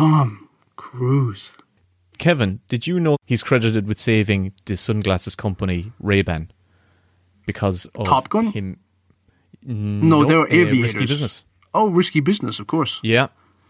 Tom 0.00 0.48
Cruise. 0.76 1.52
Kevin, 2.16 2.60
did 2.68 2.86
you 2.86 2.98
know 2.98 3.18
he's 3.26 3.42
credited 3.42 3.86
with 3.86 3.98
saving 3.98 4.54
the 4.64 4.74
sunglasses 4.74 5.34
company 5.34 5.92
Ray-Ban 6.00 6.50
because 7.44 7.84
of 7.94 8.06
Top 8.06 8.30
Gun? 8.30 8.46
him? 8.46 8.78
No, 9.62 10.24
they 10.24 10.34
were 10.34 10.48
uh, 10.48 10.52
aviators. 10.52 10.94
risky 10.94 11.06
business. 11.06 11.44
Oh, 11.74 11.90
risky 11.90 12.20
business, 12.20 12.58
of 12.58 12.66
course. 12.66 12.98
Yeah. 13.02 13.26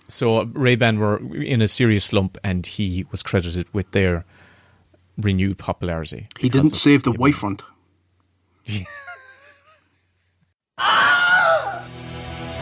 So 0.06 0.44
Ray-Ban 0.44 1.00
were 1.00 1.18
in 1.42 1.60
a 1.62 1.66
serious 1.66 2.04
slump, 2.04 2.38
and 2.44 2.64
he 2.64 3.04
was 3.10 3.24
credited 3.24 3.66
with 3.74 3.90
their 3.90 4.24
renewed 5.18 5.58
popularity. 5.58 6.28
He 6.38 6.48
didn't 6.48 6.76
save 6.76 7.02
the 7.02 7.12
front. 7.32 7.64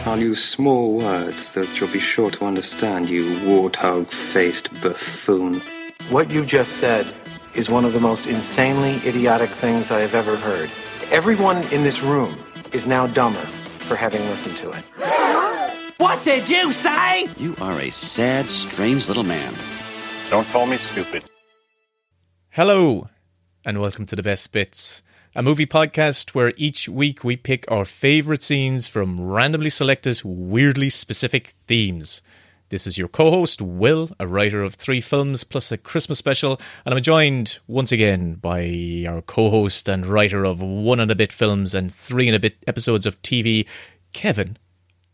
I'll 0.09 0.19
use 0.19 0.43
small 0.43 0.97
words 0.97 1.53
that 1.53 1.79
you'll 1.79 1.91
be 1.91 1.99
sure 1.99 2.31
to 2.31 2.45
understand, 2.45 3.11
you 3.11 3.25
warthog 3.41 4.07
faced 4.07 4.73
buffoon. 4.81 5.61
What 6.09 6.31
you 6.31 6.43
just 6.43 6.77
said 6.77 7.05
is 7.53 7.69
one 7.69 7.85
of 7.85 7.93
the 7.93 7.99
most 7.99 8.25
insanely 8.25 8.95
idiotic 9.07 9.51
things 9.51 9.91
I 9.91 9.99
have 9.99 10.15
ever 10.15 10.35
heard. 10.35 10.71
Everyone 11.11 11.57
in 11.71 11.83
this 11.83 12.01
room 12.01 12.35
is 12.73 12.87
now 12.87 13.05
dumber 13.05 13.45
for 13.85 13.95
having 13.95 14.21
listened 14.31 14.57
to 14.57 14.71
it. 14.71 14.83
What 15.99 16.23
did 16.23 16.49
you 16.49 16.73
say? 16.73 17.27
You 17.37 17.55
are 17.61 17.79
a 17.79 17.91
sad, 17.91 18.49
strange 18.49 19.07
little 19.07 19.23
man. 19.23 19.53
Don't 20.31 20.47
call 20.47 20.65
me 20.65 20.77
stupid. 20.77 21.23
Hello, 22.49 23.09
and 23.63 23.79
welcome 23.79 24.07
to 24.07 24.15
the 24.15 24.23
Best 24.23 24.51
Bits, 24.51 25.03
a 25.35 25.43
movie 25.43 25.65
podcast 25.65 26.31
where 26.31 26.51
each 26.57 26.89
week 26.89 27.23
we 27.23 27.37
pick 27.37 27.69
our 27.71 27.85
favourite 27.85 28.41
scenes 28.41 28.87
from 28.87 29.21
randomly 29.21 29.69
selected, 29.69 30.21
weirdly 30.23 30.89
specific 30.89 31.49
themes. 31.67 32.21
This 32.69 32.87
is 32.87 32.97
your 32.97 33.07
co 33.07 33.31
host, 33.31 33.61
Will, 33.61 34.11
a 34.19 34.27
writer 34.27 34.63
of 34.63 34.75
three 34.75 35.01
films 35.01 35.43
plus 35.43 35.71
a 35.71 35.77
Christmas 35.77 36.17
special, 36.19 36.59
and 36.85 36.93
I'm 36.93 37.01
joined 37.01 37.59
once 37.67 37.91
again 37.91 38.35
by 38.35 39.05
our 39.07 39.21
co 39.21 39.49
host 39.49 39.87
and 39.89 40.05
writer 40.05 40.45
of 40.45 40.61
one 40.61 40.99
and 40.99 41.11
a 41.11 41.15
bit 41.15 41.31
films 41.31 41.73
and 41.73 41.91
three 41.91 42.27
and 42.27 42.35
a 42.35 42.39
bit 42.39 42.57
episodes 42.67 43.05
of 43.05 43.21
TV, 43.21 43.67
Kevin. 44.13 44.57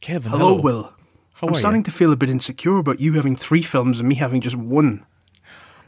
Kevin, 0.01 0.31
Hello, 0.31 0.49
hello. 0.49 0.61
Will. 0.61 0.93
How 1.33 1.47
I'm 1.47 1.53
starting 1.53 1.81
you? 1.81 1.85
to 1.85 1.91
feel 1.91 2.13
a 2.13 2.17
bit 2.17 2.29
insecure 2.29 2.77
about 2.77 3.01
you 3.01 3.13
having 3.13 3.35
three 3.35 3.61
films 3.61 3.99
and 3.99 4.07
me 4.07 4.15
having 4.15 4.39
just 4.39 4.55
one. 4.55 5.05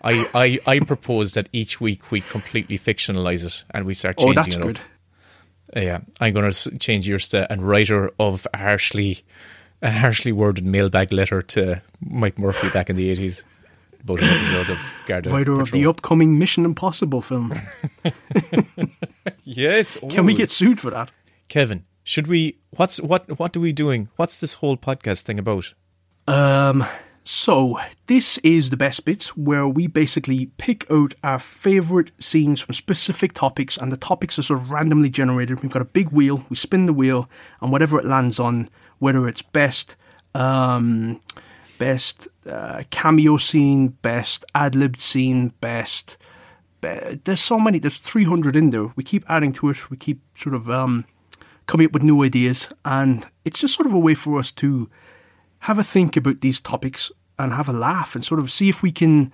I, 0.07 0.25
I, 0.33 0.59
I 0.75 0.79
propose 0.79 1.33
that 1.33 1.49
each 1.51 1.81
week 1.81 2.11
we 2.11 2.21
completely 2.21 2.79
fictionalise 2.79 3.45
it 3.45 3.63
and 3.71 3.85
we 3.85 3.93
start 3.93 4.17
changing 4.17 4.37
Oh, 4.39 4.41
that's 4.41 4.55
it 4.55 4.61
good. 4.61 4.77
up. 4.77 4.83
Yeah, 5.75 5.99
I'm 6.21 6.33
going 6.33 6.49
to 6.51 6.77
change 6.79 7.07
yours 7.07 7.29
to 7.29 7.51
and 7.51 7.67
writer 7.67 8.09
of 8.19 8.47
a 8.53 8.57
harshly, 8.57 9.19
a 9.81 9.91
harshly 9.91 10.31
worded 10.31 10.65
mailbag 10.65 11.11
letter 11.11 11.41
to 11.41 11.81
Mike 11.99 12.39
Murphy 12.39 12.69
back 12.69 12.89
in 12.89 12.95
the 12.95 13.09
eighties 13.09 13.43
about 14.01 14.19
an 14.21 14.29
episode 14.29 14.69
of 14.69 14.79
Garda. 15.07 15.29
Writer 15.29 15.59
of 15.59 15.71
the 15.71 15.85
upcoming 15.85 16.39
Mission 16.39 16.63
Impossible 16.63 17.21
film. 17.21 17.53
Yes, 19.43 19.97
Can 20.09 20.25
we 20.25 20.33
get 20.33 20.51
sued 20.51 20.79
for 20.81 20.91
that? 20.91 21.09
Kevin? 21.47 21.85
Should 22.03 22.27
we? 22.27 22.57
What's 22.71 22.99
what? 23.01 23.39
What 23.39 23.55
are 23.55 23.59
we 23.61 23.71
doing? 23.71 24.09
What's 24.17 24.39
this 24.39 24.55
whole 24.55 24.75
podcast 24.77 25.21
thing 25.21 25.39
about? 25.39 25.73
Um, 26.27 26.85
so 27.29 27.77
this 28.05 28.37
is 28.37 28.69
the 28.69 28.77
best 28.77 29.03
bits 29.03 29.35
where 29.35 29.67
we 29.67 29.85
basically 29.85 30.45
pick 30.57 30.89
out 30.89 31.13
our 31.25 31.39
favorite 31.39 32.11
scenes 32.19 32.61
from 32.61 32.73
specific 32.73 33.33
topics, 33.33 33.75
and 33.75 33.91
the 33.91 33.97
topics 33.97 34.39
are 34.39 34.43
sort 34.43 34.61
of 34.61 34.71
randomly 34.71 35.09
generated. 35.09 35.61
We've 35.61 35.69
got 35.71 35.81
a 35.81 35.85
big 35.85 36.09
wheel, 36.11 36.45
we 36.49 36.55
spin 36.55 36.85
the 36.85 36.93
wheel, 36.93 37.29
and 37.59 37.69
whatever 37.69 37.99
it 37.99 38.05
lands 38.05 38.39
on, 38.39 38.69
whether 38.99 39.27
it's 39.27 39.41
best, 39.41 39.97
um, 40.35 41.19
best 41.77 42.29
uh, 42.49 42.83
cameo 42.91 43.35
scene, 43.35 43.89
best 43.89 44.45
ad 44.55 44.73
libbed 44.73 45.01
scene, 45.01 45.49
best. 45.59 46.15
be- 46.79 47.19
There's 47.25 47.41
so 47.41 47.59
many. 47.59 47.79
There's 47.79 47.97
300 47.97 48.55
in 48.55 48.69
there. 48.69 48.93
We 48.95 49.03
keep 49.03 49.25
adding 49.27 49.51
to 49.53 49.69
it. 49.71 49.89
We 49.89 49.97
keep 49.97 50.21
sort 50.37 50.55
of 50.55 50.69
um, 50.69 51.03
coming 51.65 51.87
up 51.87 51.91
with 51.91 52.03
new 52.03 52.23
ideas, 52.23 52.69
and 52.85 53.27
it's 53.43 53.59
just 53.59 53.73
sort 53.75 53.85
of 53.85 53.91
a 53.91 53.99
way 53.99 54.13
for 54.15 54.39
us 54.39 54.53
to 54.53 54.89
have 55.59 55.79
a 55.79 55.83
think 55.83 56.15
about 56.17 56.41
these 56.41 56.59
topics 56.59 57.11
and 57.39 57.53
have 57.53 57.69
a 57.69 57.73
laugh 57.73 58.15
and 58.15 58.25
sort 58.25 58.39
of 58.39 58.51
see 58.51 58.69
if 58.69 58.81
we 58.81 58.91
can 58.91 59.31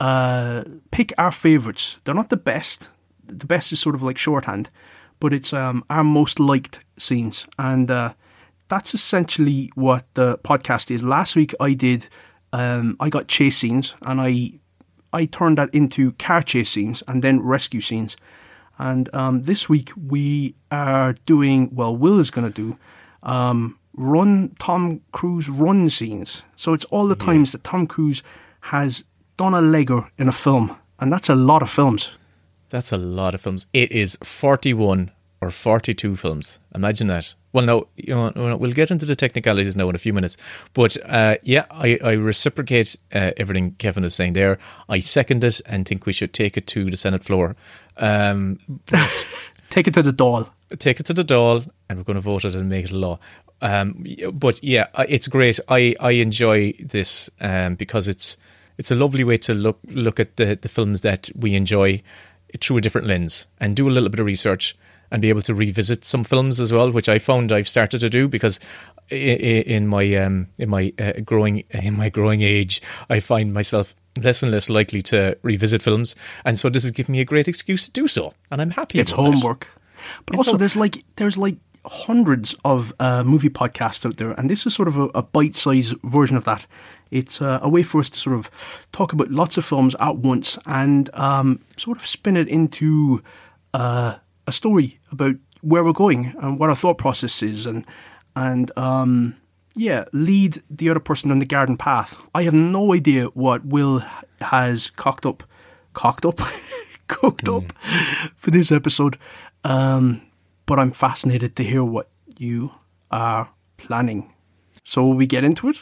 uh, 0.00 0.64
pick 0.90 1.12
our 1.18 1.32
favourites. 1.32 1.96
They're 2.04 2.14
not 2.14 2.30
the 2.30 2.36
best. 2.36 2.90
The 3.26 3.46
best 3.46 3.72
is 3.72 3.80
sort 3.80 3.94
of 3.94 4.02
like 4.02 4.18
shorthand, 4.18 4.70
but 5.20 5.32
it's 5.32 5.52
um, 5.52 5.84
our 5.90 6.04
most 6.04 6.38
liked 6.38 6.80
scenes, 6.96 7.46
and 7.58 7.90
uh, 7.90 8.14
that's 8.68 8.94
essentially 8.94 9.70
what 9.74 10.06
the 10.14 10.38
podcast 10.38 10.90
is. 10.90 11.02
Last 11.02 11.34
week 11.36 11.54
I 11.58 11.74
did. 11.74 12.08
Um, 12.52 12.96
I 13.00 13.08
got 13.10 13.26
chase 13.26 13.58
scenes, 13.58 13.96
and 14.02 14.20
I 14.20 14.60
I 15.12 15.26
turned 15.26 15.58
that 15.58 15.74
into 15.74 16.12
car 16.12 16.42
chase 16.42 16.70
scenes 16.70 17.02
and 17.08 17.22
then 17.22 17.40
rescue 17.40 17.80
scenes. 17.80 18.16
And 18.78 19.12
um, 19.14 19.42
this 19.42 19.68
week 19.68 19.90
we 19.96 20.54
are 20.70 21.14
doing 21.24 21.74
well. 21.74 21.96
Will 21.96 22.20
is 22.20 22.30
going 22.30 22.46
to 22.46 22.52
do 22.52 22.78
um, 23.22 23.78
run 23.96 24.54
Tom 24.58 25.00
Cruise 25.12 25.48
run 25.48 25.88
scenes. 25.90 26.42
So 26.56 26.72
it's 26.74 26.84
all 26.86 27.08
the 27.08 27.16
times 27.16 27.52
that 27.52 27.64
Tom 27.64 27.86
Cruise 27.86 28.22
has 28.60 29.04
done 29.36 29.54
a 29.54 29.60
legger 29.60 30.08
in 30.18 30.28
a 30.28 30.32
film, 30.32 30.76
and 31.00 31.10
that's 31.10 31.28
a 31.28 31.34
lot 31.34 31.62
of 31.62 31.70
films. 31.70 32.12
That's 32.68 32.92
a 32.92 32.96
lot 32.96 33.34
of 33.34 33.40
films. 33.40 33.66
It 33.72 33.92
is 33.92 34.18
forty-one 34.22 35.10
or 35.40 35.50
forty-two 35.50 36.16
films. 36.16 36.60
Imagine 36.74 37.06
that. 37.08 37.34
Well, 37.52 37.64
no, 37.64 37.88
you 37.96 38.14
know, 38.14 38.56
we'll 38.58 38.72
get 38.72 38.90
into 38.90 39.06
the 39.06 39.16
technicalities 39.16 39.76
now 39.76 39.88
in 39.88 39.94
a 39.94 39.98
few 39.98 40.12
minutes. 40.12 40.36
But 40.74 40.96
uh, 41.08 41.36
yeah, 41.42 41.64
I, 41.70 41.98
I 42.04 42.12
reciprocate 42.12 42.96
uh, 43.14 43.30
everything 43.38 43.76
Kevin 43.78 44.04
is 44.04 44.14
saying 44.14 44.34
there. 44.34 44.58
I 44.90 44.98
second 44.98 45.42
it 45.42 45.62
and 45.64 45.86
think 45.88 46.04
we 46.04 46.12
should 46.12 46.34
take 46.34 46.58
it 46.58 46.66
to 46.68 46.90
the 46.90 46.98
Senate 46.98 47.24
floor. 47.24 47.56
Um, 47.96 48.58
Take 49.70 49.88
it 49.88 49.94
to 49.94 50.02
the 50.02 50.12
doll. 50.12 50.48
take 50.78 51.00
it 51.00 51.06
to 51.06 51.12
the 51.14 51.24
doll 51.24 51.64
and 51.88 51.98
we're 51.98 52.04
going 52.04 52.14
to 52.14 52.20
vote 52.20 52.44
it 52.44 52.54
and 52.54 52.68
make 52.68 52.84
it 52.86 52.92
a 52.92 52.96
law. 52.96 53.18
Um, 53.62 54.04
but 54.32 54.62
yeah, 54.62 54.86
it's 55.08 55.28
great. 55.28 55.58
I, 55.68 55.94
I 56.00 56.12
enjoy 56.12 56.72
this 56.78 57.30
um, 57.40 57.74
because 57.74 58.08
it's 58.08 58.36
it's 58.78 58.90
a 58.90 58.94
lovely 58.94 59.24
way 59.24 59.38
to 59.38 59.54
look 59.54 59.78
look 59.88 60.20
at 60.20 60.36
the, 60.36 60.56
the 60.60 60.68
films 60.68 61.00
that 61.00 61.30
we 61.34 61.54
enjoy 61.54 62.00
through 62.60 62.78
a 62.78 62.80
different 62.80 63.06
lens 63.06 63.46
and 63.58 63.74
do 63.74 63.88
a 63.88 63.90
little 63.90 64.08
bit 64.08 64.20
of 64.20 64.26
research 64.26 64.76
and 65.10 65.22
be 65.22 65.28
able 65.28 65.42
to 65.42 65.54
revisit 65.54 66.04
some 66.04 66.24
films 66.24 66.60
as 66.60 66.72
well, 66.72 66.90
which 66.90 67.08
I 67.08 67.18
found 67.18 67.52
I've 67.52 67.68
started 67.68 68.00
to 68.00 68.10
do 68.10 68.28
because 68.28 68.58
in 69.08 69.86
my 69.86 70.14
um, 70.16 70.48
in 70.58 70.68
my 70.68 70.92
uh, 70.98 71.12
growing 71.24 71.64
in 71.70 71.96
my 71.96 72.08
growing 72.08 72.42
age, 72.42 72.82
I 73.08 73.20
find 73.20 73.54
myself 73.54 73.94
less 74.20 74.42
and 74.42 74.50
less 74.50 74.68
likely 74.68 75.02
to 75.02 75.36
revisit 75.42 75.82
films, 75.82 76.16
and 76.44 76.58
so 76.58 76.68
this 76.68 76.82
has 76.82 76.92
given 76.92 77.12
me 77.12 77.20
a 77.20 77.24
great 77.24 77.48
excuse 77.48 77.86
to 77.86 77.90
do 77.92 78.08
so, 78.08 78.34
and 78.50 78.60
I'm 78.60 78.70
happy. 78.70 78.98
It's 78.98 79.12
about 79.12 79.24
that. 79.24 79.34
homework. 79.34 79.68
But 80.24 80.34
It's 80.34 80.48
also, 80.48 80.56
there's 80.56 80.76
like 80.76 81.04
there's 81.16 81.38
like 81.38 81.56
hundreds 81.86 82.54
of 82.64 82.92
uh, 83.00 83.22
movie 83.22 83.48
podcasts 83.48 84.04
out 84.04 84.16
there, 84.16 84.32
and 84.32 84.50
this 84.50 84.66
is 84.66 84.74
sort 84.74 84.88
of 84.88 84.96
a, 84.96 85.04
a 85.14 85.22
bite-sized 85.22 85.94
version 86.04 86.36
of 86.36 86.44
that. 86.44 86.66
It's 87.10 87.40
uh, 87.40 87.60
a 87.62 87.68
way 87.68 87.82
for 87.82 88.00
us 88.00 88.10
to 88.10 88.18
sort 88.18 88.36
of 88.36 88.50
talk 88.92 89.12
about 89.12 89.30
lots 89.30 89.56
of 89.56 89.64
films 89.64 89.94
at 90.00 90.16
once 90.16 90.58
and 90.66 91.08
um, 91.14 91.60
sort 91.76 91.98
of 91.98 92.06
spin 92.06 92.36
it 92.36 92.48
into 92.48 93.22
uh, 93.74 94.16
a 94.46 94.52
story 94.52 94.98
about 95.12 95.36
where 95.60 95.84
we're 95.84 95.92
going 95.92 96.34
and 96.40 96.58
what 96.58 96.70
our 96.70 96.76
thought 96.76 96.98
process 96.98 97.42
is, 97.42 97.66
and 97.66 97.84
and 98.34 98.76
um, 98.76 99.36
yeah, 99.76 100.04
lead 100.12 100.62
the 100.70 100.90
other 100.90 101.00
person 101.00 101.30
on 101.30 101.38
the 101.38 101.46
garden 101.46 101.76
path. 101.76 102.22
I 102.34 102.42
have 102.42 102.54
no 102.54 102.92
idea 102.94 103.26
what 103.26 103.64
Will 103.64 104.02
has 104.40 104.90
cocked 104.90 105.26
up, 105.26 105.42
cocked 105.92 106.24
up, 106.24 106.40
cooked 107.08 107.48
up 107.48 107.72
for 108.36 108.50
this 108.50 108.72
episode, 108.72 109.18
um, 109.64 110.22
but 110.66 110.78
I'm 110.78 110.90
fascinated 110.92 111.56
to 111.56 111.64
hear 111.64 111.82
what 111.84 112.08
you 112.38 112.72
are 113.10 113.48
planning. 113.76 114.32
So 114.84 115.02
will 115.04 115.14
we 115.14 115.26
get 115.26 115.44
into 115.44 115.68
it? 115.68 115.78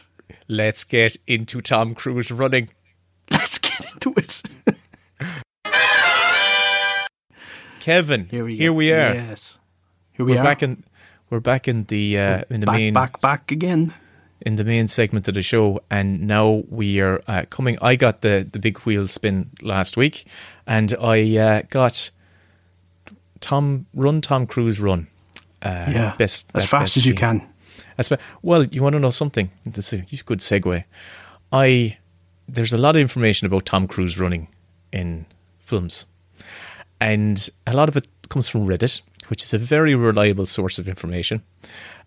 Let's 0.48 0.84
get 0.84 1.16
into 1.26 1.60
Tom 1.60 1.94
Cruise 1.94 2.30
running. 2.30 2.70
Let's 3.30 3.58
get 3.58 3.80
into 3.92 4.14
it. 4.16 4.42
Kevin, 7.80 8.26
Here 8.30 8.44
we 8.44 8.56
here 8.56 8.72
we 8.72 8.92
are. 8.92 9.14
Yes, 9.14 9.56
here 10.12 10.24
we 10.24 10.32
we're 10.32 10.40
are. 10.40 10.44
back 10.44 10.62
in 10.62 10.84
we're 11.28 11.40
back 11.40 11.68
in 11.68 11.84
the 11.84 12.18
uh, 12.18 12.42
in 12.48 12.60
the 12.60 12.66
back, 12.66 12.76
main 12.76 12.94
back, 12.94 13.20
back 13.20 13.50
again. 13.52 13.92
in 14.40 14.54
the 14.56 14.64
main 14.64 14.86
segment 14.86 15.28
of 15.28 15.34
the 15.34 15.42
show, 15.42 15.80
and 15.90 16.26
now 16.26 16.62
we 16.70 17.00
are 17.00 17.22
uh, 17.28 17.42
coming. 17.50 17.76
I 17.82 17.96
got 17.96 18.22
the 18.22 18.48
the 18.50 18.58
big 18.58 18.78
wheel 18.80 19.06
spin 19.06 19.50
last 19.60 19.98
week, 19.98 20.24
and 20.66 20.96
I 20.98 21.36
uh, 21.36 21.62
got 21.68 22.10
Tom 23.44 23.84
Run 23.94 24.20
Tom 24.22 24.46
Cruise 24.46 24.80
Run. 24.80 25.06
Uh, 25.62 25.86
Yeah, 25.88 26.14
best 26.16 26.50
as 26.54 26.64
fast 26.64 26.82
best 26.84 26.96
as 26.96 27.06
you 27.06 27.12
scene. 27.12 27.18
can. 27.18 27.48
That's 27.96 28.08
fa- 28.08 28.18
well, 28.42 28.64
you 28.64 28.82
want 28.82 28.94
to 28.94 28.98
know 28.98 29.10
something? 29.10 29.50
That's 29.66 29.92
a 29.92 29.98
good 29.98 30.38
segue. 30.40 30.82
I 31.52 31.98
there's 32.48 32.72
a 32.72 32.78
lot 32.78 32.96
of 32.96 33.00
information 33.02 33.46
about 33.46 33.66
Tom 33.66 33.86
Cruise 33.86 34.18
running 34.18 34.48
in 34.92 35.26
films, 35.60 36.06
and 37.00 37.48
a 37.66 37.74
lot 37.74 37.88
of 37.88 37.96
it 37.96 38.08
comes 38.30 38.48
from 38.48 38.66
Reddit, 38.66 39.02
which 39.28 39.42
is 39.42 39.52
a 39.54 39.58
very 39.58 39.94
reliable 39.94 40.46
source 40.46 40.78
of 40.78 40.88
information. 40.88 41.42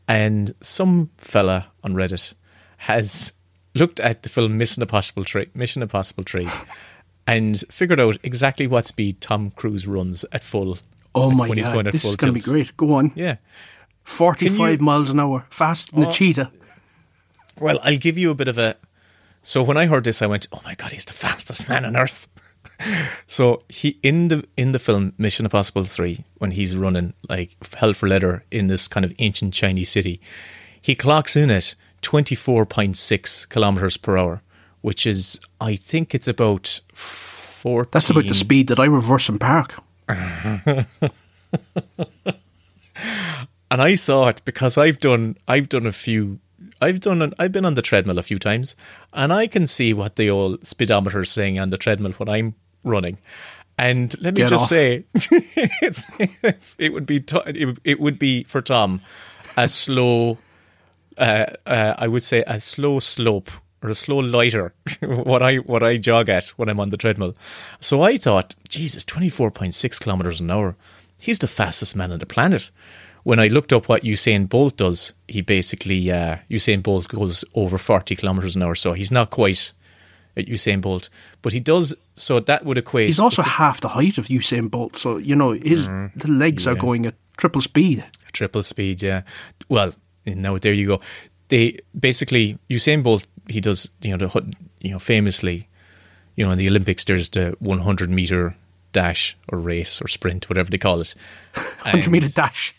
And 0.07 0.53
some 0.61 1.09
fella 1.17 1.67
on 1.83 1.93
Reddit 1.93 2.33
has 2.77 3.33
looked 3.75 3.99
at 3.99 4.23
the 4.23 4.29
film 4.29 4.57
Mission 4.57 4.81
Impossible 4.81 5.23
Three, 5.23 5.47
Mission 5.53 5.81
Impossible 5.83 6.23
Three, 6.23 6.47
and 7.27 7.63
figured 7.69 7.99
out 7.99 8.17
exactly 8.23 8.67
what 8.67 8.85
speed 8.85 9.21
Tom 9.21 9.51
Cruise 9.51 9.87
runs 9.87 10.25
at 10.31 10.43
full. 10.43 10.77
Oh 11.17 11.31
my 11.31 11.47
when 11.47 11.57
he's 11.57 11.67
god, 11.67 11.73
going 11.73 11.87
at 11.87 11.93
this 11.93 12.01
full 12.01 12.11
is 12.11 12.15
going 12.15 12.33
to 12.33 12.39
be 12.39 12.43
great. 12.43 12.75
Go 12.77 12.93
on. 12.93 13.11
Yeah. 13.15 13.37
45 14.03 14.79
you- 14.79 14.85
miles 14.85 15.09
an 15.09 15.19
hour, 15.19 15.45
faster 15.49 15.91
than 15.91 16.03
a 16.03 16.07
oh. 16.07 16.11
cheetah. 16.11 16.51
Well, 17.59 17.79
I'll 17.83 17.97
give 17.97 18.17
you 18.17 18.31
a 18.31 18.35
bit 18.35 18.47
of 18.47 18.57
a. 18.57 18.77
So 19.41 19.63
when 19.63 19.77
I 19.77 19.85
heard 19.85 20.03
this, 20.03 20.21
I 20.21 20.27
went, 20.27 20.47
"Oh 20.51 20.61
my 20.63 20.75
god, 20.75 20.91
he's 20.91 21.05
the 21.05 21.13
fastest 21.13 21.67
man 21.69 21.85
on 21.85 21.95
earth." 21.95 22.27
so 23.27 23.63
he 23.69 23.99
in 24.03 24.27
the 24.27 24.45
in 24.55 24.71
the 24.71 24.79
film 24.79 25.13
Mission 25.17 25.45
Impossible 25.45 25.83
Three, 25.83 26.23
when 26.37 26.51
he's 26.51 26.75
running 26.75 27.13
like 27.27 27.55
hell 27.75 27.93
for 27.93 28.07
leather 28.07 28.43
in 28.51 28.67
this 28.67 28.87
kind 28.87 29.05
of 29.05 29.13
ancient 29.19 29.53
Chinese 29.53 29.89
city, 29.89 30.21
he 30.81 30.95
clocks 30.95 31.35
in 31.35 31.49
at 31.49 31.75
twenty 32.01 32.35
four 32.35 32.65
point 32.65 32.97
six 32.97 33.45
kilometers 33.45 33.97
per 33.97 34.17
hour, 34.17 34.41
which 34.81 35.07
is 35.07 35.39
I 35.59 35.75
think 35.75 36.13
it's 36.13 36.27
about 36.27 36.81
four. 36.93 37.87
That's 37.91 38.09
about 38.09 38.27
the 38.27 38.35
speed 38.35 38.67
that 38.67 38.79
I 38.79 38.85
reverse 38.85 39.29
in 39.29 39.39
park. 39.39 39.81
and 43.71 43.81
I 43.81 43.95
saw 43.95 44.27
it 44.27 44.41
because 44.45 44.77
I've 44.77 44.99
done 44.99 45.37
I've 45.47 45.69
done 45.69 45.85
a 45.85 45.91
few 45.91 46.39
I've 46.81 46.99
done 46.99 47.21
an, 47.21 47.33
I've 47.39 47.51
been 47.51 47.65
on 47.65 47.73
the 47.73 47.81
treadmill 47.81 48.17
a 48.19 48.23
few 48.23 48.39
times 48.39 48.75
and 49.13 49.31
I 49.33 49.47
can 49.47 49.67
see 49.67 49.93
what 49.93 50.15
the 50.15 50.29
old 50.29 50.65
speedometer 50.65 51.21
is 51.21 51.31
saying 51.31 51.59
on 51.59 51.69
the 51.69 51.77
treadmill 51.77 52.13
when 52.13 52.29
I'm 52.29 52.55
running. 52.83 53.17
And 53.79 54.13
let 54.21 54.33
me 54.33 54.41
Get 54.41 54.49
just 54.49 54.63
off. 54.63 54.69
say, 54.69 55.05
it's, 55.13 56.07
it's 56.43 56.75
it 56.79 56.93
would 56.93 57.05
be 57.05 57.17
it, 57.17 57.65
would- 57.67 57.81
it 57.83 57.99
would 57.99 58.17
be 58.17 58.43
for 58.45 58.59
Tom 58.61 59.01
a 59.55 59.67
slow, 59.67 60.37
uh, 61.17 61.45
uh, 61.65 61.93
I 61.97 62.07
would 62.07 62.23
say 62.23 62.43
a 62.47 62.59
slow 62.59 62.97
slope 62.99 63.51
or 63.83 63.89
a 63.89 63.95
slow 63.95 64.17
lighter. 64.19 64.73
what 65.01 65.41
I 65.41 65.57
what 65.57 65.83
I 65.83 65.97
jog 65.97 66.29
at 66.29 66.47
when 66.57 66.69
I'm 66.69 66.79
on 66.79 66.89
the 66.89 66.97
treadmill. 66.97 67.35
So 67.79 68.01
I 68.01 68.17
thought, 68.17 68.55
Jesus, 68.69 69.03
twenty 69.05 69.29
four 69.29 69.51
point 69.51 69.73
six 69.73 69.99
kilometers 69.99 70.39
an 70.41 70.51
hour. 70.51 70.75
He's 71.19 71.39
the 71.39 71.47
fastest 71.47 71.95
man 71.95 72.11
on 72.11 72.19
the 72.19 72.25
planet. 72.25 72.69
When 73.23 73.39
I 73.39 73.47
looked 73.47 73.73
up 73.73 73.89
what 73.89 74.03
Usain 74.03 74.47
Bolt 74.47 74.77
does, 74.77 75.13
he 75.27 75.41
basically 75.41 76.09
uh, 76.11 76.37
Usain 76.49 76.81
Bolt 76.81 77.07
goes 77.07 77.43
over 77.55 77.77
forty 77.77 78.15
kilometers 78.15 78.55
an 78.55 78.61
hour. 78.63 78.75
So 78.75 78.93
he's 78.93 79.11
not 79.11 79.31
quite 79.31 79.73
at 80.37 80.45
Usain 80.45 80.81
Bolt, 80.81 81.09
but 81.41 81.51
he 81.53 81.59
does. 81.59 81.93
So 82.13 82.39
that 82.39 82.63
would 82.63 82.77
equate. 82.77 83.07
He's 83.07 83.19
also 83.19 83.41
half 83.41 83.81
the 83.81 83.89
height 83.89 84.17
of 84.17 84.27
Usain 84.27 84.69
Bolt, 84.71 84.97
so 84.97 85.17
you 85.17 85.35
know 85.35 85.51
his 85.51 85.87
Mm-hmm. 85.87 86.19
the 86.19 86.27
legs 86.31 86.67
are 86.67 86.75
going 86.75 87.05
at 87.05 87.15
triple 87.37 87.61
speed. 87.61 88.05
triple 88.33 88.63
speed. 88.63 89.01
Yeah. 89.01 89.23
Well, 89.67 89.93
now 90.25 90.57
there 90.57 90.73
you 90.73 90.87
go. 90.87 91.01
They 91.49 91.79
basically 91.99 92.57
Usain 92.69 93.03
Bolt. 93.03 93.27
He 93.49 93.61
does 93.61 93.89
you 94.01 94.15
know 94.15 94.27
the 94.27 94.55
you 94.81 94.91
know 94.91 94.99
famously, 94.99 95.67
you 96.35 96.45
know 96.45 96.51
in 96.51 96.57
the 96.57 96.67
Olympics 96.67 97.05
there's 97.05 97.29
the 97.29 97.55
100 97.59 98.09
meter 98.09 98.55
dash 98.91 99.37
or 99.49 99.59
race 99.59 100.01
or 100.01 100.07
sprint, 100.07 100.49
whatever 100.49 100.69
they 100.69 100.77
call 100.77 101.01
it. 101.01 101.15
Hundred 101.53 102.11
meter 102.11 102.27
dash. 102.27 102.73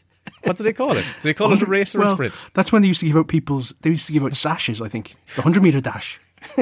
What 0.44 0.56
do 0.56 0.64
they 0.64 0.72
call 0.72 0.96
it? 0.96 1.04
Do 1.20 1.28
they 1.28 1.34
call 1.34 1.52
it 1.52 1.62
a 1.62 1.66
race 1.66 1.94
or 1.94 2.00
well, 2.00 2.12
a 2.12 2.14
sprint? 2.14 2.46
That's 2.54 2.70
when 2.70 2.82
they 2.82 2.88
used 2.88 3.00
to 3.00 3.06
give 3.06 3.16
out 3.16 3.28
people's. 3.28 3.72
They 3.80 3.90
used 3.90 4.06
to 4.06 4.12
give 4.12 4.24
out 4.24 4.34
sashes. 4.34 4.82
I 4.82 4.88
think 4.88 5.14
the 5.36 5.42
hundred 5.42 5.62
meter 5.62 5.80
dash. 5.80 6.20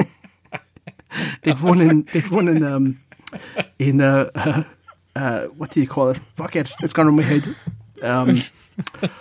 they'd 1.41 1.59
run 1.59 1.81
in. 1.81 2.07
They'd 2.13 2.31
run 2.31 2.47
in. 2.47 2.63
Um, 2.63 2.99
in 3.79 4.01
uh, 4.01 4.29
uh, 4.35 4.63
uh, 5.15 5.43
what 5.47 5.71
do 5.71 5.81
you 5.81 5.87
call 5.87 6.09
it? 6.09 6.17
Fuck 6.35 6.55
it, 6.55 6.71
it's 6.81 6.93
gone 6.93 7.07
on 7.07 7.15
my 7.15 7.23
head. 7.23 7.55
Um, 8.01 8.31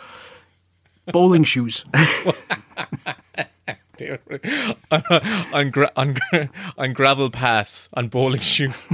bowling 1.12 1.44
shoes. 1.44 1.85
On, 4.91 5.03
on, 5.53 5.71
gra- 5.71 5.93
on, 5.97 6.15
gra- 6.15 6.51
on 6.79 6.93
gravel 6.93 7.31
pass 7.31 7.89
on 7.95 8.09
bowling 8.09 8.41
shoes. 8.41 8.87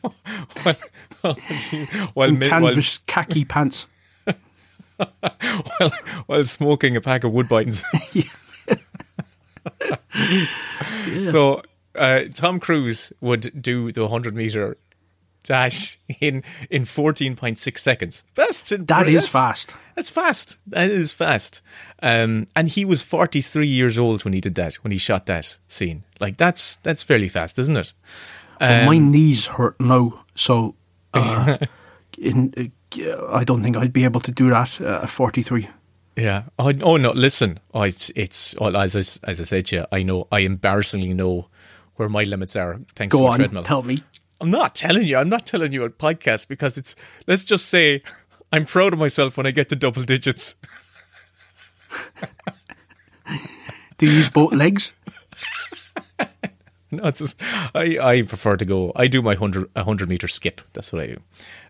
while, 0.00 0.76
while, 2.14 2.30
mi- 2.30 2.48
while, 2.48 2.50
canvas 2.50 2.98
khaki 3.06 3.44
pants. 3.44 3.86
while, 4.96 5.90
while 6.26 6.44
smoking 6.44 6.96
a 6.96 7.00
pack 7.00 7.24
of 7.24 7.32
woodbines. 7.32 7.84
So 11.26 11.62
uh, 11.94 12.22
Tom 12.34 12.60
Cruise 12.60 13.12
would 13.20 13.60
do 13.60 13.92
the 13.92 14.02
100 14.02 14.34
meter 14.34 14.76
dash 15.46 15.98
in 16.20 16.42
in 16.70 16.82
14.6 16.84 17.78
seconds. 17.78 18.24
That's 18.34 18.68
That 18.70 19.08
is 19.08 19.24
that's- 19.24 19.28
fast. 19.28 19.76
That's 19.94 20.10
fast. 20.10 20.58
That 20.66 20.90
is 20.90 21.10
fast. 21.12 21.62
Um, 22.02 22.46
and 22.54 22.68
he 22.68 22.84
was 22.84 23.02
43 23.02 23.66
years 23.66 23.98
old 23.98 24.24
when 24.24 24.34
he 24.34 24.40
did 24.42 24.54
that. 24.56 24.74
When 24.76 24.92
he 24.92 24.98
shot 24.98 25.24
that 25.26 25.56
scene, 25.68 26.04
like 26.20 26.36
that's 26.36 26.76
that's 26.82 27.02
fairly 27.02 27.28
fast, 27.30 27.58
isn't 27.58 27.76
it? 27.76 27.92
Um, 28.60 28.86
my 28.86 28.98
knees 28.98 29.46
hurt 29.46 29.80
now, 29.80 30.24
so 30.34 30.74
uh, 31.14 31.56
in, 32.18 32.52
uh, 33.00 33.26
I 33.32 33.44
don't 33.44 33.62
think 33.62 33.76
I'd 33.76 33.92
be 33.92 34.04
able 34.04 34.20
to 34.20 34.30
do 34.32 34.48
that 34.50 34.80
uh, 34.80 35.00
at 35.02 35.10
43. 35.10 35.68
Yeah. 36.16 36.44
Oh, 36.58 36.72
oh 36.82 36.96
no. 36.96 37.10
Listen. 37.12 37.58
Oh, 37.74 37.82
it's 37.82 38.10
it's. 38.16 38.54
Oh, 38.58 38.74
as 38.74 38.96
I, 38.96 39.00
as 39.30 39.40
I 39.40 39.44
said 39.44 39.66
to 39.66 39.76
you, 39.76 39.86
I 39.92 40.02
know. 40.02 40.26
I 40.32 40.40
embarrassingly 40.40 41.12
know 41.14 41.48
where 41.96 42.08
my 42.08 42.22
limits 42.24 42.56
are. 42.56 42.78
Thanks 42.94 43.12
Go 43.12 43.18
to 43.18 43.22
the 43.24 43.28
on, 43.30 43.36
treadmill. 43.38 43.62
tell 43.64 43.82
me. 43.82 44.02
I'm 44.40 44.50
not 44.50 44.74
telling 44.74 45.04
you. 45.04 45.16
I'm 45.16 45.28
not 45.28 45.46
telling 45.46 45.72
you 45.72 45.84
a 45.84 45.90
podcast 45.90 46.48
because 46.48 46.76
it's. 46.78 46.96
Let's 47.26 47.44
just 47.44 47.66
say, 47.66 48.02
I'm 48.52 48.66
proud 48.66 48.92
of 48.92 48.98
myself 48.98 49.36
when 49.36 49.46
I 49.46 49.50
get 49.50 49.68
to 49.70 49.76
double 49.76 50.02
digits. 50.02 50.54
Do 53.98 54.06
you 54.06 54.12
use 54.12 54.28
both 54.28 54.52
legs? 54.52 54.92
No, 56.92 57.02
it's 57.08 57.18
just, 57.18 57.42
I, 57.74 57.98
I 58.00 58.22
prefer 58.22 58.56
to 58.56 58.64
go. 58.64 58.92
I 58.94 59.08
do 59.08 59.20
my 59.20 59.32
100, 59.32 59.70
100 59.74 60.08
meter 60.08 60.28
skip. 60.28 60.60
That's 60.72 60.92
what 60.92 61.02
I 61.02 61.06
do. 61.06 61.20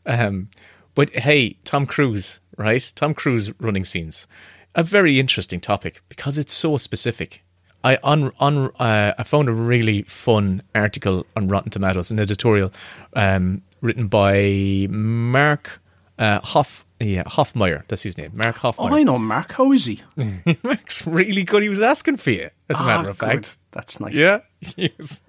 Um, 0.04 0.50
but 0.94 1.08
hey, 1.16 1.56
Tom 1.64 1.86
Cruise, 1.86 2.40
right? 2.58 2.92
Tom 2.94 3.14
Cruise 3.14 3.58
running 3.58 3.84
scenes, 3.84 4.26
a 4.74 4.82
very 4.82 5.18
interesting 5.18 5.58
topic 5.58 6.02
because 6.10 6.36
it's 6.36 6.52
so 6.52 6.76
specific. 6.76 7.42
I 7.86 7.98
on 8.02 8.32
on 8.40 8.70
uh, 8.78 9.14
I 9.18 9.22
found 9.22 9.48
a 9.48 9.52
really 9.52 10.02
fun 10.02 10.62
article 10.74 11.24
on 11.36 11.48
Rotten 11.48 11.70
Tomatoes, 11.70 12.10
an 12.10 12.18
editorial 12.18 12.72
um, 13.14 13.62
written 13.80 14.08
by 14.08 14.86
Mark 14.90 15.80
uh, 16.18 16.40
Hoff. 16.40 16.84
Yeah, 16.98 17.24
Hoffmeyer. 17.24 17.82
That's 17.88 18.02
his 18.02 18.16
name, 18.16 18.30
Mark 18.34 18.64
Oh, 18.64 18.72
Hoffmeyer. 18.72 18.92
I 19.00 19.02
know 19.02 19.18
Mark. 19.18 19.52
How 19.52 19.70
is 19.72 19.84
he? 19.84 20.00
Mark's 20.62 21.06
really 21.06 21.44
good. 21.44 21.62
He 21.62 21.68
was 21.68 21.82
asking 21.82 22.16
for 22.16 22.30
you, 22.30 22.48
as 22.70 22.80
a 22.80 22.84
matter 22.84 23.08
Ah, 23.08 23.10
of 23.10 23.18
good. 23.18 23.26
fact. 23.28 23.56
That's 23.72 24.00
nice. 24.00 24.14
Yeah, 24.14 24.40
he's, 24.76 25.20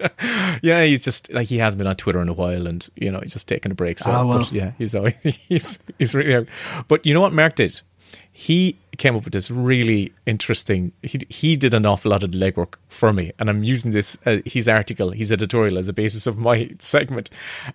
yeah, 0.62 0.82
he's 0.84 1.02
just 1.04 1.30
like 1.30 1.46
he 1.46 1.58
hasn't 1.58 1.76
been 1.78 1.86
on 1.86 1.96
Twitter 1.96 2.22
in 2.22 2.30
a 2.30 2.32
while, 2.32 2.66
and 2.66 2.88
you 2.96 3.12
know 3.12 3.20
he's 3.20 3.34
just 3.34 3.46
taking 3.48 3.70
a 3.70 3.74
break. 3.74 3.98
So, 3.98 4.10
Ah, 4.10 4.24
well. 4.24 4.38
but 4.38 4.50
yeah, 4.52 4.72
he's 4.78 4.94
always, 4.94 5.14
he's 5.48 5.78
he's 5.98 6.14
really. 6.14 6.46
But 6.88 7.04
you 7.04 7.12
know 7.12 7.20
what 7.20 7.34
Mark 7.34 7.56
did? 7.56 7.78
He 8.40 8.78
came 8.98 9.16
up 9.16 9.24
with 9.24 9.32
this 9.32 9.50
really 9.50 10.12
interesting. 10.24 10.92
He 11.02 11.18
he 11.28 11.56
did 11.56 11.74
an 11.74 11.84
awful 11.86 12.12
lot 12.12 12.22
of 12.22 12.30
the 12.30 12.38
legwork 12.38 12.74
for 12.88 13.12
me, 13.12 13.32
and 13.38 13.50
I'm 13.50 13.64
using 13.64 13.90
this 13.90 14.16
uh, 14.26 14.38
his 14.46 14.68
article, 14.68 15.10
his 15.10 15.32
editorial, 15.32 15.76
as 15.76 15.88
a 15.88 15.92
basis 15.92 16.26
of 16.28 16.38
my 16.38 16.70
segment. 16.78 17.30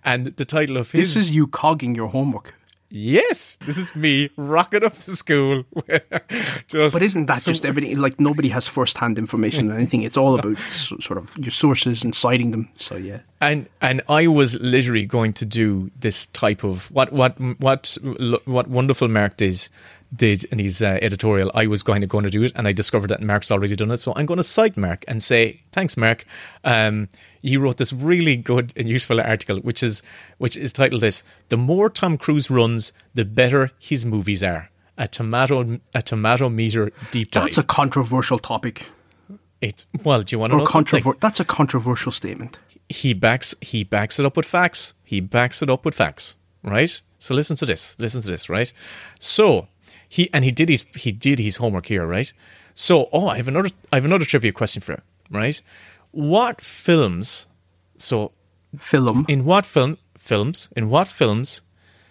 And 0.06 0.28
the 0.28 0.46
title 0.46 0.78
of 0.78 0.92
his 0.92 1.14
This 1.14 1.16
is 1.24 1.36
you 1.36 1.48
cogging 1.48 1.96
your 1.96 2.08
homework. 2.08 2.54
yes, 2.96 3.58
this 3.66 3.78
is 3.78 3.94
me 3.96 4.30
rocking 4.38 4.84
up 4.86 4.94
to 4.96 5.12
school. 5.16 5.66
just 6.68 6.94
But 6.96 7.02
isn't 7.02 7.26
that 7.26 7.42
so- 7.42 7.52
just 7.52 7.66
everything? 7.66 7.98
Like 8.00 8.20
nobody 8.20 8.50
has 8.50 8.68
first-hand 8.68 9.18
information 9.18 9.70
or 9.72 9.76
anything. 9.76 10.04
It's 10.04 10.18
all 10.18 10.36
about 10.40 10.58
s- 10.60 10.94
sort 11.02 11.18
of 11.18 11.36
your 11.38 11.52
sources 11.52 12.04
and 12.04 12.14
citing 12.16 12.52
them. 12.52 12.70
So 12.78 12.96
yeah, 12.96 13.20
and 13.42 13.68
and 13.82 14.02
I 14.08 14.28
was 14.28 14.60
literally 14.62 15.06
going 15.06 15.34
to 15.34 15.46
do 15.46 15.92
this 16.00 16.28
type 16.28 16.64
of 16.64 16.90
what 16.92 17.12
what 17.12 17.36
what 17.60 17.98
what 18.46 18.68
wonderful 18.70 19.08
Mark 19.10 19.38
did 19.38 19.68
did 20.16 20.44
in 20.46 20.60
his 20.60 20.82
uh, 20.82 20.98
editorial. 21.02 21.52
I 21.54 21.68
was 21.68 21.84
going 21.84 22.02
to 22.02 22.08
going 22.08 22.24
to 22.24 22.30
do 22.30 22.44
it, 22.44 22.52
and 22.56 22.68
I 22.68 22.72
discovered 22.72 23.08
that 23.10 23.22
Mark's 23.22 23.52
already 23.52 23.76
done 23.76 23.92
it. 23.92 23.98
So 23.98 24.14
I'm 24.16 24.26
going 24.26 24.38
to 24.38 24.44
cite 24.44 24.78
Mark 24.78 25.04
and 25.08 25.22
say 25.24 25.62
thanks, 25.72 25.98
Mark. 25.98 26.26
Um, 26.64 27.10
you 27.42 27.60
wrote 27.60 27.78
this 27.78 27.92
really 27.92 28.36
good 28.38 28.74
and 28.76 28.88
useful 28.88 29.20
article, 29.20 29.58
which 29.58 29.84
is 29.84 30.02
which 30.38 30.56
is 30.58 30.72
titled 30.74 31.02
"This: 31.02 31.24
The 31.50 31.58
more 31.58 31.90
Tom 31.90 32.18
Cruise 32.18 32.50
runs, 32.50 32.94
the 33.14 33.26
better 33.26 33.72
his 33.80 34.06
movies 34.06 34.44
are." 34.44 34.70
A 34.98 35.08
tomato 35.08 35.80
a 35.96 36.02
tomato 36.04 36.50
meter 36.50 36.92
deep 37.12 37.32
dive. 37.32 37.44
that's 37.46 37.58
a 37.58 37.64
controversial 37.64 38.38
topic. 38.38 38.86
it's 39.60 39.88
well. 40.04 40.22
Do 40.22 40.36
you 40.36 40.40
want 40.40 40.54
to 40.54 40.60
Or 40.60 40.68
controver- 40.68 41.20
That's 41.20 41.40
a 41.40 41.46
controversial 41.46 42.12
statement. 42.12 42.60
he 42.90 43.14
backs 43.16 43.56
he 43.62 43.84
backs 43.84 44.20
it 44.20 44.26
up 44.28 44.38
with 44.38 44.46
facts. 44.46 44.94
He 45.04 45.20
backs 45.20 45.64
it 45.64 45.70
up 45.72 45.84
with 45.84 45.96
facts, 45.96 46.36
right? 46.64 47.02
So 47.18 47.34
listen 47.34 47.56
to 47.58 47.66
this. 47.66 47.96
Listen 47.98 48.22
to 48.22 48.28
this, 48.30 48.50
right? 48.50 48.72
So 49.18 49.68
he 50.14 50.30
and 50.32 50.46
he 50.46 50.52
did 50.52 50.70
his 50.70 50.86
he 50.96 51.12
did 51.12 51.40
his 51.40 51.56
homework 51.56 51.88
here, 51.88 52.06
right? 52.06 52.32
So 52.76 53.10
oh, 53.12 53.30
I 53.30 53.38
have 53.38 53.48
another 53.48 53.70
I 53.92 53.96
have 53.96 54.06
another 54.06 54.26
trivia 54.26 54.52
question 54.52 54.80
for 54.84 54.92
you, 54.92 55.02
right? 55.32 55.60
What 56.12 56.62
films? 56.62 57.48
So 57.98 58.32
Film. 58.78 59.26
in 59.28 59.44
what 59.44 59.66
film 59.66 59.98
films 60.16 60.70
in 60.76 60.92
what 60.92 61.08
films 61.08 61.62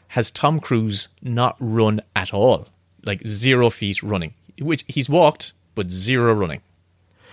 has 0.09 0.32
Tom 0.32 0.59
Cruise 0.59 1.11
not 1.23 1.54
run 1.61 2.00
at 2.16 2.35
all? 2.35 2.66
Like 3.04 3.25
zero 3.25 3.71
feet 3.71 4.02
running, 4.02 4.35
which 4.61 4.85
he's 4.88 5.09
walked, 5.09 5.52
but 5.76 5.88
zero 5.88 6.35
running, 6.35 6.61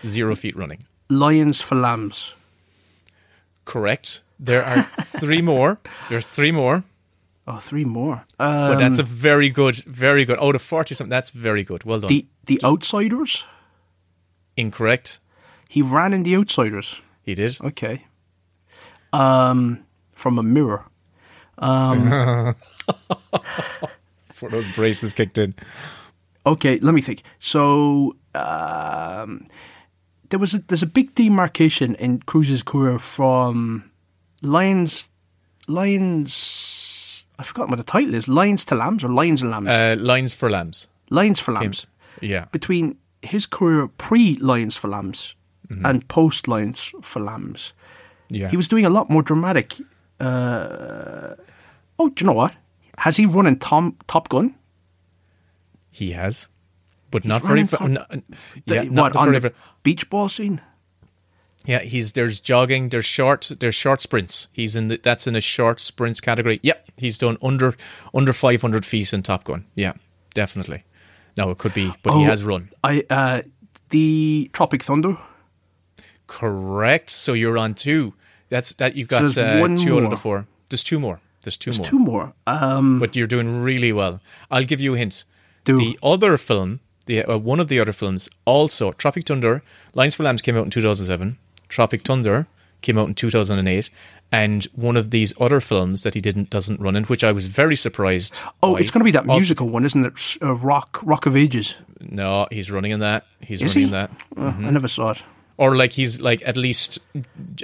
zero 0.05 0.35
feet 0.35 0.55
running. 0.55 0.83
Lions 1.09 1.61
for 1.61 1.75
Lambs. 1.75 2.35
Correct. 3.65 4.21
There 4.39 4.63
are 4.63 4.83
three 5.01 5.41
more. 5.41 5.79
There's 6.09 6.27
three 6.27 6.51
more. 6.51 6.83
Oh, 7.51 7.57
three 7.57 7.83
more. 7.83 8.23
But 8.37 8.73
Um, 8.73 8.77
that's 8.79 8.99
a 8.99 9.03
very 9.03 9.49
good, 9.49 9.75
very 9.87 10.23
good. 10.23 10.37
Out 10.39 10.53
of 10.55 10.61
40 10.61 10.93
something, 10.95 11.09
that's 11.09 11.31
very 11.31 11.63
good. 11.63 11.83
Well 11.83 11.99
done. 11.99 12.07
the 12.09 12.25
the 12.45 12.59
Outsiders. 12.63 13.45
Incorrect. 14.55 15.19
He 15.67 15.81
ran 15.81 16.13
in 16.13 16.23
the 16.23 16.35
Outsiders. 16.35 17.01
He 17.23 17.33
did. 17.35 17.57
Okay. 17.61 18.05
Um, 19.13 19.79
from 20.13 20.37
a 20.37 20.43
mirror. 20.43 20.83
Um, 21.57 22.09
Before 24.27 24.49
those 24.49 24.67
braces 24.75 25.13
kicked 25.13 25.37
in. 25.37 25.53
Okay, 26.45 26.79
let 26.79 26.93
me 26.93 27.01
think. 27.01 27.23
So 27.39 28.15
um, 28.35 29.45
there 30.29 30.39
was 30.39 30.53
a, 30.53 30.59
there's 30.59 30.83
a 30.83 30.87
big 30.87 31.15
demarcation 31.15 31.95
in 31.95 32.19
Cruise's 32.19 32.63
career 32.63 32.99
from 32.99 33.91
Lions 34.41 35.09
Lions. 35.67 36.78
I've 37.39 37.47
forgotten 37.47 37.71
what 37.71 37.77
the 37.77 37.83
title 37.91 38.13
is. 38.13 38.27
Lions 38.27 38.65
to 38.65 38.75
Lambs 38.75 39.03
or 39.03 39.07
Lions 39.09 39.41
and 39.41 39.49
Lambs. 39.49 39.69
Uh, 39.69 39.95
lines 39.97 40.33
for 40.35 40.49
lambs. 40.49 40.87
Lions 41.09 41.39
for 41.39 41.53
Lambs. 41.53 41.87
Yeah. 42.21 42.45
Between 42.51 42.97
his 43.21 43.45
career 43.47 43.87
pre 43.87 44.35
Lions 44.35 44.75
for 44.77 44.89
Lambs 44.89 45.35
and 45.83 46.05
post 46.07 46.47
Lions 46.47 46.93
for 47.01 47.19
Lambs, 47.21 47.73
Yeah. 48.29 48.49
he 48.49 48.57
was 48.57 48.67
doing 48.67 48.85
a 48.85 48.89
lot 48.89 49.09
more 49.09 49.21
dramatic. 49.23 49.75
Uh, 50.19 51.35
oh, 51.97 52.09
do 52.09 52.23
you 52.23 52.25
know 52.27 52.33
what? 52.33 52.53
Has 52.97 53.17
he 53.17 53.25
run 53.25 53.45
in 53.47 53.57
Tom 53.59 53.95
Top 54.07 54.29
Gun? 54.29 54.55
He 55.91 56.11
has. 56.11 56.49
But 57.11 57.23
He's 57.23 57.29
not 57.29 57.41
very 57.43 57.65
top- 57.65 57.81
uh, 57.81 58.17
The- 58.65 58.75
yeah, 58.75 58.83
not 58.83 59.13
what 59.13 59.15
on 59.15 59.31
very, 59.33 59.39
the 59.39 59.53
beach 59.83 60.09
ball 60.09 60.27
scene? 60.29 60.61
Yeah, 61.65 61.79
he's 61.79 62.13
there's 62.13 62.39
jogging, 62.39 62.89
there's 62.89 63.05
short, 63.05 63.51
there's 63.59 63.75
short 63.75 64.01
sprints. 64.01 64.47
He's 64.53 64.75
in 64.75 64.87
the, 64.87 64.97
that's 64.97 65.27
in 65.27 65.35
a 65.35 65.41
short 65.41 65.79
sprints 65.81 66.21
category. 66.21 66.59
Yep, 66.63 66.89
he's 66.97 67.17
done 67.17 67.37
under 67.41 67.75
under 68.13 68.31
500 68.33 68.85
feet 68.85 69.11
in 69.13 69.23
Top 69.23 69.43
Gun. 69.43 69.65
Yeah, 69.75 69.93
definitely. 70.33 70.83
No, 71.37 71.51
it 71.51 71.57
could 71.57 71.73
be, 71.73 71.91
but 72.01 72.13
he 72.13 72.21
Oh. 72.23 72.25
has 72.25 72.43
run. 72.43 72.69
I 72.83 73.03
uh, 73.09 73.41
the 73.89 74.49
Tropic 74.53 74.83
Thunder. 74.83 75.17
Correct. 76.27 77.09
So 77.09 77.33
you're 77.33 77.57
on 77.57 77.73
two. 77.73 78.13
That's 78.49 78.73
that. 78.73 78.95
You've 78.95 79.07
got 79.07 79.21
there's 79.21 79.37
uh, 79.37 79.57
two 79.77 79.93
out 79.93 79.97
of 79.97 80.03
more. 80.03 80.09
the 80.09 80.17
four. 80.17 80.47
There's 80.69 80.83
two 80.83 80.99
more. 80.99 81.19
There's 81.41 81.57
two 81.57 81.71
There's 81.71 81.79
more. 81.79 81.85
two 81.87 81.99
more. 81.99 82.33
Um, 82.47 82.99
But 82.99 83.15
you're 83.15 83.27
doing 83.27 83.61
really 83.63 83.93
well. 83.93 84.19
I'll 84.51 84.65
give 84.65 84.81
you 84.81 84.95
a 84.95 84.97
hint. 84.97 85.23
Do. 85.63 85.77
The 85.77 85.97
other 86.03 86.37
film, 86.37 86.79
the 87.05 87.23
uh, 87.23 87.37
one 87.37 87.59
of 87.59 87.67
the 87.69 87.79
other 87.79 87.91
films, 87.93 88.29
also 88.45 88.91
Tropic 88.91 89.25
Thunder, 89.25 89.63
Lions 89.93 90.15
for 90.15 90.23
Lambs 90.23 90.41
came 90.41 90.57
out 90.57 90.65
in 90.65 90.69
2007. 90.71 91.37
Tropic 91.69 92.03
Thunder 92.03 92.47
came 92.81 92.97
out 92.97 93.07
in 93.07 93.15
2008, 93.15 93.89
and 94.31 94.63
one 94.75 94.95
of 94.97 95.09
these 95.11 95.33
other 95.39 95.59
films 95.59 96.03
that 96.03 96.13
he 96.13 96.21
didn't 96.21 96.49
doesn't 96.49 96.79
run 96.79 96.95
in, 96.95 97.03
which 97.05 97.23
I 97.23 97.31
was 97.31 97.47
very 97.47 97.75
surprised. 97.75 98.41
oh, 98.61 98.73
by. 98.73 98.79
it's 98.79 98.91
going 98.91 98.99
to 99.01 99.05
be 99.05 99.11
that 99.11 99.21
Also- 99.27 99.39
musical 99.39 99.69
one, 99.69 99.85
isn't 99.85 100.05
it? 100.05 100.37
Uh, 100.41 100.55
Rock 100.55 100.99
Rock 101.03 101.25
of 101.25 101.35
Ages. 101.35 101.75
No, 102.01 102.47
he's 102.51 102.69
running 102.71 102.91
in 102.91 102.99
that. 102.99 103.25
He's 103.41 103.61
Is 103.61 103.75
running 103.75 103.89
he? 103.89 103.95
in 103.95 103.99
that. 103.99 104.11
Uh, 104.37 104.67
I 104.67 104.71
never 104.71 104.87
saw 104.87 105.09
it. 105.11 105.23
Or 105.57 105.75
like 105.75 105.91
he's 105.91 106.21
like 106.21 106.41
at 106.45 106.55
least 106.55 106.99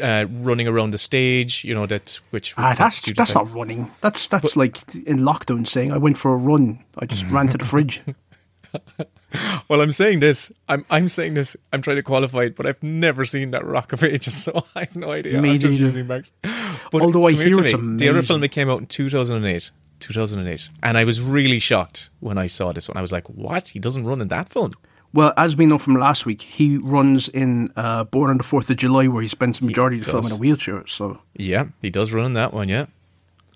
uh, 0.03 0.25
running 0.29 0.67
around 0.67 0.91
the 0.91 0.97
stage. 0.97 1.63
You 1.63 1.73
know 1.73 1.85
that 1.85 2.19
which. 2.31 2.53
Ah, 2.57 2.73
that's 2.77 2.99
that's 3.13 3.33
not 3.33 3.53
running. 3.55 3.89
That's 4.01 4.27
that's 4.27 4.57
like 4.57 4.77
in 5.07 5.19
lockdown 5.19 5.65
saying 5.65 5.93
I 5.93 5.97
went 5.97 6.17
for 6.17 6.33
a 6.33 6.37
run. 6.37 6.83
I 6.99 7.05
just 7.05 7.25
ran 7.27 7.47
to 7.49 7.57
the 7.57 7.63
fridge. 7.63 8.01
Well, 9.67 9.81
I'm 9.81 9.91
saying 9.91 10.19
this. 10.19 10.51
I'm 10.69 10.85
I'm 10.89 11.09
saying 11.09 11.33
this. 11.33 11.57
I'm 11.73 11.81
trying 11.81 11.97
to 11.97 12.03
qualify 12.03 12.43
it, 12.43 12.55
but 12.55 12.65
I've 12.65 12.81
never 12.83 13.25
seen 13.25 13.51
that 13.51 13.65
Rock 13.65 13.93
of 13.93 14.03
Ages, 14.03 14.35
so 14.43 14.65
I 14.75 14.81
have 14.81 14.95
no 14.95 15.11
idea. 15.11 15.41
Me 15.41 15.51
I'm 15.51 15.59
just 15.59 15.73
neither. 15.73 15.83
using 15.83 16.07
Max. 16.07 16.31
But 16.91 17.01
Although 17.01 17.27
I 17.27 17.31
hear 17.31 17.59
it's 17.63 17.75
me. 17.75 17.97
The 17.97 18.09
other 18.09 18.21
film 18.21 18.41
that 18.41 18.49
came 18.49 18.69
out 18.69 18.79
in 18.79 18.85
2008, 18.85 19.71
2008, 19.99 20.69
and 20.83 20.97
I 20.97 21.03
was 21.03 21.21
really 21.21 21.59
shocked 21.59 22.09
when 22.19 22.37
I 22.37 22.47
saw 22.47 22.71
this 22.73 22.87
one. 22.89 22.97
I 22.97 23.01
was 23.01 23.11
like, 23.11 23.27
"What? 23.29 23.69
He 23.69 23.79
doesn't 23.79 24.05
run 24.05 24.21
in 24.21 24.27
that 24.29 24.49
film?" 24.49 24.73
Well, 25.13 25.33
as 25.37 25.55
we 25.55 25.65
know 25.65 25.77
from 25.77 25.95
last 25.95 26.25
week, 26.25 26.41
he 26.41 26.77
runs 26.77 27.29
in 27.29 27.69
uh, 27.77 28.03
Born 28.03 28.29
on 28.29 28.37
the 28.37 28.43
Fourth 28.43 28.69
of 28.69 28.75
July, 28.77 29.07
where 29.07 29.21
he 29.21 29.29
spends 29.29 29.59
the 29.59 29.65
majority 29.65 29.99
of 29.99 30.05
the 30.05 30.11
film 30.11 30.25
in 30.25 30.31
a 30.33 30.35
wheelchair. 30.37 30.85
So 30.87 31.19
Yeah, 31.35 31.67
he 31.81 31.89
does 31.89 32.11
run 32.11 32.25
in 32.25 32.33
that 32.33 32.53
one. 32.53 32.67
Yeah, 32.69 32.85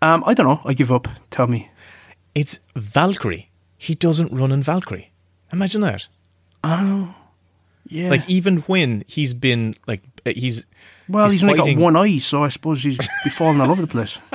um, 0.01 0.23
I 0.25 0.33
don't 0.33 0.47
know. 0.47 0.61
I 0.65 0.73
give 0.73 0.91
up. 0.91 1.07
Tell 1.29 1.47
me. 1.47 1.69
it's 2.33 2.59
Valkyrie. 2.75 3.51
He 3.77 3.95
doesn't 3.95 4.31
run 4.33 4.51
in 4.51 4.61
Valkyrie. 4.63 5.08
Imagine 5.51 5.81
that. 5.81 6.07
Oh, 6.63 7.15
yeah. 7.87 8.09
Like 8.09 8.29
even 8.29 8.59
when 8.61 9.03
he's 9.07 9.33
been 9.33 9.75
like 9.87 10.03
uh, 10.25 10.31
he's 10.35 10.65
well, 11.07 11.29
he's, 11.29 11.43
only 11.43 11.55
got 11.55 11.75
one 11.75 11.95
eye, 11.95 12.19
so 12.19 12.43
I 12.43 12.49
suppose 12.49 12.83
he's 12.83 12.97
be 13.23 13.29
falling 13.29 13.59
all 13.61 13.71
over 13.71 13.81
the 13.81 13.87
place. 13.87 14.19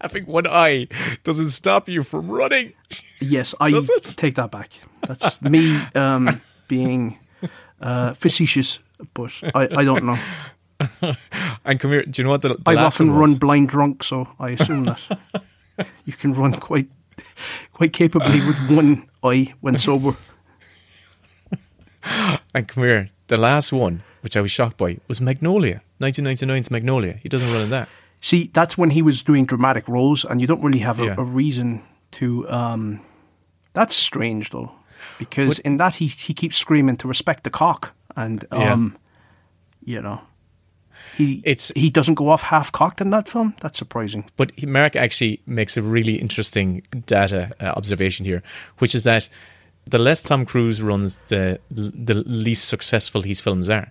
having 0.00 0.26
one 0.26 0.46
eye 0.46 0.86
doesn't 1.24 1.50
stop 1.50 1.88
you 1.88 2.02
from 2.02 2.30
running. 2.30 2.72
Yes, 3.20 3.54
I 3.60 3.70
take 4.16 4.36
that 4.36 4.50
back. 4.50 4.70
That's 5.06 5.40
me 5.42 5.80
um, 5.94 6.40
being 6.68 7.18
uh, 7.80 8.14
facetious, 8.14 8.78
but 9.14 9.32
I, 9.54 9.68
I 9.78 9.84
don't 9.84 10.04
know. 10.04 10.18
And 11.64 11.80
come 11.80 11.90
here. 11.90 12.04
Do 12.04 12.20
you 12.20 12.24
know 12.24 12.30
what 12.30 12.42
the, 12.42 12.48
the 12.50 12.62
I've 12.66 12.76
last 12.76 12.96
often 12.96 13.12
run 13.12 13.34
blind 13.34 13.68
drunk, 13.68 14.04
so 14.04 14.28
I 14.38 14.50
assume 14.50 14.84
that 14.84 15.00
you 16.04 16.12
can 16.12 16.34
run 16.34 16.52
quite 16.54 16.88
quite 17.72 17.92
capably 17.92 18.40
with 18.44 18.70
one 18.70 19.06
eye 19.22 19.54
when 19.60 19.76
sober. 19.78 20.16
And 22.54 22.66
come 22.68 22.84
here. 22.84 23.10
The 23.26 23.36
last 23.36 23.72
one, 23.72 24.02
which 24.22 24.36
I 24.36 24.40
was 24.40 24.50
shocked 24.50 24.78
by, 24.78 24.98
was 25.08 25.20
Magnolia. 25.20 25.82
1999's 26.00 26.70
Magnolia. 26.70 27.14
He 27.22 27.28
doesn't 27.28 27.52
run 27.52 27.62
in 27.64 27.70
that. 27.70 27.88
See, 28.20 28.50
that's 28.52 28.78
when 28.78 28.90
he 28.90 29.02
was 29.02 29.22
doing 29.22 29.44
dramatic 29.44 29.86
roles, 29.88 30.24
and 30.24 30.40
you 30.40 30.46
don't 30.46 30.62
really 30.62 30.78
have 30.80 30.98
a, 31.00 31.04
Yeah. 31.04 31.14
a 31.18 31.22
reason 31.22 31.82
to. 32.12 32.48
Um, 32.48 33.00
that's 33.74 33.94
strange, 33.94 34.50
though, 34.50 34.72
because 35.18 35.58
in 35.60 35.76
that 35.76 35.96
he 35.96 36.06
he 36.06 36.32
keeps 36.34 36.56
screaming 36.56 36.96
to 36.98 37.08
respect 37.08 37.44
the 37.44 37.50
cock, 37.50 37.94
and 38.16 38.44
Yeah. 38.50 38.72
um, 38.72 38.96
you 39.84 40.00
know, 40.00 40.20
he 41.18 41.42
It's- 41.44 41.72
he 41.76 41.90
doesn't 41.90 42.14
go 42.14 42.30
off 42.30 42.42
half 42.42 42.72
cocked 42.72 43.00
in 43.00 43.10
that 43.10 43.28
film. 43.28 43.54
That's 43.60 43.78
surprising. 43.78 44.24
But 44.36 44.52
Merrick 44.62 44.96
actually 44.96 45.40
makes 45.46 45.76
a 45.76 45.82
really 45.82 46.14
interesting 46.14 46.82
data 47.06 47.50
uh, 47.60 47.72
observation 47.76 48.24
here, 48.24 48.42
which 48.78 48.94
is 48.94 49.02
that 49.04 49.28
the 49.84 49.98
less 49.98 50.22
Tom 50.22 50.46
Cruise 50.46 50.80
runs, 50.80 51.20
the 51.28 51.58
the 51.70 52.14
least 52.26 52.68
successful 52.68 53.22
his 53.22 53.40
films 53.40 53.68
are, 53.68 53.90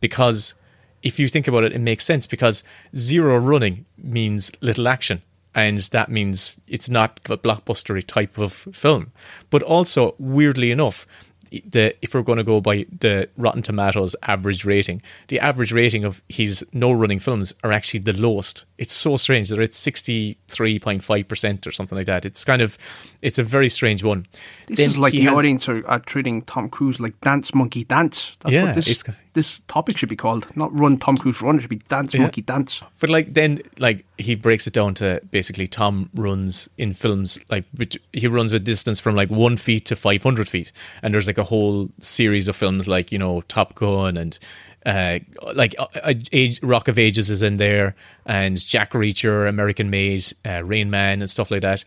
because 0.00 0.54
if 1.02 1.18
you 1.18 1.28
think 1.28 1.46
about 1.48 1.64
it, 1.64 1.72
it 1.72 1.80
makes 1.80 2.04
sense 2.04 2.26
because 2.26 2.64
zero 2.96 3.36
running 3.38 3.84
means 3.96 4.50
little 4.60 4.88
action. 4.88 5.22
And 5.54 5.78
that 5.78 6.08
means 6.10 6.56
it's 6.68 6.90
not 6.90 7.18
a 7.30 7.36
blockbustery 7.38 8.04
type 8.06 8.38
of 8.38 8.52
film. 8.52 9.12
But 9.50 9.62
also, 9.62 10.14
weirdly 10.18 10.70
enough, 10.70 11.06
the 11.50 11.94
if 12.02 12.14
we're 12.14 12.22
going 12.22 12.38
to 12.38 12.44
go 12.44 12.60
by 12.60 12.86
the 13.00 13.28
Rotten 13.36 13.62
Tomatoes 13.62 14.14
average 14.22 14.64
rating, 14.64 15.02
the 15.28 15.40
average 15.40 15.72
rating 15.72 16.04
of 16.04 16.22
his 16.28 16.64
no 16.72 16.92
running 16.92 17.18
films 17.18 17.52
are 17.64 17.72
actually 17.72 18.00
the 18.00 18.12
lowest. 18.12 18.64
It's 18.78 18.92
so 18.92 19.16
strange. 19.16 19.48
They're 19.48 19.62
at 19.62 19.74
sixty 19.74 20.38
three 20.48 20.78
point 20.78 21.04
five 21.04 21.28
percent 21.28 21.66
or 21.66 21.72
something 21.72 21.96
like 21.96 22.06
that. 22.06 22.24
It's 22.24 22.44
kind 22.44 22.62
of 22.62 22.78
it's 23.22 23.38
a 23.38 23.42
very 23.42 23.68
strange 23.68 24.04
one. 24.04 24.26
This 24.66 24.78
Then 24.78 24.88
is 24.88 24.98
like 24.98 25.12
he 25.12 25.20
the 25.20 25.24
has- 25.26 25.38
audience 25.38 25.68
are, 25.68 25.86
are 25.88 25.98
treating 26.00 26.42
Tom 26.42 26.68
Cruise 26.68 27.00
like 27.00 27.20
dance 27.20 27.54
monkey 27.54 27.84
dance. 27.84 28.36
That's 28.40 28.52
Yeah, 28.54 28.64
what 28.64 28.74
this 28.74 29.04
this 29.34 29.60
topic 29.68 29.96
should 29.98 30.08
be 30.08 30.16
called. 30.16 30.46
Not 30.56 30.76
run 30.78 30.98
Tom 30.98 31.16
Cruise 31.16 31.40
run. 31.42 31.56
It 31.56 31.60
should 31.62 31.70
be 31.70 31.76
dance 31.88 32.14
Yeah. 32.14 32.22
monkey 32.22 32.42
dance. 32.42 32.82
But 33.00 33.10
like 33.10 33.34
then, 33.34 33.60
like 33.78 34.04
he 34.18 34.34
breaks 34.34 34.66
it 34.66 34.72
down 34.72 34.94
to 34.94 35.20
basically 35.30 35.66
Tom 35.66 36.10
runs 36.14 36.68
in 36.78 36.92
films 36.92 37.38
like 37.50 37.64
he 38.12 38.26
runs 38.28 38.52
a 38.52 38.58
distance 38.60 39.00
from 39.00 39.14
like 39.16 39.30
one 39.30 39.56
feet 39.56 39.86
to 39.86 39.96
five 39.96 40.22
hundred 40.22 40.48
feet, 40.48 40.70
and 41.02 41.12
there's 41.14 41.26
like 41.26 41.38
a 41.38 41.44
whole 41.44 41.88
series 42.00 42.48
of 42.48 42.56
films 42.56 42.88
like 42.88 43.10
you 43.12 43.18
know 43.18 43.40
Top 43.42 43.74
Gun 43.74 44.16
and 44.16 44.38
uh, 44.86 45.18
like 45.54 45.74
uh, 45.78 45.86
uh, 46.02 46.14
Age, 46.32 46.62
Rock 46.62 46.88
of 46.88 46.98
Ages 46.98 47.30
is 47.30 47.42
in 47.42 47.56
there, 47.56 47.94
and 48.24 48.58
Jack 48.58 48.92
Reacher, 48.92 49.48
American 49.48 49.90
Made, 49.90 50.24
uh, 50.46 50.62
Rain 50.64 50.88
Man, 50.88 51.20
and 51.20 51.30
stuff 51.30 51.50
like 51.50 51.62
that. 51.62 51.84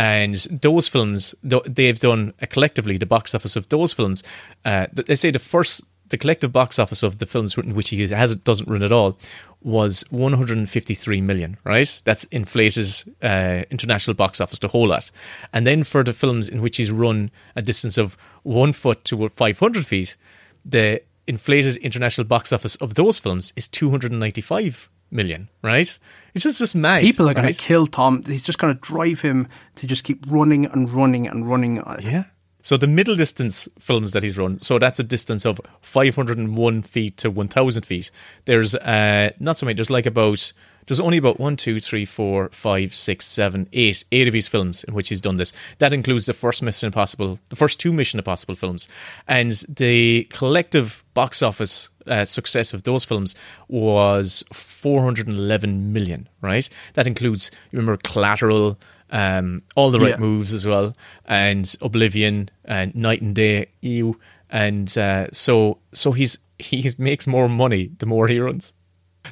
And 0.00 0.36
those 0.62 0.88
films, 0.88 1.34
they've 1.42 1.98
done 1.98 2.32
uh, 2.40 2.46
collectively 2.46 2.96
the 2.96 3.04
box 3.04 3.34
office 3.34 3.54
of 3.54 3.68
those 3.68 3.92
films. 3.92 4.22
Uh, 4.64 4.86
they 4.92 5.14
say 5.14 5.30
the 5.30 5.38
first 5.38 5.82
the 6.08 6.16
collective 6.16 6.52
box 6.54 6.78
office 6.78 7.02
of 7.02 7.18
the 7.18 7.26
films 7.26 7.56
in 7.58 7.74
which 7.74 7.90
he 7.90 8.08
has 8.08 8.34
doesn't 8.36 8.66
run 8.66 8.82
at 8.82 8.92
all 8.92 9.18
was 9.60 10.02
153 10.08 11.20
million. 11.20 11.58
Right, 11.64 12.00
that's 12.04 12.24
inflated 12.24 12.86
uh, 13.20 13.64
international 13.70 14.14
box 14.14 14.40
office 14.40 14.58
the 14.58 14.68
whole 14.68 14.88
lot. 14.88 15.10
And 15.52 15.66
then 15.66 15.84
for 15.84 16.02
the 16.02 16.14
films 16.14 16.48
in 16.48 16.62
which 16.62 16.78
he's 16.78 16.90
run 16.90 17.30
a 17.54 17.60
distance 17.60 17.98
of 17.98 18.16
one 18.42 18.72
foot 18.72 19.04
to 19.04 19.28
500 19.28 19.86
feet, 19.86 20.16
the 20.64 21.02
inflated 21.26 21.76
international 21.76 22.26
box 22.26 22.54
office 22.54 22.76
of 22.76 22.94
those 22.94 23.18
films 23.18 23.52
is 23.54 23.68
295 23.68 24.88
million. 25.10 25.48
Right, 25.62 25.98
it's 26.34 26.44
just 26.44 26.58
just 26.58 26.74
mad. 26.74 27.00
People 27.00 27.28
are 27.28 27.34
going 27.34 27.46
right? 27.46 27.54
to 27.54 27.62
kill 27.62 27.86
Tom. 27.86 28.22
He's 28.24 28.44
just 28.44 28.58
going 28.58 28.74
to 28.74 28.80
drive 28.80 29.20
him 29.20 29.48
to 29.76 29.86
just 29.86 30.04
keep 30.04 30.24
running 30.28 30.66
and 30.66 30.90
running 30.90 31.26
and 31.26 31.48
running. 31.48 31.82
Yeah. 32.00 32.24
So 32.62 32.76
the 32.76 32.86
middle 32.86 33.16
distance 33.16 33.68
films 33.78 34.12
that 34.12 34.22
he's 34.22 34.36
run, 34.36 34.60
so 34.60 34.78
that's 34.78 34.98
a 34.98 35.02
distance 35.02 35.46
of 35.46 35.60
501 35.80 36.82
feet 36.82 37.16
to 37.18 37.30
1,000 37.30 37.82
feet. 37.84 38.10
There's 38.44 38.74
uh, 38.74 39.30
not 39.40 39.56
so 39.56 39.64
many. 39.64 39.76
There's 39.76 39.88
like 39.88 40.04
about 40.04 40.52
there's 40.86 41.00
only 41.00 41.18
about 41.18 41.38
one, 41.38 41.56
two, 41.56 41.78
three, 41.80 42.04
four, 42.04 42.48
five, 42.52 42.92
six, 42.94 43.26
seven, 43.26 43.68
eight, 43.72 44.04
eight 44.12 44.26
of 44.28 44.34
his 44.34 44.48
films 44.48 44.82
in 44.84 44.94
which 44.94 45.08
he's 45.08 45.20
done 45.20 45.36
this. 45.36 45.52
That 45.78 45.92
includes 45.92 46.26
the 46.26 46.32
first 46.32 46.62
Mission 46.62 46.86
Impossible, 46.86 47.38
the 47.48 47.56
first 47.56 47.78
two 47.80 47.92
Mission 47.92 48.18
Impossible 48.18 48.54
films, 48.56 48.88
and 49.28 49.52
the 49.68 50.24
collective 50.30 51.04
box 51.14 51.42
office 51.42 51.88
uh, 52.06 52.24
success 52.24 52.72
of 52.72 52.82
those 52.82 53.04
films 53.04 53.34
was 53.68 54.42
411 54.52 55.92
million. 55.92 56.28
Right, 56.40 56.68
that 56.94 57.06
includes 57.06 57.50
you 57.70 57.78
remember 57.78 58.00
Collateral, 58.02 58.78
um, 59.10 59.62
all 59.76 59.90
the 59.90 60.00
right 60.00 60.10
Yeah. 60.10 60.16
moves 60.18 60.54
as 60.54 60.66
well, 60.66 60.96
and 61.26 61.72
Oblivion 61.82 62.48
and 62.64 62.94
Knight 62.94 63.22
and 63.22 63.34
Day, 63.34 63.66
you, 63.80 64.18
and 64.48 64.96
uh, 64.98 65.26
so 65.32 65.78
so 65.92 66.12
he's 66.12 66.38
he 66.58 66.88
makes 66.98 67.26
more 67.26 67.48
money 67.48 67.90
the 67.98 68.06
more 68.06 68.26
he 68.28 68.38
runs. 68.40 68.72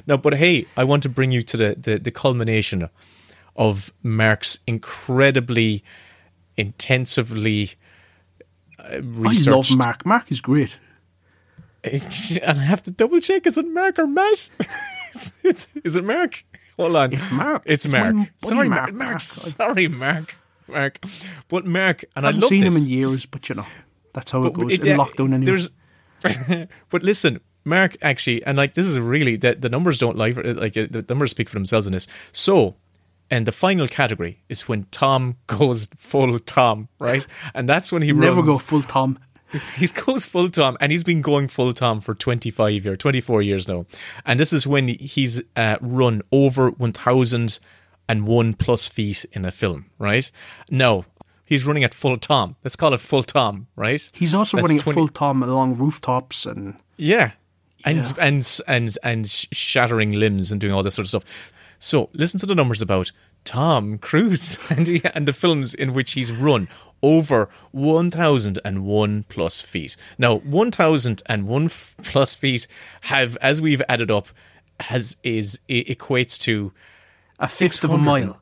No, 0.07 0.17
but 0.17 0.33
hey, 0.35 0.65
I 0.77 0.83
want 0.83 1.03
to 1.03 1.09
bring 1.09 1.31
you 1.31 1.41
to 1.43 1.57
the, 1.57 1.75
the, 1.77 1.97
the 1.99 2.11
culmination 2.11 2.89
of 3.55 3.91
Mark's 4.03 4.59
incredibly 4.67 5.83
intensively 6.57 7.71
uh, 8.79 9.01
I 9.25 9.33
love 9.45 9.75
Mark. 9.75 10.05
Mark 10.05 10.31
is 10.31 10.41
great. 10.41 10.77
and 11.83 12.59
I 12.59 12.63
have 12.63 12.81
to 12.83 12.91
double 12.91 13.19
check: 13.21 13.45
is 13.47 13.57
it 13.57 13.67
Mark 13.67 13.99
or 13.99 14.07
Matt? 14.07 14.49
it's, 15.09 15.43
it's, 15.43 15.67
is 15.83 15.95
it 15.95 16.03
Mark? 16.03 16.43
Hold 16.77 16.95
on, 16.95 17.13
It's 17.13 17.31
Mark. 17.31 17.63
It's, 17.65 17.85
It's 17.85 17.93
Mark. 17.93 18.15
Sorry, 18.37 18.69
Mark. 18.69 18.93
Mark. 18.93 19.19
Sorry, 19.21 19.87
Mark. 19.87 20.35
Mark. 20.67 20.99
But 21.49 21.65
Mark, 21.65 22.05
and 22.15 22.25
I 22.25 22.29
I 22.29 22.31
haven't 22.33 22.47
seen 22.47 22.63
this. 22.63 22.75
him 22.75 22.83
in 22.83 22.87
years, 22.89 23.25
but 23.25 23.49
you 23.49 23.55
know, 23.55 23.65
that's 24.13 24.31
how 24.31 24.43
it 24.45 24.53
goes 24.53 24.73
it- 24.73 24.85
in 24.85 24.99
uh, 24.99 25.03
lockdown 25.03 25.33
anyway. 25.33 25.45
There's, 26.21 26.67
but 26.89 27.03
listen, 27.03 27.39
Mark 27.65 27.97
actually, 28.01 28.43
and 28.43 28.57
like 28.57 28.73
this 28.73 28.85
is 28.85 28.99
really 28.99 29.35
the 29.35 29.55
the 29.55 29.69
numbers 29.69 29.97
don't 29.97 30.17
lie 30.17 30.33
for 30.33 30.43
like 30.53 30.77
uh, 30.77 30.87
the 30.89 31.05
numbers 31.07 31.31
speak 31.31 31.49
for 31.49 31.55
themselves 31.55 31.87
in 31.87 31.93
this. 31.93 32.07
So, 32.31 32.75
and 33.29 33.45
the 33.45 33.51
final 33.51 33.87
category 33.87 34.41
is 34.49 34.67
when 34.67 34.85
Tom 34.91 35.37
goes 35.47 35.89
full 35.97 36.39
Tom, 36.39 36.87
right? 36.99 37.25
And 37.53 37.67
that's 37.67 37.91
when 37.91 38.01
he 38.01 38.11
Never 38.11 38.37
runs, 38.37 38.47
go 38.47 38.57
full 38.57 38.83
Tom. 38.83 39.19
he 39.77 39.87
goes 39.87 40.25
full 40.25 40.49
Tom, 40.49 40.77
and 40.79 40.91
he's 40.91 41.03
been 41.03 41.21
going 41.21 41.47
full 41.47 41.73
Tom 41.73 42.01
for 42.01 42.13
25 42.13 42.85
or 42.85 42.95
24 42.95 43.41
years 43.41 43.67
now. 43.67 43.85
And 44.25 44.39
this 44.39 44.53
is 44.53 44.67
when 44.67 44.87
he's 44.87 45.41
uh, 45.55 45.77
run 45.81 46.21
over 46.31 46.69
1,001 46.71 48.53
plus 48.53 48.87
feet 48.87 49.25
in 49.31 49.45
a 49.45 49.51
film, 49.51 49.87
right? 49.97 50.29
Now, 50.69 51.05
he's 51.45 51.65
running 51.65 51.83
at 51.83 51.95
full 51.95 52.17
Tom. 52.17 52.55
Let's 52.63 52.75
call 52.75 52.93
it 52.93 52.99
full 52.99 53.23
Tom, 53.23 53.67
right? 53.75 54.07
He's 54.13 54.35
also 54.35 54.57
That's 54.57 54.69
running 54.69 54.81
20 54.81 54.89
at 54.91 54.93
full 54.93 55.07
Tom 55.07 55.41
along 55.41 55.75
rooftops 55.77 56.45
and 56.45 56.75
Yeah. 56.97 57.31
And, 57.85 57.97
Yeah. 57.97 58.11
and 58.19 58.59
and 58.67 58.97
and 59.03 59.29
shattering 59.29 60.11
limbs 60.13 60.51
and 60.51 60.59
doing 60.59 60.73
all 60.73 60.83
this 60.83 60.95
sort 60.95 61.05
of 61.05 61.09
stuff. 61.09 61.53
So 61.79 62.09
listen 62.13 62.39
to 62.41 62.45
the 62.45 62.55
numbers 62.55 62.81
about 62.81 63.11
Tom 63.45 63.97
Cruise 63.99 64.59
and 64.77 64.85
he, 64.87 65.01
and 65.13 65.25
the 65.27 65.33
films 65.33 65.73
in 65.73 65.93
which 65.93 66.11
he's 66.11 66.31
run 66.31 66.67
over 67.01 67.47
1001 67.71 69.23
plus 69.29 69.61
feet. 69.61 69.95
Now 70.17 70.35
1001 70.39 71.65
f- 71.65 71.95
plus 72.03 72.35
feet 72.35 72.67
have 73.01 73.37
as 73.37 73.61
we've 73.61 73.81
added 73.87 74.11
up 74.11 74.27
has 74.79 75.15
is 75.23 75.59
equates 75.69 76.37
to 76.39 76.71
a 77.39 77.47
fifth 77.47 77.83
of 77.83 77.91
a 77.91 77.97
mile. 77.97 78.39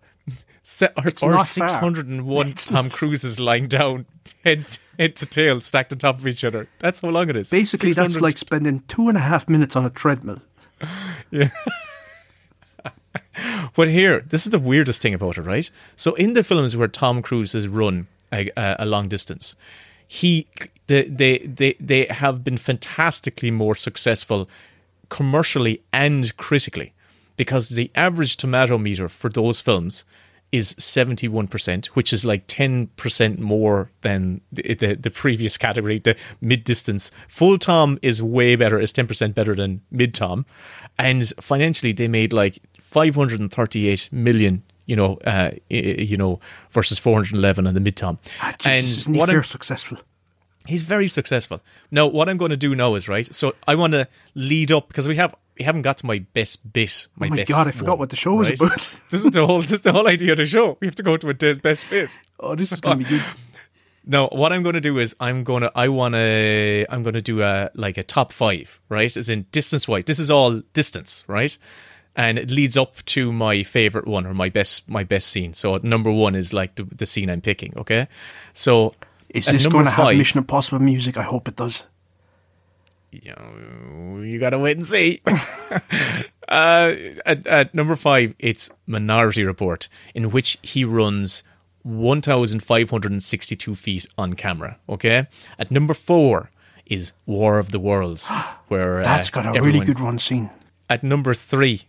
Se- 0.70 0.90
or, 0.98 1.08
It's 1.08 1.24
or 1.24 1.32
not 1.32 1.46
601 1.46 2.52
Tom 2.56 2.90
Cruises 2.90 3.40
lying 3.40 3.70
down 3.70 4.06
head 4.44 4.78
head 5.00 5.16
to 5.16 5.26
tail 5.26 5.62
stacked 5.62 5.94
on 5.94 5.98
top 6.00 6.18
of 6.18 6.28
each 6.28 6.44
other. 6.44 6.68
That's 6.80 7.00
how 7.00 7.08
long 7.08 7.30
it 7.30 7.38
is. 7.38 7.50
Basically, 7.50 7.94
that's 7.94 8.16
600 8.16 8.22
like 8.22 8.38
spending 8.38 8.82
two 8.90 9.08
and 9.08 9.18
a 9.18 9.22
half 9.22 9.48
minutes 9.48 9.78
on 9.78 9.86
a 9.86 9.90
treadmill. 9.90 10.42
Yeah. 11.32 11.52
but 13.76 13.88
here, 13.88 14.20
this 14.28 14.46
is 14.46 14.52
the 14.52 14.60
weirdest 14.60 15.02
thing 15.02 15.14
about 15.14 15.38
it, 15.38 15.44
right? 15.44 15.72
So 15.96 16.16
in 16.16 16.34
the 16.34 16.44
films 16.44 16.76
where 16.76 16.90
Tom 16.90 17.22
Cruise 17.22 17.54
has 17.54 17.68
run 17.70 18.08
a, 18.34 18.50
a, 18.58 18.76
a 18.80 18.86
long 18.86 19.08
distance, 19.08 19.56
he 20.06 20.48
they, 20.88 21.06
they 21.06 21.38
they 21.40 21.76
they 21.80 22.06
have 22.10 22.44
been 22.44 22.58
fantastically 22.58 23.52
more 23.52 23.76
successful 23.76 24.50
commercially 25.08 25.82
and 25.94 26.36
critically 26.36 26.94
because 27.38 27.70
the 27.70 27.90
average 27.96 28.36
tomato 28.36 28.78
meter 28.78 29.08
for 29.08 29.30
those 29.30 29.62
films 29.62 30.04
is 30.52 30.74
71%, 30.76 31.88
which 31.88 32.14
is 32.14 32.26
like 32.26 32.48
10% 32.48 33.40
more 33.40 33.92
than 34.02 34.42
the, 34.52 34.76
the, 34.76 34.96
the 34.96 35.12
previous 35.12 35.58
category, 35.58 36.00
the 36.00 36.16
mid 36.42 36.64
distance. 36.64 37.12
Full 37.28 37.58
Tom 37.58 38.00
is 38.02 38.24
way 38.24 38.56
better, 38.56 38.80
is 38.80 38.94
10% 38.94 39.34
better 39.34 39.56
than 39.56 39.82
mid 39.92 40.14
Tom. 40.14 40.46
And 40.98 41.28
financially, 41.42 41.92
they 41.92 42.08
made 42.08 42.34
like 42.34 42.60
538 42.80 44.10
million. 44.12 44.64
You 44.86 44.96
know, 44.96 45.18
uh, 45.26 45.52
you 45.70 46.16
know, 46.16 46.40
versus 46.70 46.98
411 46.98 47.68
on 47.68 47.74
the 47.74 47.82
mid 47.82 47.98
Tom. 47.98 48.20
Ah, 48.42 48.56
Jesus, 48.58 49.06
he 49.06 49.18
what 49.18 49.30
successful? 49.44 49.98
He's 50.68 50.84
very 50.84 51.08
successful. 51.08 51.62
Now, 51.92 52.08
what 52.08 52.30
I'm 52.30 52.38
going 52.38 52.52
to 52.52 52.58
do 52.58 52.76
now 52.76 52.96
is 52.96 53.08
right. 53.08 53.34
So 53.34 53.56
I 53.68 53.76
want 53.76 53.94
to 53.94 54.08
lead 54.36 54.72
up 54.72 54.88
because 54.88 55.08
we 55.08 55.16
have 55.16 55.34
we 55.58 55.66
haven't 55.66 55.82
got 55.82 55.98
to 55.98 56.06
my 56.06 56.20
best 56.34 56.72
bit. 56.72 57.08
My 57.16 57.28
Oh 57.28 57.30
my 57.32 57.44
God, 57.44 57.68
I 57.68 57.72
forgot 57.72 57.92
one, 57.92 58.00
what 58.00 58.10
the 58.10 58.16
show 58.16 58.36
was 58.36 58.50
right? 58.50 58.60
about. 58.60 58.78
this 59.10 59.24
is 59.24 59.32
the 59.32 59.46
whole 59.46 59.62
this 59.62 59.72
is 59.74 59.82
the 59.82 59.92
whole 59.92 60.08
idea 60.08 60.32
of 60.32 60.38
the 60.38 60.46
show. 60.46 60.78
We 60.80 60.88
have 60.88 60.96
to 60.96 61.04
go 61.04 61.18
to 61.18 61.30
a 61.30 61.56
best 61.56 61.90
bit. 61.90 62.18
Oh, 62.40 62.56
this 62.56 62.72
is 62.72 62.80
going 62.80 63.00
to 63.00 63.06
be 63.06 63.10
good. 63.10 63.24
No, 64.10 64.30
what 64.32 64.54
I'm 64.54 64.64
going 64.64 64.76
to 64.76 64.82
do 64.82 65.00
is 65.00 65.16
I'm 65.20 65.44
going 65.44 65.64
to 65.64 65.72
I 65.76 65.90
want 65.90 66.14
to 66.16 66.86
I'm 66.90 67.04
going 67.04 67.16
to 67.16 67.22
do 67.22 67.42
a 67.42 67.70
like 67.74 67.98
a 67.98 68.04
top 68.04 68.32
five, 68.32 68.80
right? 68.90 69.16
As 69.16 69.30
in 69.30 69.46
distance 69.52 69.88
wise. 69.88 70.06
This 70.06 70.20
is 70.20 70.32
all 70.32 70.62
distance, 70.74 71.24
right? 71.28 71.58
And 72.16 72.40
it 72.40 72.50
leads 72.50 72.78
up 72.78 73.04
to 73.06 73.32
my 73.32 73.64
favorite 73.64 74.08
one 74.08 74.26
or 74.26 74.34
my 74.34 74.50
best 74.50 74.90
my 74.90 75.04
best 75.04 75.28
scene. 75.28 75.54
So 75.54 75.78
number 75.78 76.12
one 76.12 76.36
is 76.36 76.54
like 76.54 76.76
the, 76.76 76.84
the 76.84 77.06
scene 77.06 77.30
I'm 77.30 77.42
picking. 77.42 77.74
Okay, 77.78 78.08
so 78.54 78.94
Is 79.38 79.46
this 79.46 79.68
going 79.68 79.86
to 79.86 79.92
have 79.92 80.16
Mission 80.16 80.40
Impossible 80.40 80.80
music? 80.80 81.18
I 81.18 81.24
hope 81.24 81.48
it 81.48 81.56
does. 81.56 81.86
you 83.12 83.34
know, 83.38 84.22
you 84.22 84.40
gotta 84.40 84.60
wait 84.60 84.78
and 84.78 84.86
see. 84.86 85.22
uh, 86.48 86.92
at, 87.26 87.48
at 87.48 87.74
number 87.74 87.96
five, 87.96 88.34
it's 88.40 88.70
Minority 88.86 89.44
Report, 89.44 89.88
in 90.14 90.32
which 90.32 90.58
he 90.62 90.84
runs 90.84 91.44
1,562 91.84 93.76
feet 93.76 94.06
on 94.18 94.34
camera. 94.34 94.78
Okay. 94.90 95.28
At 95.58 95.72
number 95.72 95.94
four 95.94 96.52
is 96.86 97.14
War 97.26 97.60
of 97.60 97.72
the 97.72 97.80
Worlds, 97.80 98.30
where 98.68 99.00
uh, 99.00 99.04
That's 99.04 99.30
got 99.30 99.56
a 99.56 99.62
really 99.62 99.80
good 99.82 100.00
run 100.00 100.20
scene. 100.20 100.50
At 100.90 101.04
number 101.04 101.34
three, 101.34 101.84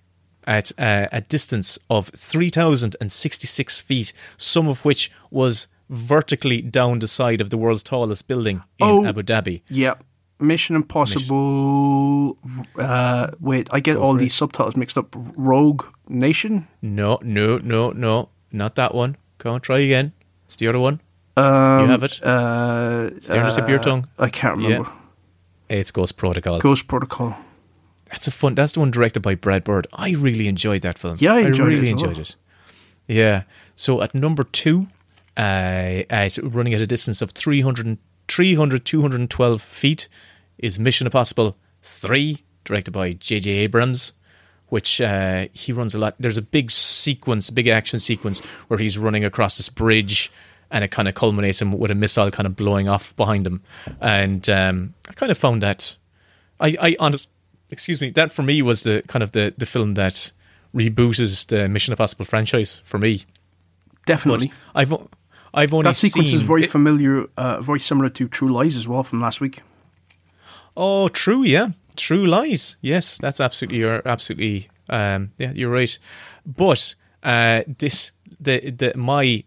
at 0.44 0.72
uh, 0.78 1.08
a 1.12 1.20
distance 1.20 1.78
of 1.90 2.08
3,066 2.08 3.80
feet, 3.80 4.12
some 4.36 4.68
of 4.68 4.84
which 4.84 5.10
was 5.30 5.68
vertically 5.90 6.60
down 6.62 6.98
the 6.98 7.08
side 7.08 7.40
of 7.40 7.50
the 7.50 7.56
world's 7.56 7.82
tallest 7.82 8.26
building 8.28 8.62
in 8.78 8.86
Oh. 8.86 9.04
Abu 9.06 9.22
Dhabi. 9.22 9.62
Yeah. 9.70 9.94
Mission 10.40 10.76
Impossible. 10.76 12.38
Uh, 12.78 13.28
wait, 13.40 13.68
I 13.72 13.80
get 13.80 13.96
all 13.96 14.14
these 14.14 14.34
subtitles 14.34 14.76
mixed 14.76 14.96
up. 14.96 15.14
Rogue 15.36 15.84
Nation. 16.08 16.68
No, 16.80 17.18
no, 17.22 17.58
no, 17.58 17.90
no, 17.90 18.28
not 18.52 18.74
that 18.76 18.94
one. 18.94 19.16
Come 19.38 19.54
on, 19.54 19.60
try 19.60 19.80
again. 19.80 20.12
It's 20.46 20.56
the 20.56 20.68
other 20.68 20.78
one. 20.78 21.00
Um, 21.36 21.80
You 21.82 21.86
have 21.88 22.04
it? 22.04 22.20
Uh, 22.22 23.08
at 23.12 23.20
the 23.22 23.50
tip 23.50 23.64
of 23.64 23.68
your 23.68 23.78
uh, 23.80 23.82
tongue. 23.82 24.08
I 24.18 24.28
can't 24.28 24.58
remember. 24.58 24.90
It's 25.68 25.90
Ghost 25.90 26.16
Protocol. 26.16 26.60
Ghost 26.60 26.86
Protocol. 26.86 27.36
That's 28.10 28.26
a 28.26 28.30
fun. 28.30 28.54
That's 28.54 28.72
the 28.72 28.80
one 28.80 28.90
directed 28.90 29.20
by 29.20 29.34
Brad 29.34 29.64
Bird. 29.64 29.86
I 29.92 30.12
really 30.12 30.48
enjoyed 30.48 30.82
that 30.82 30.98
film. 30.98 31.16
Yeah, 31.18 31.34
I 31.34 31.40
enjoyed 31.40 31.72
it 31.72 31.76
really 31.80 31.92
well. 31.94 32.04
enjoyed 32.10 32.18
it. 32.18 32.36
Yeah. 33.06 33.42
So 33.76 34.02
at 34.02 34.14
number 34.14 34.44
two, 34.44 34.86
uh, 35.38 36.02
at 36.10 36.36
running 36.42 36.74
at 36.74 36.80
a 36.80 36.86
distance 36.86 37.22
of 37.22 37.30
300, 37.30 37.96
300 38.28 38.84
212 38.84 39.62
feet, 39.62 40.08
is 40.58 40.78
Mission 40.78 41.06
Impossible 41.06 41.56
Three, 41.82 42.44
directed 42.64 42.90
by 42.90 43.12
J.J. 43.12 43.50
Abrams. 43.50 44.12
Which 44.70 45.00
uh, 45.00 45.46
he 45.54 45.72
runs 45.72 45.94
a 45.94 45.98
lot. 45.98 46.14
There's 46.20 46.36
a 46.36 46.42
big 46.42 46.70
sequence, 46.70 47.48
big 47.48 47.68
action 47.68 47.98
sequence 47.98 48.40
where 48.66 48.78
he's 48.78 48.98
running 48.98 49.24
across 49.24 49.56
this 49.56 49.70
bridge, 49.70 50.30
and 50.70 50.84
it 50.84 50.90
kind 50.90 51.08
of 51.08 51.14
culminates 51.14 51.62
him 51.62 51.72
with 51.72 51.90
a 51.90 51.94
missile 51.94 52.30
kind 52.30 52.46
of 52.46 52.54
blowing 52.54 52.86
off 52.86 53.16
behind 53.16 53.46
him. 53.46 53.62
And 54.02 54.46
um, 54.50 54.92
I 55.08 55.14
kind 55.14 55.32
of 55.32 55.38
found 55.38 55.62
that 55.62 55.96
I, 56.60 56.76
I 56.80 56.96
honest, 56.98 57.30
excuse 57.70 58.02
me, 58.02 58.10
that 58.10 58.30
for 58.30 58.42
me 58.42 58.60
was 58.60 58.82
the 58.82 59.02
kind 59.06 59.22
of 59.22 59.32
the, 59.32 59.54
the 59.56 59.64
film 59.64 59.94
that 59.94 60.32
rebooted 60.74 61.46
the 61.46 61.66
Mission 61.68 61.92
Impossible 61.92 62.24
franchise 62.26 62.82
for 62.84 62.98
me. 62.98 63.24
But 63.90 64.06
Definitely. 64.06 64.52
I've 64.74 64.92
o- 64.92 65.08
I've 65.54 65.72
only 65.72 65.84
that 65.84 65.96
sequence 65.96 66.32
is 66.32 66.42
very 66.42 66.62
it- 66.64 66.70
familiar, 66.70 67.26
uh, 67.36 67.60
very 67.60 67.80
similar 67.80 68.08
to 68.10 68.28
True 68.28 68.50
Lies 68.52 68.76
as 68.76 68.86
well 68.86 69.02
from 69.02 69.18
last 69.18 69.40
week. 69.40 69.60
Oh, 70.76 71.08
true, 71.08 71.42
yeah, 71.42 71.68
True 71.96 72.26
Lies. 72.26 72.76
Yes, 72.80 73.18
that's 73.18 73.40
absolutely 73.40 73.78
you're 73.78 74.06
absolutely 74.06 74.68
um, 74.88 75.32
yeah, 75.38 75.52
you're 75.52 75.70
right. 75.70 75.98
But 76.46 76.94
uh, 77.22 77.62
this 77.78 78.12
the 78.40 78.70
the 78.70 78.92
my 78.96 79.44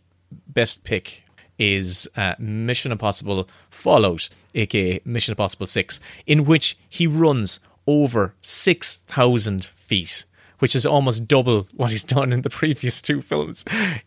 best 0.48 0.84
pick 0.84 1.24
is 1.58 2.10
uh, 2.18 2.34
Mission 2.40 2.92
Impossible 2.92 3.48
Fallout, 3.70 4.30
aka 4.56 5.00
Mission 5.06 5.32
Impossible 5.34 5.68
6, 5.68 6.00
in 6.26 6.46
which 6.46 6.78
he 6.90 7.06
runs 7.06 7.60
over 7.86 8.34
6,000 8.42 9.64
feet, 9.66 10.26
which 10.62 10.76
is 10.76 10.86
almost 10.86 11.28
double 11.28 11.68
what 11.74 11.90
he's 11.90 12.04
done 12.04 12.32
in 12.32 12.44
the 12.44 12.50
previous 12.50 13.02
two 13.02 13.20
films. 13.20 13.66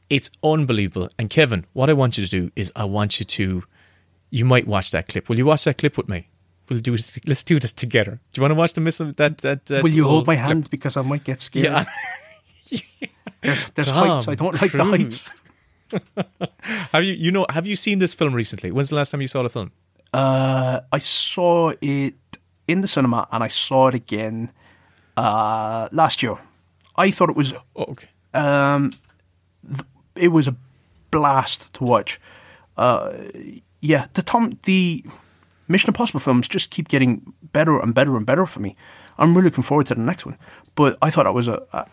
It's 0.08 0.30
unbelievable. 0.44 1.10
And 1.18 1.28
Kevin, 1.28 1.66
what 1.72 1.90
I 1.90 1.94
want 1.94 2.16
you 2.16 2.24
to 2.24 2.30
do 2.30 2.52
is 2.54 2.70
I 2.76 2.84
want 2.84 3.18
you 3.18 3.24
to, 3.24 3.64
you 4.30 4.44
might 4.44 4.68
watch 4.68 4.92
that 4.92 5.08
clip. 5.08 5.28
Will 5.28 5.36
you 5.36 5.46
watch 5.46 5.64
that 5.64 5.78
clip 5.78 5.96
with 5.96 6.08
me? 6.08 6.28
We'll 6.70 6.78
do 6.78 6.92
this. 6.92 7.18
Let's 7.26 7.42
do 7.42 7.58
this 7.58 7.72
together. 7.72 8.20
Do 8.32 8.38
you 8.38 8.42
want 8.42 8.52
to 8.52 8.54
watch 8.54 8.72
the 8.74 8.80
miss 8.80 8.98
that 8.98 9.16
that? 9.16 9.66
that 9.66 9.82
Will 9.82 9.90
you 9.92 10.04
hold 10.04 10.28
my 10.28 10.36
clip? 10.36 10.46
hand 10.46 10.70
because 10.70 10.96
I 10.96 11.02
might 11.02 11.24
get 11.24 11.42
scared? 11.42 11.64
Yeah. 11.64 11.84
There's, 13.42 13.64
there's 13.74 13.88
Tom 13.88 14.08
heights. 14.08 14.28
I 14.28 14.34
don't 14.36 14.62
like 14.62 14.72
the 14.72 14.84
heights. 14.84 15.34
have 16.92 17.04
you 17.04 17.12
you 17.12 17.30
know 17.30 17.44
have 17.50 17.66
you 17.66 17.76
seen 17.76 17.98
this 17.98 18.14
film 18.14 18.32
recently? 18.32 18.70
When's 18.70 18.88
the 18.88 18.96
last 18.96 19.10
time 19.10 19.20
you 19.20 19.26
saw 19.26 19.42
the 19.42 19.50
film? 19.50 19.70
Uh, 20.14 20.80
I 20.90 20.98
saw 20.98 21.74
it 21.82 22.14
in 22.66 22.80
the 22.80 22.88
cinema 22.88 23.28
and 23.30 23.44
I 23.44 23.48
saw 23.48 23.88
it 23.88 23.94
again 23.94 24.50
uh, 25.16 25.88
last 25.92 26.22
year. 26.22 26.36
I 26.96 27.10
thought 27.10 27.28
it 27.30 27.36
was 27.36 27.52
Oh, 27.76 27.84
okay. 27.90 28.08
um, 28.34 28.92
th- 29.66 29.82
it 30.14 30.28
was 30.28 30.46
a 30.48 30.54
blast 31.10 31.72
to 31.74 31.84
watch. 31.84 32.20
Uh, 32.76 33.12
yeah, 33.80 34.06
the 34.14 34.22
Tom 34.22 34.58
the 34.64 35.04
Mission 35.68 35.88
Impossible 35.90 36.20
films 36.20 36.46
just 36.48 36.70
keep 36.70 36.88
getting 36.88 37.32
better 37.52 37.78
and 37.80 37.94
better 37.94 38.16
and 38.16 38.26
better 38.26 38.46
for 38.46 38.60
me. 38.60 38.76
I'm 39.18 39.34
really 39.34 39.46
looking 39.48 39.64
forward 39.64 39.86
to 39.86 39.94
the 39.94 40.00
next 40.02 40.26
one. 40.26 40.36
But 40.74 40.98
I 41.00 41.10
thought 41.10 41.26
it 41.26 41.34
was 41.34 41.48
a, 41.48 41.62
a 41.72 41.86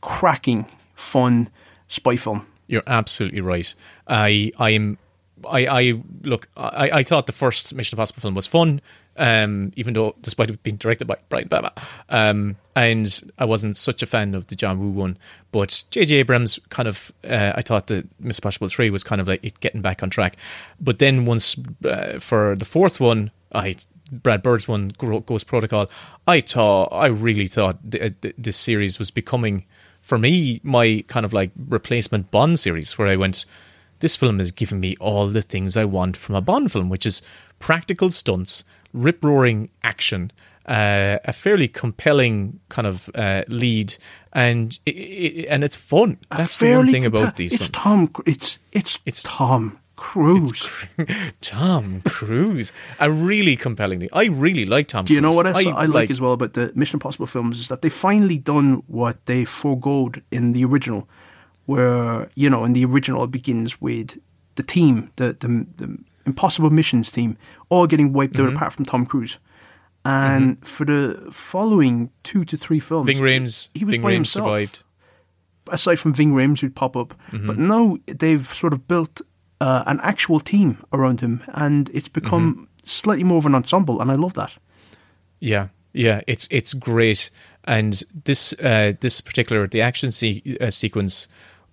cracking, 0.00 0.66
fun 0.94 1.48
spy 1.88 2.16
film. 2.16 2.46
You're 2.66 2.82
absolutely 2.86 3.40
right. 3.40 3.74
I 4.08 4.52
I 4.58 4.70
am 4.70 4.98
I 5.44 5.66
I 5.66 6.02
look 6.22 6.48
I 6.56 6.90
I 6.92 7.02
thought 7.02 7.26
the 7.26 7.32
first 7.32 7.74
Mission 7.74 7.96
Impossible 7.96 8.20
film 8.20 8.34
was 8.34 8.46
fun. 8.46 8.80
Um, 9.18 9.72
even 9.76 9.94
though, 9.94 10.14
despite 10.20 10.50
it 10.50 10.62
being 10.62 10.76
directed 10.76 11.06
by 11.06 11.16
Brian 11.30 11.48
De 11.48 11.54
Palma, 11.54 11.72
um, 12.10 12.56
and 12.74 13.32
I 13.38 13.46
wasn't 13.46 13.78
such 13.78 14.02
a 14.02 14.06
fan 14.06 14.34
of 14.34 14.46
the 14.48 14.56
John 14.56 14.78
Woo 14.78 14.90
one, 14.90 15.16
but 15.52 15.84
J.J. 15.90 16.16
Abrams 16.16 16.58
kind 16.68 16.86
of, 16.86 17.10
uh, 17.24 17.52
I 17.54 17.62
thought 17.62 17.86
that 17.86 18.06
Mission 18.20 18.40
Impossible 18.42 18.68
three 18.68 18.90
was 18.90 19.04
kind 19.04 19.18
of 19.18 19.26
like 19.26 19.42
it 19.42 19.58
getting 19.60 19.80
back 19.80 20.02
on 20.02 20.10
track. 20.10 20.36
But 20.82 20.98
then 20.98 21.24
once 21.24 21.56
uh, 21.82 22.18
for 22.18 22.56
the 22.56 22.66
fourth 22.66 23.00
one, 23.00 23.30
I 23.52 23.76
Brad 24.12 24.42
Bird's 24.42 24.68
one, 24.68 24.88
Ghost 24.98 25.46
Protocol, 25.46 25.90
I 26.26 26.40
thought 26.40 26.88
I 26.92 27.06
really 27.06 27.46
thought 27.46 27.78
th- 27.90 28.14
th- 28.20 28.34
this 28.38 28.56
series 28.56 28.98
was 28.98 29.10
becoming, 29.10 29.64
for 30.00 30.18
me, 30.18 30.60
my 30.62 31.04
kind 31.08 31.24
of 31.24 31.32
like 31.32 31.50
replacement 31.68 32.30
Bond 32.30 32.60
series, 32.60 32.96
where 32.98 33.08
I 33.08 33.16
went, 33.16 33.46
this 34.00 34.16
film 34.16 34.38
has 34.38 34.52
given 34.52 34.80
me 34.80 34.96
all 35.00 35.28
the 35.28 35.42
things 35.42 35.76
I 35.76 35.84
want 35.84 36.16
from 36.16 36.34
a 36.34 36.40
Bond 36.40 36.70
film, 36.72 36.88
which 36.88 37.06
is 37.06 37.22
practical 37.58 38.10
stunts, 38.10 38.64
rip 38.92 39.24
roaring 39.24 39.68
action, 39.82 40.30
uh, 40.66 41.18
a 41.24 41.32
fairly 41.32 41.68
compelling 41.68 42.58
kind 42.68 42.86
of 42.86 43.08
uh, 43.14 43.42
lead, 43.48 43.96
and 44.32 44.78
it, 44.84 44.90
it, 44.90 45.46
and 45.46 45.62
it's 45.64 45.76
fun. 45.76 46.18
That's 46.30 46.56
the 46.56 46.74
one 46.74 46.88
thing 46.88 47.04
compa- 47.04 47.06
about 47.06 47.36
these 47.36 47.52
It's 47.54 47.68
films. 47.68 47.72
Tom. 47.72 48.10
It's 48.26 48.58
it's 48.72 48.98
It's- 49.06 49.22
Tom 49.24 49.78
Cruise. 49.96 50.68
Tom 51.40 52.02
Cruise, 52.04 52.72
a 53.00 53.10
really 53.10 53.56
compelling. 53.56 54.00
lead. 54.00 54.10
I 54.12 54.26
really 54.26 54.66
like 54.66 54.88
Tom. 54.88 55.04
Do 55.06 55.14
you 55.14 55.20
know 55.22 55.28
Cruise. 55.30 55.36
what 55.36 55.46
else 55.46 55.66
I, 55.66 55.84
like, 55.86 56.10
as 56.10 56.20
well 56.20 56.32
about 56.34 56.52
the 56.52 56.70
Mission 56.74 56.96
Impossible 56.96 57.26
films 57.26 57.58
is 57.58 57.68
that 57.68 57.80
they 57.82 57.88
finally 57.88 58.36
done 58.38 58.82
what 58.88 59.24
they 59.26 59.44
foregoed 59.46 60.22
in 60.30 60.52
the 60.52 60.64
original, 60.66 61.08
where 61.66 62.28
you 62.34 62.48
know 62.50 62.64
in 62.64 62.72
the 62.72 62.84
original 62.84 63.24
it 63.24 63.30
begins 63.30 63.80
with 63.80 64.18
the 64.56 64.62
team, 64.62 65.10
the 65.16 65.36
the, 65.38 65.66
the 65.76 65.98
Impossible 66.24 66.70
Missions 66.70 67.10
team, 67.12 67.36
all 67.68 67.86
getting 67.86 68.12
wiped 68.12 68.34
Mm-hmm. 68.34 68.46
out 68.48 68.52
apart 68.56 68.72
from 68.72 68.84
Tom 68.84 69.06
Cruise, 69.06 69.38
and 70.04 70.64
for 70.66 70.84
the 70.84 71.28
following 71.30 72.10
two 72.22 72.44
to 72.44 72.56
three 72.56 72.80
films, 72.80 73.06
Ving 73.06 73.18
Rhames, 73.18 73.68
he 73.74 73.84
was 73.84 73.94
Ving 73.94 74.02
by 74.02 74.10
Rhames 74.10 74.14
himself. 74.14 74.46
survived. 74.46 74.82
aside 75.70 75.96
from 75.98 76.14
Ving 76.14 76.32
Rhames 76.32 76.60
who'd 76.60 76.74
pop 76.76 76.96
up. 76.96 77.14
Mm-hmm. 77.32 77.46
But 77.46 77.58
now 77.58 77.96
they've 78.06 78.46
sort 78.46 78.72
of 78.72 78.86
built 78.86 79.20
uh, 79.60 79.82
an 79.86 79.98
actual 80.02 80.38
team 80.40 80.78
around 80.92 81.20
him, 81.20 81.42
and 81.48 81.90
it's 81.92 82.08
become 82.08 82.54
Mm-hmm. 82.54 82.64
slightly 82.86 83.24
more 83.24 83.38
of 83.38 83.46
an 83.46 83.54
ensemble, 83.54 84.00
and 84.00 84.10
I 84.10 84.14
love 84.14 84.34
that. 84.34 84.54
Yeah, 85.40 85.68
yeah, 85.92 86.20
it's 86.26 86.46
it's 86.50 86.72
great, 86.72 87.30
and 87.64 88.02
this 88.24 88.52
uh, 88.54 88.92
this 89.00 89.20
particular 89.20 89.66
the 89.66 89.80
action 89.82 90.10
se- 90.12 90.56
uh, 90.60 90.70
sequence, 90.70 91.26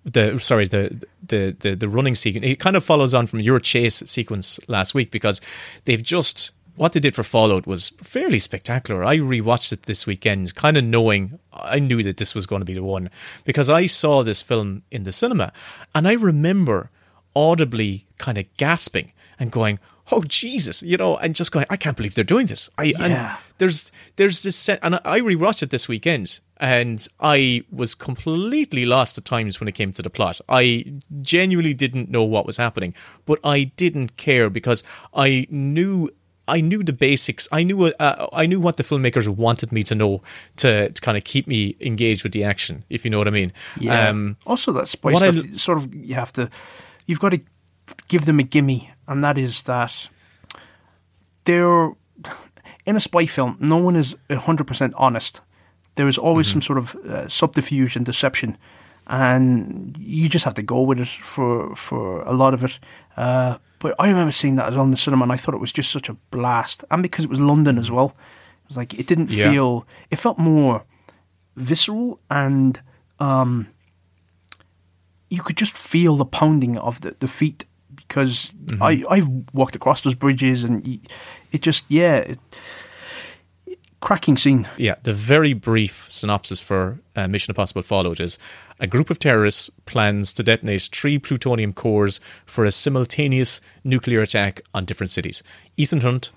the 0.04 0.38
sorry 0.38 0.66
the 0.66 1.02
the 1.26 1.56
the 1.58 1.74
the 1.74 1.88
running 1.88 2.14
sequence, 2.14 2.46
it 2.46 2.58
kind 2.58 2.76
of 2.76 2.84
follows 2.84 3.14
on 3.14 3.26
from 3.26 3.40
your 3.40 3.58
chase 3.58 4.02
sequence 4.06 4.60
last 4.68 4.94
week 4.94 5.10
because 5.10 5.40
they've 5.86 6.02
just 6.02 6.50
what 6.76 6.92
they 6.92 7.00
did 7.00 7.14
for 7.14 7.22
Fallout 7.22 7.66
was 7.66 7.90
fairly 8.02 8.38
spectacular. 8.38 9.04
I 9.04 9.18
rewatched 9.18 9.72
it 9.72 9.82
this 9.82 10.06
weekend, 10.06 10.54
kind 10.56 10.76
of 10.76 10.84
knowing 10.84 11.38
I 11.52 11.78
knew 11.78 12.02
that 12.02 12.16
this 12.16 12.34
was 12.34 12.46
going 12.46 12.60
to 12.60 12.66
be 12.66 12.74
the 12.74 12.82
one 12.82 13.10
because 13.44 13.70
I 13.70 13.86
saw 13.86 14.22
this 14.22 14.42
film 14.42 14.82
in 14.90 15.04
the 15.04 15.12
cinema, 15.12 15.52
and 15.94 16.08
I 16.08 16.14
remember 16.14 16.90
audibly 17.36 18.06
kind 18.18 18.38
of 18.38 18.44
gasping 18.56 19.12
and 19.38 19.50
going, 19.50 19.78
"Oh 20.12 20.22
Jesus!" 20.22 20.82
You 20.82 20.96
know, 20.96 21.16
and 21.16 21.34
just 21.34 21.52
going, 21.52 21.66
"I 21.70 21.76
can't 21.76 21.96
believe 21.96 22.14
they're 22.14 22.24
doing 22.24 22.46
this." 22.46 22.68
I 22.76 22.84
Yeah. 22.84 23.36
there's 23.58 23.90
there's 24.16 24.42
this 24.42 24.56
set, 24.56 24.80
and 24.82 24.96
I 25.04 25.20
rewatched 25.20 25.62
it 25.62 25.70
this 25.70 25.88
weekend, 25.88 26.40
and 26.64 27.06
I 27.20 27.62
was 27.70 27.94
completely 27.94 28.86
lost 28.86 29.18
at 29.18 29.26
times 29.26 29.60
when 29.60 29.68
it 29.68 29.72
came 29.72 29.92
to 29.92 30.00
the 30.00 30.08
plot. 30.08 30.40
I 30.48 30.94
genuinely 31.20 31.74
didn't 31.74 32.08
know 32.08 32.22
what 32.22 32.46
was 32.46 32.56
happening, 32.56 32.94
but 33.26 33.38
I 33.44 33.64
didn't 33.76 34.16
care 34.16 34.48
because 34.48 34.82
I 35.12 35.46
knew. 35.50 36.10
I 36.46 36.60
knew 36.60 36.82
the 36.82 36.92
basics. 36.92 37.48
I 37.52 37.64
knew 37.64 37.86
uh, 37.86 38.28
I 38.30 38.44
knew 38.44 38.60
what 38.60 38.76
the 38.76 38.82
filmmakers 38.82 39.26
wanted 39.28 39.72
me 39.72 39.82
to 39.84 39.94
know 39.94 40.22
to, 40.56 40.90
to 40.90 41.00
kind 41.00 41.16
of 41.16 41.24
keep 41.24 41.46
me 41.46 41.74
engaged 41.80 42.22
with 42.22 42.32
the 42.32 42.44
action, 42.44 42.84
if 42.90 43.02
you 43.02 43.10
know 43.10 43.16
what 43.16 43.28
I 43.28 43.30
mean. 43.30 43.50
Um, 43.88 44.36
also, 44.46 44.72
that 44.72 44.88
spy 44.88 45.12
what 45.12 45.22
I 45.22 45.30
stuff—sort 45.30 45.78
of, 45.78 45.94
you 45.94 46.14
have 46.16 46.32
to, 46.34 46.50
you've 47.06 47.20
got 47.20 47.30
to 47.30 47.40
give 48.08 48.26
them 48.26 48.40
a 48.40 48.42
gimme, 48.42 48.90
and 49.08 49.24
that 49.24 49.38
is 49.38 49.62
that 49.62 50.08
they're 51.44 51.92
in 52.84 52.96
a 52.96 53.00
spy 53.00 53.24
film. 53.24 53.56
No 53.58 53.78
one 53.78 53.96
is 53.96 54.14
hundred 54.30 54.66
percent 54.66 54.92
honest. 54.98 55.40
There 55.94 56.08
is 56.08 56.18
always 56.18 56.46
Mm-hmm. 56.48 56.60
some 56.60 56.62
sort 56.62 56.78
of 56.78 56.94
uh, 57.06 57.28
subterfuge 57.28 57.96
and 57.96 58.04
deception, 58.06 58.56
and 59.06 59.96
you 59.98 60.28
just 60.28 60.44
have 60.44 60.54
to 60.54 60.62
go 60.62 60.82
with 60.82 61.00
it 61.00 61.08
for 61.08 61.74
for 61.76 62.22
a 62.22 62.32
lot 62.32 62.54
of 62.54 62.62
it. 62.64 62.78
Uh, 63.16 63.56
but 63.78 63.94
I 63.98 64.08
remember 64.08 64.32
seeing 64.32 64.56
that 64.56 64.76
on 64.76 64.90
the 64.90 64.96
cinema, 64.96 65.22
and 65.24 65.32
I 65.32 65.36
thought 65.36 65.54
it 65.54 65.60
was 65.60 65.72
just 65.72 65.90
such 65.90 66.08
a 66.10 66.16
blast, 66.30 66.84
and 66.90 67.02
because 67.02 67.24
it 67.26 67.30
was 67.30 67.40
London 67.40 67.78
as 67.78 67.90
well, 67.90 68.06
it 68.64 68.68
was 68.68 68.76
like 68.76 68.98
it 68.98 69.06
didn't 69.06 69.30
Yeah. 69.30 69.50
feel. 69.50 69.86
It 70.10 70.18
felt 70.18 70.38
more 70.38 70.84
visceral 71.56 72.18
and 72.30 72.80
um, 73.20 73.68
you 75.30 75.42
could 75.42 75.56
just 75.56 75.76
feel 75.76 76.16
the 76.16 76.24
pounding 76.24 76.76
of 76.78 77.00
the, 77.00 77.14
the 77.18 77.28
feet 77.28 77.64
because 77.94 78.52
I 78.80 79.04
I've 79.08 79.28
walked 79.52 79.76
across 79.76 80.00
those 80.00 80.16
bridges 80.16 80.64
and 80.64 80.86
it 81.52 81.62
just 81.62 81.84
yeah 81.88 82.16
it, 82.16 82.38
cracking 84.04 84.36
scene 84.36 84.68
Yeah, 84.76 84.96
the 85.02 85.14
very 85.14 85.54
brief 85.54 86.04
synopsis 86.10 86.60
for 86.60 86.98
uh, 87.16 87.26
Mission 87.26 87.52
Impossible 87.52 87.80
Fallout 87.80 88.20
is 88.20 88.38
a 88.78 88.86
group 88.86 89.08
of 89.08 89.18
terrorists 89.18 89.70
plans 89.86 90.34
to 90.34 90.42
detonate 90.42 90.90
three 90.92 91.18
plutonium 91.18 91.72
cores 91.72 92.20
for 92.44 92.66
a 92.66 92.70
simultaneous 92.70 93.62
nuclear 93.82 94.20
attack 94.20 94.60
on 94.74 94.84
different 94.84 95.10
cities. 95.10 95.42
Ethan 95.78 96.02
Hunt, 96.02 96.32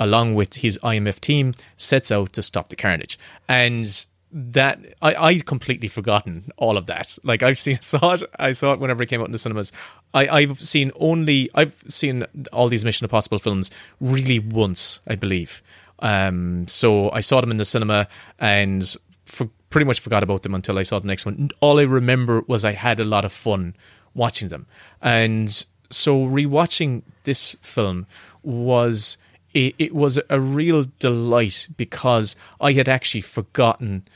along 0.00 0.34
with 0.34 0.54
his 0.54 0.80
IMF 0.82 1.20
team, 1.20 1.54
sets 1.76 2.10
out 2.10 2.32
to 2.32 2.42
stop 2.42 2.70
the 2.70 2.76
carnage. 2.76 3.16
And 3.48 4.04
that 4.32 4.80
I 5.00 5.14
I 5.14 5.38
completely 5.38 5.88
forgotten 5.88 6.50
all 6.56 6.76
of 6.76 6.86
that. 6.86 7.18
Like 7.22 7.44
I've 7.44 7.58
seen 7.58 7.76
saw 7.80 8.14
it 8.14 8.24
I 8.36 8.50
saw 8.50 8.72
it 8.72 8.80
whenever 8.80 9.04
it 9.04 9.08
came 9.08 9.20
out 9.20 9.26
in 9.26 9.32
the 9.32 9.38
cinemas. 9.38 9.70
I 10.12 10.26
I've 10.26 10.58
seen 10.58 10.90
only 10.96 11.50
I've 11.54 11.84
seen 11.88 12.24
all 12.52 12.68
these 12.68 12.84
Mission 12.84 13.04
Impossible 13.04 13.38
films 13.38 13.70
really 14.00 14.40
once, 14.40 15.00
I 15.06 15.14
believe. 15.14 15.62
Um, 16.02 16.66
so 16.68 17.10
I 17.10 17.20
saw 17.20 17.40
them 17.40 17.50
in 17.50 17.56
the 17.56 17.64
cinema 17.64 18.08
and 18.38 18.94
for, 19.24 19.48
pretty 19.70 19.86
much 19.86 20.00
forgot 20.00 20.22
about 20.22 20.42
them 20.42 20.54
until 20.54 20.78
I 20.78 20.82
saw 20.82 20.98
the 20.98 21.06
next 21.06 21.24
one. 21.24 21.50
All 21.60 21.78
I 21.78 21.84
remember 21.84 22.42
was 22.48 22.64
I 22.64 22.72
had 22.72 23.00
a 23.00 23.04
lot 23.04 23.24
of 23.24 23.32
fun 23.32 23.74
watching 24.14 24.48
them, 24.48 24.66
and 25.00 25.64
so 25.90 26.26
rewatching 26.26 27.02
this 27.22 27.56
film 27.62 28.06
was 28.42 29.16
it, 29.54 29.74
it 29.78 29.94
was 29.94 30.20
a 30.28 30.40
real 30.40 30.84
delight 30.98 31.68
because 31.76 32.36
I 32.60 32.72
had 32.72 32.88
actually 32.88 33.20
forgotten 33.20 34.06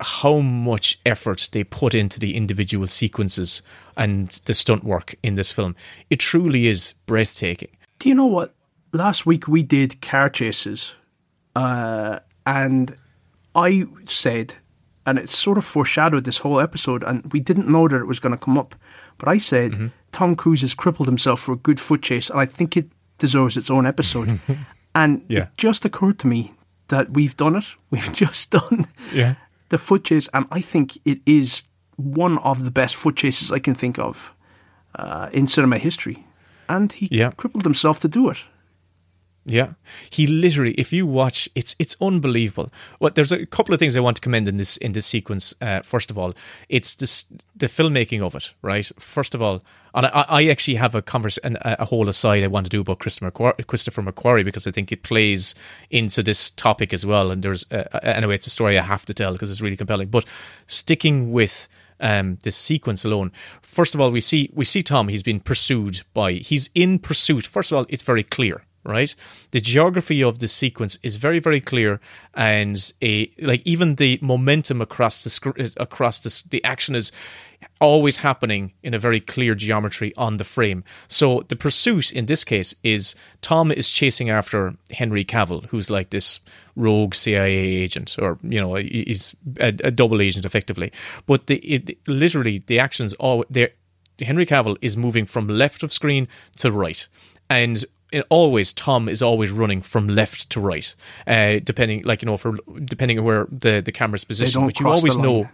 how 0.00 0.40
much 0.40 0.98
effort 1.06 1.48
they 1.52 1.64
put 1.64 1.94
into 1.94 2.18
the 2.18 2.36
individual 2.36 2.88
sequences 2.88 3.62
and 3.96 4.28
the 4.46 4.54
stunt 4.54 4.82
work 4.84 5.14
in 5.22 5.36
this 5.36 5.52
film. 5.52 5.76
It 6.10 6.18
truly 6.18 6.66
is 6.66 6.94
breathtaking. 7.06 7.70
do 7.98 8.08
you 8.08 8.14
know 8.14 8.26
what 8.26 8.54
last 8.92 9.24
week 9.24 9.48
we 9.48 9.62
did 9.62 10.02
car 10.02 10.28
chases 10.28 10.94
uh, 11.56 12.18
and 12.46 12.96
I 13.54 13.84
said 14.04 14.54
and 15.04 15.18
it 15.18 15.30
sort 15.30 15.58
of 15.58 15.64
foreshadowed 15.64 16.24
this 16.24 16.38
whole 16.38 16.60
episode 16.60 17.02
and 17.02 17.32
we 17.32 17.40
didn't 17.40 17.68
know 17.68 17.88
that 17.88 17.96
it 18.00 18.06
was 18.06 18.20
going 18.20 18.32
to 18.38 18.44
come 18.44 18.56
up 18.58 18.74
but 19.18 19.28
I 19.28 19.38
said 19.38 19.90
Tom 20.12 20.34
Cruise 20.36 20.60
has 20.62 20.74
crippled 20.74 21.08
himself 21.08 21.40
for 21.40 21.52
a 21.52 21.56
good 21.56 21.78
foot 21.80 22.02
chase, 22.02 22.28
and 22.30 22.40
I 22.40 22.46
think 22.46 22.76
it 22.76 22.86
deserves 23.18 23.56
its 23.56 23.70
own 23.70 23.86
episode. 23.86 24.40
and 24.94 25.22
Yeah. 25.28 25.42
it 25.42 25.48
just 25.56 25.84
occurred 25.84 26.18
to 26.20 26.26
me 26.26 26.54
that 26.88 27.10
we've 27.14 27.36
done 27.36 27.54
it. 27.56 27.64
We've 27.90 28.12
just 28.12 28.50
done 28.50 28.86
Yeah. 29.14 29.34
the 29.68 29.78
foot 29.78 30.04
chase, 30.04 30.28
and 30.34 30.46
I 30.50 30.60
think 30.60 30.98
it 31.04 31.20
is 31.24 31.62
one 31.96 32.38
of 32.38 32.64
the 32.64 32.70
best 32.70 32.96
foot 32.96 33.14
chases 33.16 33.52
I 33.52 33.58
can 33.60 33.74
think 33.74 33.98
of 33.98 34.34
uh, 34.96 35.28
in 35.32 35.46
cinema 35.46 35.78
history. 35.78 36.26
And 36.68 36.92
he 36.92 37.08
Yeah. 37.10 37.30
crippled 37.36 37.64
himself 37.64 38.00
to 38.00 38.08
do 38.08 38.28
it. 38.30 38.38
Yeah, 39.44 39.72
he 40.10 40.28
literally. 40.28 40.72
If 40.74 40.92
you 40.92 41.04
watch, 41.04 41.48
it's 41.56 41.74
it's 41.80 41.96
unbelievable. 42.00 42.70
What 42.98 43.16
there's 43.16 43.32
a 43.32 43.44
couple 43.44 43.74
of 43.74 43.80
things 43.80 43.96
I 43.96 44.00
want 44.00 44.16
to 44.18 44.20
commend 44.20 44.46
in 44.46 44.56
this 44.56 44.76
in 44.76 44.92
this 44.92 45.06
sequence. 45.06 45.52
Uh, 45.60 45.80
first 45.80 46.12
of 46.12 46.18
all, 46.18 46.32
it's 46.68 46.94
this 46.94 47.26
the 47.56 47.66
filmmaking 47.66 48.22
of 48.22 48.36
it. 48.36 48.52
Right. 48.62 48.88
First 49.00 49.34
of 49.34 49.42
all, 49.42 49.64
and 49.94 50.06
I, 50.06 50.24
I 50.28 50.44
actually 50.46 50.76
have 50.76 50.94
a 50.94 51.02
converse 51.02 51.38
a, 51.42 51.56
a 51.80 51.84
whole 51.84 52.08
aside 52.08 52.44
I 52.44 52.46
want 52.46 52.66
to 52.66 52.70
do 52.70 52.82
about 52.82 53.00
Christopher 53.00 53.52
Christopher 53.66 54.02
McQuarrie 54.02 54.44
because 54.44 54.68
I 54.68 54.70
think 54.70 54.92
it 54.92 55.02
plays 55.02 55.56
into 55.90 56.22
this 56.22 56.50
topic 56.50 56.92
as 56.92 57.04
well. 57.04 57.32
And 57.32 57.42
there's 57.42 57.66
uh, 57.72 57.98
anyway, 58.02 58.36
it's 58.36 58.46
a 58.46 58.50
story 58.50 58.78
I 58.78 58.82
have 58.82 59.06
to 59.06 59.14
tell 59.14 59.32
because 59.32 59.50
it's 59.50 59.60
really 59.60 59.76
compelling. 59.76 60.08
But 60.08 60.24
sticking 60.68 61.32
with 61.32 61.68
um, 62.02 62.38
this 62.42 62.56
sequence 62.56 63.04
alone. 63.04 63.32
First 63.62 63.94
of 63.94 64.00
all, 64.00 64.10
we 64.10 64.20
see 64.20 64.50
we 64.52 64.64
see 64.64 64.82
Tom. 64.82 65.08
He's 65.08 65.22
been 65.22 65.40
pursued 65.40 66.02
by. 66.12 66.32
He's 66.32 66.68
in 66.74 66.98
pursuit. 66.98 67.46
First 67.46 67.72
of 67.72 67.78
all, 67.78 67.86
it's 67.88 68.02
very 68.02 68.24
clear, 68.24 68.62
right? 68.84 69.14
The 69.50 69.60
geography 69.60 70.22
of 70.22 70.38
the 70.38 70.48
sequence 70.48 70.98
is 71.02 71.16
very 71.16 71.38
very 71.38 71.60
clear, 71.60 72.00
and 72.34 72.92
a 73.02 73.32
like 73.40 73.62
even 73.64 73.96
the 73.96 74.18
momentum 74.22 74.80
across 74.80 75.24
the 75.24 75.30
scr- 75.30 75.60
across 75.76 76.20
the 76.20 76.42
the 76.50 76.64
action 76.64 76.94
is 76.94 77.12
always 77.80 78.18
happening 78.18 78.72
in 78.82 78.94
a 78.94 78.98
very 78.98 79.20
clear 79.20 79.54
geometry 79.54 80.12
on 80.16 80.36
the 80.36 80.44
frame. 80.44 80.84
So 81.08 81.44
the 81.48 81.56
pursuit 81.56 82.12
in 82.12 82.26
this 82.26 82.44
case 82.44 82.74
is 82.82 83.14
Tom 83.40 83.70
is 83.72 83.88
chasing 83.88 84.30
after 84.30 84.74
Henry 84.90 85.24
Cavill, 85.24 85.66
who's 85.66 85.90
like 85.90 86.10
this 86.10 86.40
rogue 86.76 87.14
CIA 87.14 87.52
agent, 87.52 88.16
or 88.18 88.38
you 88.42 88.60
know, 88.60 88.74
he's 88.76 89.34
a, 89.58 89.68
a 89.84 89.90
double 89.90 90.20
agent 90.22 90.44
effectively. 90.44 90.92
But 91.26 91.46
the 91.46 91.56
it, 91.56 91.98
literally 92.06 92.62
the 92.66 92.78
actions 92.78 93.14
all 93.14 93.44
there. 93.50 93.70
Henry 94.20 94.46
Cavill 94.46 94.76
is 94.82 94.96
moving 94.96 95.26
from 95.26 95.48
left 95.48 95.82
of 95.82 95.92
screen 95.92 96.28
to 96.58 96.70
right, 96.70 97.08
and 97.50 97.84
always 98.28 98.72
Tom 98.72 99.08
is 99.08 99.22
always 99.22 99.50
running 99.50 99.82
from 99.82 100.08
left 100.08 100.50
to 100.50 100.60
right, 100.60 100.94
uh, 101.26 101.58
depending 101.62 102.02
like 102.02 102.22
you 102.22 102.26
know 102.26 102.36
for 102.36 102.56
depending 102.84 103.18
on 103.18 103.24
where 103.24 103.46
the 103.50 103.80
the 103.80 103.92
camera's 103.92 104.24
position. 104.24 104.60
don't 104.60 104.68
But 104.68 104.80
you 104.80 104.88
always 104.88 105.18
know. 105.18 105.48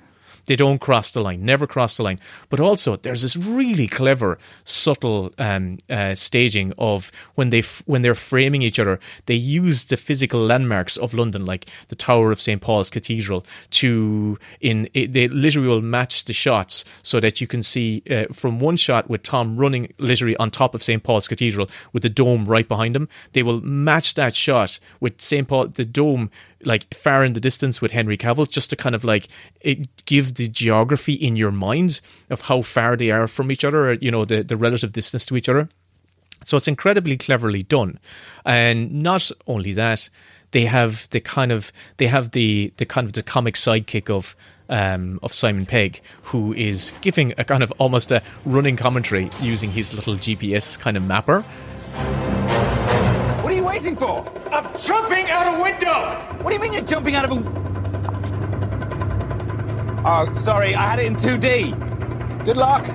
They 0.48 0.56
don't 0.56 0.80
cross 0.80 1.12
the 1.12 1.20
line, 1.20 1.44
never 1.44 1.66
cross 1.66 1.98
the 1.98 2.02
line. 2.02 2.18
But 2.48 2.58
also, 2.58 2.96
there's 2.96 3.22
this 3.22 3.36
really 3.36 3.86
clever, 3.86 4.38
subtle 4.64 5.32
um, 5.38 5.78
uh, 5.88 6.14
staging 6.14 6.72
of 6.78 7.12
when 7.36 7.50
they 7.50 7.60
f- 7.60 7.82
when 7.86 8.02
they're 8.02 8.14
framing 8.14 8.62
each 8.62 8.78
other. 8.78 8.98
They 9.26 9.34
use 9.34 9.84
the 9.84 9.96
physical 9.96 10.40
landmarks 10.44 10.96
of 10.96 11.14
London, 11.14 11.44
like 11.46 11.66
the 11.88 11.94
Tower 11.94 12.32
of 12.32 12.40
St 12.40 12.60
Paul's 12.60 12.90
Cathedral, 12.90 13.46
to 13.70 14.38
in 14.60 14.88
it, 14.94 15.12
they 15.12 15.28
literally 15.28 15.68
will 15.68 15.82
match 15.82 16.24
the 16.24 16.32
shots 16.32 16.84
so 17.02 17.20
that 17.20 17.40
you 17.40 17.46
can 17.46 17.62
see 17.62 18.02
uh, 18.10 18.24
from 18.32 18.58
one 18.58 18.76
shot 18.76 19.08
with 19.08 19.22
Tom 19.22 19.56
running 19.56 19.92
literally 19.98 20.36
on 20.38 20.50
top 20.50 20.74
of 20.74 20.82
St 20.82 21.02
Paul's 21.02 21.28
Cathedral 21.28 21.68
with 21.92 22.02
the 22.02 22.08
dome 22.08 22.46
right 22.46 22.66
behind 22.66 22.96
him. 22.96 23.08
They 23.32 23.42
will 23.42 23.60
match 23.60 24.14
that 24.14 24.34
shot 24.34 24.80
with 25.00 25.20
St 25.20 25.46
Paul, 25.46 25.68
the 25.68 25.84
dome 25.84 26.30
like 26.64 26.92
far 26.94 27.24
in 27.24 27.32
the 27.32 27.40
distance 27.40 27.80
with 27.80 27.92
Henry 27.92 28.16
Cavill, 28.16 28.48
just 28.48 28.70
to 28.70 28.76
kind 28.76 28.94
of 28.94 29.04
like 29.04 29.28
it 29.60 29.88
give 30.06 30.34
the 30.34 30.48
geography 30.48 31.14
in 31.14 31.36
your 31.36 31.52
mind 31.52 32.00
of 32.30 32.42
how 32.42 32.62
far 32.62 32.96
they 32.96 33.10
are 33.10 33.28
from 33.28 33.50
each 33.50 33.64
other, 33.64 33.90
or, 33.90 33.92
you 33.94 34.10
know, 34.10 34.24
the, 34.24 34.42
the 34.42 34.56
relative 34.56 34.92
distance 34.92 35.24
to 35.26 35.36
each 35.36 35.48
other. 35.48 35.68
So 36.44 36.56
it's 36.56 36.68
incredibly 36.68 37.16
cleverly 37.16 37.62
done. 37.62 37.98
And 38.44 39.02
not 39.02 39.30
only 39.46 39.72
that, 39.72 40.08
they 40.52 40.64
have 40.64 41.08
the 41.10 41.20
kind 41.20 41.52
of 41.52 41.72
they 41.98 42.06
have 42.06 42.30
the 42.30 42.72
the 42.76 42.86
kind 42.86 43.06
of 43.06 43.12
the 43.12 43.22
comic 43.22 43.54
sidekick 43.54 44.08
of 44.08 44.34
um, 44.68 45.18
of 45.22 45.32
Simon 45.32 45.66
Pegg, 45.66 46.00
who 46.22 46.52
is 46.52 46.92
giving 47.00 47.32
a 47.38 47.44
kind 47.44 47.62
of 47.62 47.72
almost 47.78 48.12
a 48.12 48.22
running 48.44 48.76
commentary 48.76 49.30
using 49.40 49.70
his 49.70 49.94
little 49.94 50.14
GPS 50.14 50.78
kind 50.78 50.96
of 50.96 51.02
mapper. 51.02 51.44
What 53.78 53.86
are 53.86 53.90
you 53.90 53.94
waiting 53.94 54.42
for? 54.42 54.52
I'm 54.52 54.76
jumping 54.80 55.30
out 55.30 55.54
a 55.56 55.62
window! 55.62 56.42
What 56.42 56.50
do 56.50 56.54
you 56.56 56.60
mean 56.60 56.72
you're 56.72 56.82
jumping 56.82 57.14
out 57.14 57.24
of 57.26 57.30
a. 57.30 57.34
Oh, 60.04 60.34
sorry, 60.34 60.74
I 60.74 60.82
had 60.82 60.98
it 60.98 61.06
in 61.06 61.14
2D. 61.14 62.44
Good 62.44 62.56
luck. 62.56 62.84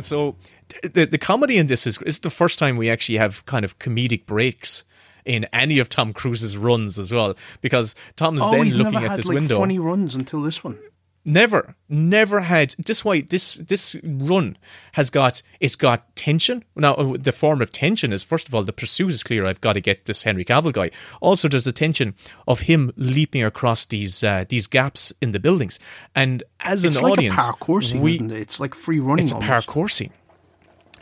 So 0.00 0.34
the 0.82 1.04
the 1.06 1.18
comedy 1.18 1.56
in 1.56 1.68
this 1.68 1.86
is 1.86 1.96
is 2.02 2.18
the 2.20 2.30
first 2.30 2.58
time 2.58 2.76
we 2.76 2.90
actually 2.90 3.18
have 3.18 3.44
kind 3.46 3.64
of 3.64 3.78
comedic 3.78 4.26
breaks 4.26 4.82
in 5.24 5.44
any 5.52 5.78
of 5.78 5.88
Tom 5.88 6.12
Cruise's 6.12 6.56
runs 6.56 6.98
as 6.98 7.12
well, 7.12 7.34
because 7.60 7.94
Tom's 8.16 8.42
Oh, 8.42 8.50
then 8.50 8.64
he's 8.64 8.76
looking 8.76 8.94
never 8.94 9.04
at 9.06 9.10
had 9.10 9.18
this 9.18 9.26
like 9.26 9.36
window. 9.36 9.58
funny 9.58 9.78
runs 9.78 10.16
until 10.16 10.42
this 10.42 10.64
one. 10.64 10.78
Never, 11.24 11.76
never 11.88 12.40
had. 12.40 12.74
This 12.84 13.04
why 13.04 13.20
this 13.20 13.54
this 13.54 13.94
run 14.02 14.58
has 14.92 15.08
got 15.08 15.40
it's 15.60 15.76
got 15.76 16.16
tension. 16.16 16.64
Now 16.74 16.94
uh, 16.94 17.16
the 17.16 17.30
form 17.30 17.62
of 17.62 17.70
tension 17.70 18.12
is 18.12 18.24
first 18.24 18.48
of 18.48 18.54
all 18.56 18.64
the 18.64 18.72
pursuit 18.72 19.12
is 19.12 19.22
clear. 19.22 19.46
I've 19.46 19.60
got 19.60 19.74
to 19.74 19.80
get 19.80 20.06
this 20.06 20.24
Henry 20.24 20.44
Cavill 20.44 20.72
guy. 20.72 20.90
Also, 21.20 21.48
there's 21.48 21.64
the 21.64 21.72
tension 21.72 22.16
of 22.48 22.62
him 22.62 22.92
leaping 22.96 23.44
across 23.44 23.86
these 23.86 24.24
uh, 24.24 24.46
these 24.48 24.66
gaps 24.66 25.12
in 25.20 25.30
the 25.30 25.38
buildings. 25.38 25.78
And 26.16 26.42
as 26.60 26.84
It's 26.84 26.96
an 26.96 27.04
like 27.04 27.12
audience, 27.12 27.48
a 27.48 27.52
parkour 27.52 27.84
scene, 27.84 28.00
we, 28.00 28.12
isn't 28.12 28.30
it? 28.32 28.40
It's 28.40 28.58
like 28.58 28.74
free 28.74 28.98
running. 28.98 29.22
it's 29.22 29.30
a 29.32 29.36
almost. 29.36 29.68
parkour 29.68 29.88
scene. 29.88 30.12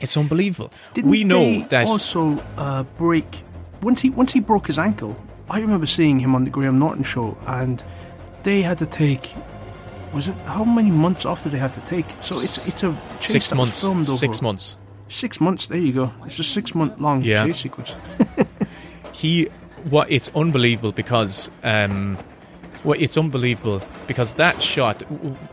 It's 0.01 0.19
unbelievable. 0.19 0.71
Didn't 0.93 1.11
we 1.11 1.25
know 1.25 1.63
that 1.71 1.87
also 1.87 2.39
uh, 2.59 2.83
break 2.99 3.43
once 3.81 4.03
he 4.03 4.11
once 4.11 4.33
he 4.33 4.41
broke 4.41 4.67
his 4.67 4.79
ankle. 4.79 5.17
I 5.49 5.61
remember 5.61 5.87
seeing 5.87 6.21
him 6.21 6.35
on 6.35 6.45
the 6.45 6.51
Graham 6.51 6.79
Norton 6.79 7.05
show, 7.05 7.39
and 7.47 7.83
they 8.43 8.61
had 8.61 8.77
to 8.79 8.87
take. 8.87 9.35
Was 10.13 10.29
it 10.29 10.35
how 10.47 10.65
many 10.65 10.91
months 10.91 11.25
off 11.25 11.43
did 11.45 11.53
they 11.53 11.59
have 11.59 11.75
to 11.75 11.81
take? 11.83 12.07
So 12.21 12.35
it's 12.35 12.69
it's 12.69 12.83
a 12.83 12.97
chase 13.21 13.31
six 13.33 13.55
months. 13.55 13.81
filmed 13.81 14.09
over 14.09 14.17
Six 14.19 14.43
months. 14.43 14.77
Six 15.09 15.41
months. 15.41 15.67
There 15.67 15.79
you 15.79 15.93
go. 15.93 16.13
It's 16.25 16.39
a 16.39 16.45
six 16.45 16.75
month 16.75 17.01
long 17.01 17.23
Yeah. 17.23 17.47
chase 17.47 17.59
sequence. 17.61 17.95
he 19.13 19.49
what 19.85 20.11
it's 20.11 20.31
unbelievable 20.35 20.93
because 20.93 21.51
um 21.65 22.19
well 22.85 22.99
it's 23.01 23.17
unbelievable 23.17 23.81
because 24.07 24.35
that 24.35 24.61
shot 24.63 25.03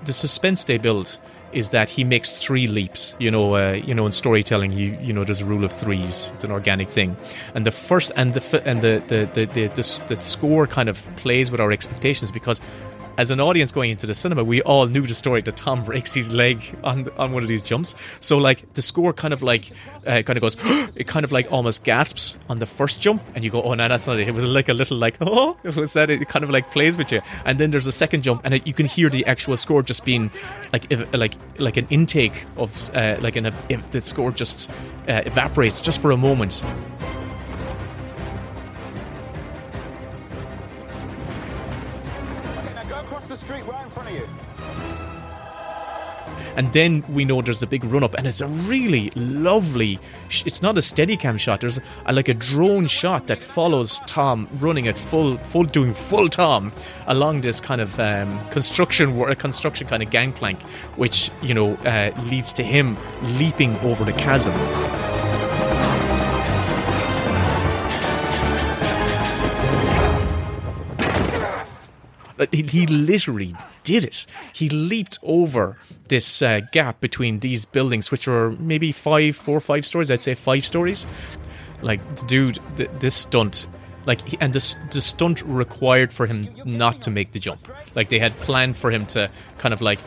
the 0.04 0.14
suspense 0.14 0.66
they 0.66 0.78
build 0.78 1.18
is 1.54 1.70
that 1.70 1.90
he 1.90 2.04
makes 2.04 2.38
three 2.38 2.68
leaps 2.68 3.16
you 3.20 3.32
know 3.32 3.56
uh, 3.56 3.72
you 3.86 3.94
know 3.96 4.06
in 4.06 4.12
storytelling 4.12 4.72
you 4.74 4.98
you 5.02 5.14
know 5.14 5.24
there's 5.24 5.40
a 5.42 5.46
rule 5.46 5.64
of 5.64 5.72
threes 5.72 6.30
it's 6.34 6.44
an 6.44 6.52
organic 6.52 6.90
thing 6.90 7.16
and 7.56 7.66
the 7.66 7.72
first 7.72 8.12
and 8.18 8.34
the 8.34 8.62
and 8.68 8.82
the 8.82 9.02
the 9.08 9.30
the 9.34 9.46
the, 9.46 9.68
the, 9.68 10.16
the 10.16 10.22
score 10.22 10.68
kind 10.68 10.90
of 10.90 11.08
plays 11.16 11.50
with 11.50 11.62
our 11.62 11.72
expectations 11.72 12.32
because 12.32 12.60
as 13.18 13.32
an 13.32 13.40
audience 13.40 13.72
going 13.72 13.90
into 13.90 14.06
the 14.06 14.14
cinema, 14.14 14.44
we 14.44 14.62
all 14.62 14.86
knew 14.86 15.02
the 15.02 15.14
story 15.14 15.42
that 15.42 15.56
Tom 15.58 15.84
breaks 15.84 16.14
his 16.14 16.32
leg 16.32 16.62
on 16.84 17.08
on 17.18 17.32
one 17.32 17.44
of 17.44 17.50
these 17.50 17.64
jumps. 17.64 17.96
So 18.20 18.38
like 18.38 18.74
the 18.74 18.82
score 18.82 19.14
kind 19.14 19.34
of 19.34 19.42
like 19.42 19.72
uh, 20.06 20.22
kind 20.22 20.38
of 20.38 20.42
goes, 20.42 20.56
it 20.96 21.08
kind 21.08 21.24
of 21.24 21.32
like 21.32 21.52
almost 21.52 21.84
gasps 21.84 22.38
on 22.50 22.60
the 22.60 22.66
first 22.66 23.02
jump, 23.02 23.22
and 23.36 23.44
you 23.44 23.50
go, 23.50 23.62
oh 23.62 23.74
no, 23.74 23.88
that's 23.88 24.08
not 24.08 24.20
it. 24.20 24.28
It 24.28 24.34
was 24.34 24.46
like 24.46 24.70
a 24.70 24.74
little 24.74 24.98
like 24.98 25.18
oh, 25.22 25.58
it 25.64 25.76
was 25.76 25.94
that. 25.94 26.10
It 26.10 26.28
kind 26.28 26.44
of 26.44 26.50
like 26.50 26.72
plays 26.72 26.98
with 26.98 27.12
you, 27.12 27.22
and 27.46 27.60
then 27.60 27.72
there's 27.72 27.88
a 27.88 27.92
second 27.92 28.22
jump, 28.22 28.42
and 28.44 28.54
it, 28.54 28.68
you 28.68 28.74
can 28.74 28.86
hear 28.86 29.10
the 29.10 29.26
actual 29.26 29.58
score 29.58 29.82
just 29.82 30.06
being 30.06 30.32
like 30.72 30.86
if, 30.90 31.12
like 31.14 31.34
like 31.58 31.78
an 31.78 31.88
intake 31.90 32.46
of 32.56 32.90
uh, 32.96 33.18
like 33.22 33.36
an 33.36 33.48
if 33.70 33.92
the 33.92 34.02
score 34.02 34.32
just 34.32 34.70
uh, 35.08 35.22
evaporates 35.26 35.82
just 35.82 36.02
for 36.02 36.12
a 36.12 36.18
moment, 36.18 36.64
and 46.58 46.74
then 46.74 47.04
we 47.08 47.24
know 47.24 47.42
there's 47.42 47.60
the 47.60 47.68
big 47.68 47.84
run 47.84 48.04
up, 48.04 48.16
and 48.16 48.26
it's 48.26 48.42
a 48.42 48.48
really 48.48 49.12
lovely. 49.16 50.00
It's 50.44 50.64
not 50.64 50.76
a 50.76 50.82
steady 50.82 51.16
cam 51.16 51.38
shot. 51.38 51.62
There's 51.62 51.80
a, 52.08 52.14
like 52.14 52.28
a 52.28 52.34
drone 52.34 52.88
shot 52.88 53.28
that 53.28 53.44
follows 53.44 54.02
Tom 54.08 54.50
running 54.60 54.88
at 54.88 54.98
full, 54.98 55.38
full 55.38 55.66
doing 55.66 55.94
full 55.94 56.28
Tom 56.28 56.74
along 57.06 57.42
this 57.42 57.62
kind 57.62 57.80
of 57.80 58.00
um, 58.00 58.44
construction 58.50 59.16
work, 59.16 59.38
construction 59.38 59.88
kind 59.88 60.02
of 60.02 60.10
gangplank, 60.10 60.60
which 60.98 61.30
you 61.44 61.54
know 61.54 61.76
uh, 61.86 62.12
leads 62.26 62.52
to 62.54 62.64
him 62.64 62.98
leaping 63.38 63.78
over 63.80 64.04
the 64.04 64.14
chasm. 64.14 64.54
He 72.52 72.86
literally 72.88 73.56
did 73.88 74.04
it. 74.04 74.26
He 74.54 74.68
leaped 74.68 75.18
over 75.24 75.78
this 76.10 76.42
uh, 76.42 76.60
gap 76.74 77.00
between 77.00 77.40
these 77.40 77.64
buildings, 77.64 78.12
which 78.12 78.28
were 78.28 78.52
maybe 78.60 78.92
five, 78.92 79.36
four, 79.36 79.60
five 79.62 79.86
stories. 79.86 80.12
I'd 80.12 80.22
say 80.22 80.36
five 80.36 80.66
stories. 80.66 81.08
Like, 81.82 82.02
the 82.18 82.26
dude, 82.26 82.60
th- 82.76 82.90
this 83.00 83.16
stunt, 83.16 83.68
like, 84.06 84.42
and 84.42 84.54
this 84.54 84.76
the 84.92 85.00
stunt 85.00 85.42
required 85.44 86.12
for 86.12 86.28
him 86.28 86.42
not 86.66 87.02
to 87.04 87.12
make 87.12 87.32
the 87.32 87.40
jump. 87.40 87.62
Like, 87.96 88.10
they 88.10 88.20
had 88.20 88.34
planned 88.40 88.76
for 88.76 88.92
him 88.92 89.06
to 89.08 89.30
kind 89.58 89.74
of 89.74 89.82
like 89.82 90.00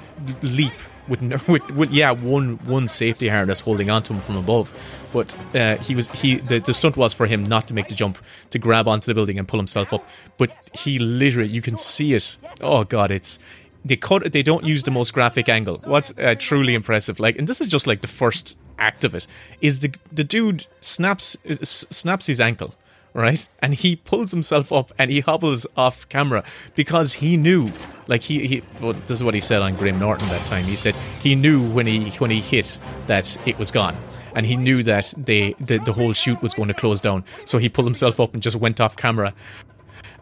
leap 0.42 0.74
with, 1.08 1.48
with, 1.48 1.70
with 1.70 1.90
yeah 1.90 2.12
one 2.12 2.56
one 2.66 2.86
safety 2.88 3.28
harness 3.28 3.60
holding 3.60 3.90
onto 3.90 4.14
him 4.14 4.20
from 4.20 4.36
above. 4.36 4.72
But 5.12 5.36
uh, 5.54 5.76
he 5.78 5.94
was 5.94 6.08
he 6.10 6.36
the, 6.36 6.60
the 6.60 6.72
stunt 6.72 6.96
was 6.96 7.12
for 7.12 7.26
him 7.26 7.42
not 7.42 7.68
to 7.68 7.74
make 7.74 7.88
the 7.88 7.94
jump 7.94 8.18
to 8.50 8.58
grab 8.58 8.86
onto 8.88 9.06
the 9.06 9.14
building 9.14 9.38
and 9.38 9.46
pull 9.46 9.58
himself 9.58 9.92
up. 9.92 10.06
But 10.38 10.50
he 10.72 10.98
literally 10.98 11.50
you 11.50 11.62
can 11.62 11.76
see 11.76 12.14
it. 12.14 12.36
Oh 12.62 12.84
god, 12.84 13.10
it's 13.10 13.38
they 13.84 13.96
cut 13.96 14.32
they 14.32 14.42
don't 14.42 14.64
use 14.64 14.82
the 14.82 14.90
most 14.90 15.12
graphic 15.12 15.48
angle. 15.48 15.78
What's 15.84 16.12
uh, 16.18 16.34
truly 16.38 16.74
impressive, 16.74 17.20
like, 17.20 17.38
and 17.38 17.48
this 17.48 17.60
is 17.60 17.68
just 17.68 17.86
like 17.86 18.00
the 18.00 18.08
first 18.08 18.58
act 18.78 19.04
of 19.04 19.14
it, 19.14 19.26
is 19.60 19.80
the 19.80 19.92
the 20.12 20.24
dude 20.24 20.66
snaps 20.80 21.36
snaps 21.62 22.26
his 22.26 22.40
ankle 22.40 22.74
right? 23.14 23.48
And 23.60 23.74
he 23.74 23.96
pulls 23.96 24.30
himself 24.30 24.72
up 24.72 24.92
and 24.98 25.10
he 25.10 25.20
hobbles 25.20 25.66
off 25.76 26.08
camera 26.08 26.44
because 26.74 27.12
he 27.12 27.36
knew, 27.36 27.72
like 28.06 28.22
he, 28.22 28.46
he 28.46 28.62
well, 28.80 28.92
this 28.92 29.10
is 29.10 29.24
what 29.24 29.34
he 29.34 29.40
said 29.40 29.62
on 29.62 29.74
Graham 29.74 29.98
Norton 29.98 30.28
that 30.28 30.44
time. 30.46 30.64
He 30.64 30.76
said 30.76 30.94
he 31.22 31.34
knew 31.34 31.68
when 31.70 31.86
he 31.86 32.10
when 32.10 32.30
he 32.30 32.40
hit 32.40 32.78
that 33.06 33.36
it 33.46 33.58
was 33.58 33.70
gone. 33.70 33.96
And 34.32 34.46
he 34.46 34.56
knew 34.56 34.82
that 34.84 35.12
they 35.16 35.54
the, 35.58 35.78
the 35.78 35.92
whole 35.92 36.12
shoot 36.12 36.40
was 36.40 36.54
going 36.54 36.68
to 36.68 36.74
close 36.74 37.00
down, 37.00 37.24
so 37.44 37.58
he 37.58 37.68
pulled 37.68 37.86
himself 37.86 38.20
up 38.20 38.32
and 38.32 38.42
just 38.42 38.56
went 38.56 38.80
off 38.80 38.96
camera. 38.96 39.34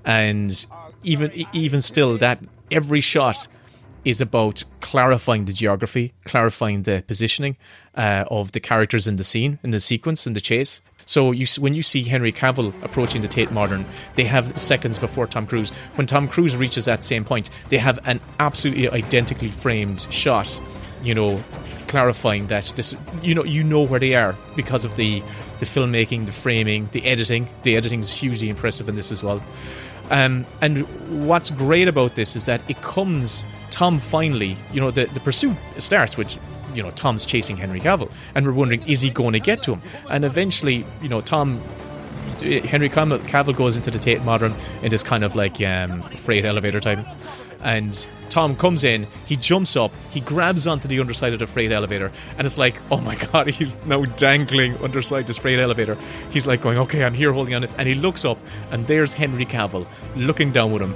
And 0.05 0.66
even 1.03 1.31
even 1.53 1.83
still, 1.83 2.16
that 2.16 2.42
every 2.71 3.01
shot 3.01 3.47
is 4.05 4.21
about 4.21 4.65
clarifying 4.81 5.45
the 5.45 5.53
geography, 5.53 6.13
clarifying 6.25 6.83
the 6.83 7.03
positioning 7.07 7.57
uh, 7.97 8.25
of 8.31 8.53
the 8.53 8.61
characters 8.61 9.07
in 9.07 9.17
the 9.17 9.25
scene, 9.25 9.59
in 9.63 9.71
the 9.71 9.81
sequence, 9.81 10.27
in 10.27 10.33
the 10.33 10.41
chase. 10.41 10.81
So 11.05 11.33
you, 11.33 11.47
when 11.59 11.75
you 11.75 11.83
see 11.83 12.03
Henry 12.03 12.33
Cavill 12.33 12.73
approaching 12.83 13.23
the 13.23 13.29
Tate 13.29 13.51
Modern, 13.51 13.87
they 14.15 14.25
have 14.25 14.61
seconds 14.61 14.99
before 14.99 15.27
Tom 15.27 15.47
Cruise. 15.47 15.71
When 15.95 16.07
Tom 16.07 16.29
Cruise 16.29 16.57
reaches 16.57 16.85
that 16.85 17.03
same 17.03 17.25
point, 17.25 17.49
they 17.71 17.79
have 17.79 17.99
an 18.05 18.21
absolutely 18.39 18.91
identically 18.91 19.51
framed 19.51 20.07
shot. 20.13 20.61
You 21.03 21.15
know, 21.15 21.43
clarifying 21.87 22.49
that 22.49 22.73
this, 22.77 22.97
you 23.23 23.35
know, 23.35 23.45
you 23.45 23.65
know 23.65 23.83
where 23.83 24.01
they 24.01 24.15
are 24.15 24.37
because 24.55 24.85
of 24.85 24.97
the 24.97 25.23
the 25.61 25.67
filmmaking, 25.67 26.27
the 26.27 26.33
framing, 26.33 26.89
the 26.93 27.05
editing. 27.05 27.49
The 27.63 27.77
editing 27.77 28.01
is 28.01 28.13
hugely 28.13 28.49
impressive 28.49 28.89
in 28.89 28.95
this 28.95 29.11
as 29.11 29.23
well. 29.23 29.43
Um, 30.11 30.47
and 30.61 30.87
what's 31.27 31.51
great 31.51 31.88
about 31.88 32.14
this 32.14 32.35
is 32.37 32.44
that 32.44 32.61
it 32.68 32.81
comes 32.83 33.44
Tom 33.71 33.99
finally, 33.99 34.57
you 34.73 34.81
know, 34.81 34.90
the, 34.90 35.07
the 35.07 35.21
pursuit 35.21 35.57
starts 35.79 36.16
with, 36.16 36.38
you 36.75 36.83
know, 36.83 36.90
Tom's 36.90 37.25
chasing 37.25 37.57
Henry 37.57 37.81
Cavill, 37.81 38.11
and 38.35 38.47
we're 38.47 38.53
wondering, 38.53 38.83
is 38.88 39.01
he 39.01 39.11
going 39.11 39.33
to 39.35 39.40
get 39.40 39.62
to 39.64 39.75
him? 39.75 39.83
And 40.11 40.25
eventually, 40.25 40.87
you 41.03 41.09
know, 41.09 41.21
Tom, 41.21 41.61
Henry 42.40 42.88
Cavill 42.88 43.57
goes 43.57 43.77
into 43.77 43.90
the 43.90 43.99
Tate 43.99 44.23
Modern 44.23 44.55
in 44.83 44.90
this 44.90 45.03
kind 45.03 45.25
of 45.25 45.35
like 45.35 45.61
um, 45.61 46.03
freight 46.03 46.44
elevator 46.44 46.81
type. 46.81 46.99
And 47.61 48.09
Tom 48.29 48.57
comes 48.57 48.85
in, 48.85 49.07
he 49.27 49.37
jumps 49.37 49.77
up, 49.77 49.92
he 50.11 50.21
grabs 50.21 50.66
onto 50.66 50.87
the 50.87 51.01
underside 51.01 51.33
of 51.33 51.38
the 51.38 51.47
freight 51.47 51.73
elevator, 51.73 52.12
and 52.37 52.47
it's 52.47 52.59
like, 52.59 52.81
oh 52.90 52.99
my 52.99 53.16
god, 53.33 53.49
he's 53.49 53.77
now 53.87 54.05
dangling 54.05 54.77
underside 54.79 55.27
this 55.27 55.38
freight 55.38 55.59
elevator. 55.59 55.97
He's 56.31 56.47
like 56.47 56.61
going, 56.61 56.79
okay, 56.79 57.05
I'm 57.05 57.14
here 57.14 57.33
holding 57.33 57.55
on 57.55 57.64
it. 57.64 57.75
And 57.79 57.88
he 57.88 57.94
looks 57.94 58.25
up, 58.25 58.38
and 58.71 58.87
there's 58.87 59.14
Henry 59.14 59.47
Cavill 59.47 59.87
looking 60.14 60.53
down 60.53 60.73
with 60.73 60.83
him, 60.83 60.94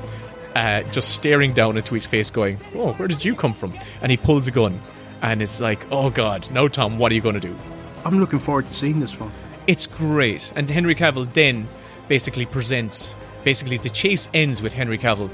uh, 0.55 0.83
just 0.85 1.14
staring 1.14 1.53
down 1.53 1.77
into 1.77 1.94
his 1.94 2.07
face, 2.07 2.31
going, 2.31 2.59
oh, 2.75 2.92
where 2.94 3.09
did 3.09 3.25
you 3.25 3.35
come 3.35 3.55
from? 3.55 3.77
And 4.01 4.11
he 4.11 4.16
pulls 4.16 4.46
a 4.46 4.53
gun, 4.53 4.81
and 5.22 5.42
it's 5.42 5.61
like, 5.61 5.87
oh 5.90 6.11
god, 6.11 6.51
no, 6.51 6.68
Tom, 6.68 6.98
what 6.98 7.11
are 7.12 7.14
you 7.14 7.20
going 7.20 7.35
to 7.35 7.40
do? 7.40 7.57
I'm 8.05 8.18
looking 8.18 8.38
forward 8.38 8.66
to 8.66 8.75
seeing 8.75 9.01
this 9.01 9.12
film. 9.12 9.33
It's 9.66 9.87
great. 9.87 10.53
And 10.57 10.68
Henry 10.68 10.94
Cavill 10.94 11.33
then 11.33 11.68
basically 12.09 12.46
presents 12.46 13.14
basically 13.44 13.78
the 13.78 13.90
chase 13.90 14.28
ends 14.35 14.62
with 14.62 14.72
Henry 14.72 14.98
Cavill 14.98 15.31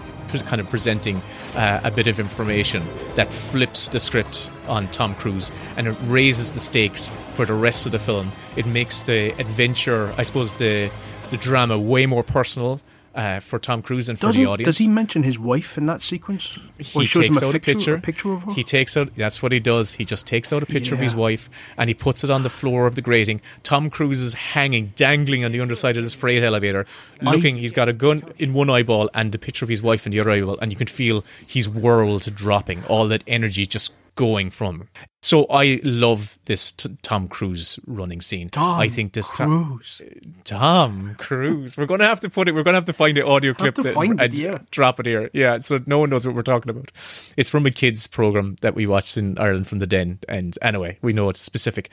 kind 0.47 0.61
of 0.61 0.69
presenting 0.69 1.23
uh, 1.55 1.81
a 1.83 1.91
bit 1.91 2.07
of 2.07 2.21
information 2.21 2.85
that 3.15 3.33
flips 3.33 3.89
the 3.89 3.99
script 3.99 4.51
on 4.67 4.87
Tom 4.89 5.15
Cruise 5.15 5.51
and 5.77 5.89
it 5.89 5.97
raises 6.05 6.53
the 6.53 6.61
stakes 6.61 7.11
for 7.35 7.47
the 7.47 7.55
rest 7.55 7.87
of 7.87 7.93
the 7.93 7.99
film. 7.99 8.31
It 8.57 8.67
makes 8.67 9.03
the 9.03 9.31
adventure, 9.41 10.13
I 10.19 10.23
suppose, 10.23 10.55
the 10.55 10.91
the 11.31 11.37
drama 11.37 11.79
way 11.79 12.07
more 12.07 12.23
personal 12.23 12.81
uh, 13.19 13.41
for 13.41 13.59
Tom 13.59 13.83
Cruise 13.83 14.09
and 14.09 14.17
for 14.17 14.29
Doesn't, 14.29 14.41
the 14.41 14.49
audience. 14.49 14.67
Does 14.67 14.79
he 14.79 14.87
mention 14.87 15.25
his 15.25 15.41
wife 15.41 15.77
in 15.77 15.87
that 15.87 16.01
sequence? 16.01 16.57
He, 16.79 17.05
takes 17.05 17.43
out 17.43 17.53
a 17.53 17.59
picture, 17.59 17.97
a 17.97 18.01
picture 18.01 18.33
of 18.33 18.45
her. 18.45 18.53
He 18.53 18.63
takes 18.63 18.97
out. 18.97 19.11
That's 19.17 19.43
what 19.43 19.51
he 19.51 19.59
does. 19.59 19.93
He 19.93 20.05
just 20.05 20.25
takes 20.25 20.53
out 20.53 20.63
a 20.63 20.67
picture 20.67 20.95
of 20.95 21.01
his 21.01 21.17
wife 21.17 21.51
and 21.77 21.91
he 21.91 21.95
puts 21.95 22.23
it 22.23 22.31
on 22.31 22.45
the 22.45 22.51
floor 22.51 22.87
of 22.87 22.95
the 22.95 23.03
grating. 23.03 23.41
Tom 23.65 23.91
Cruise 23.91 24.23
is 24.23 24.35
hanging, 24.35 24.93
dangling 24.95 25.45
on 25.45 25.51
the 25.51 25.61
underside 25.61 25.97
of 25.97 26.05
this 26.05 26.15
freight 26.15 26.45
elevator, 26.45 26.87
looking. 27.21 27.57
he's 27.57 27.73
got 27.73 27.89
a 27.89 27.93
gun 27.93 28.23
in 28.39 28.55
one 28.55 28.71
eyeball 28.71 29.11
and 29.15 29.33
the 29.33 29.39
picture 29.39 29.65
of 29.65 29.69
his 29.69 29.83
wife 29.83 30.07
in 30.07 30.13
the 30.13 30.21
other 30.21 30.31
eyeball, 30.31 30.59
and 30.61 30.71
you 30.71 30.79
can 30.79 30.87
feel 30.87 31.25
his 31.45 31.69
world 31.69 32.23
dropping. 32.37 32.85
All 32.85 33.09
that 33.09 33.25
energy 33.27 33.67
just 33.67 33.95
going 34.19 34.51
from. 34.51 34.89
So 35.23 35.47
I 35.49 35.81
love 35.85 36.41
this 36.47 36.73
t- 36.73 36.99
Tom 37.03 37.29
Cruise 37.29 37.79
running 37.87 38.21
scene. 38.21 38.49
Tom 38.49 38.81
I 38.81 38.89
think 38.89 39.13
this 39.13 39.31
Tom, 39.31 39.79
Cruise. 39.79 40.03
Tom 40.43 41.15
Cruise. 41.19 41.77
We're 41.77 41.87
going 41.87 42.01
to 42.01 42.07
have 42.07 42.21
to 42.23 42.29
put 42.29 42.49
it. 42.49 42.53
We're 42.53 42.65
going 42.65 42.75
to 42.75 42.79
have 42.79 42.87
to 42.87 42.93
find 42.93 43.17
the 43.17 43.25
audio 43.25 43.55
clip 43.55 43.77
to 43.77 43.83
that- 43.85 43.95
find 43.95 44.21
it, 44.21 44.25
and 44.25 44.35
yeah. 44.35 44.59
drop 44.73 44.99
it 44.99 45.07
here. 45.07 45.31
Yeah, 45.33 45.59
so 45.61 45.79
no 45.87 46.01
one 46.01 46.11
knows 46.11 46.27
what 46.27 46.35
we're 46.35 46.43
talking 46.43 46.69
about. 46.69 46.91
It's 47.37 47.49
from 47.49 47.65
a 47.65 47.71
kids 47.71 48.09
program 48.09 48.57
that 48.61 48.75
we 48.75 48.89
watched 48.89 49.17
in 49.17 49.39
Ireland 49.39 49.69
from 49.69 49.79
the 49.79 49.87
Den, 49.87 50.19
and 50.29 50.59
anyway, 50.63 50.99
we 51.01 51.13
know 51.13 51.29
it's 51.29 51.41
specific. 51.41 51.89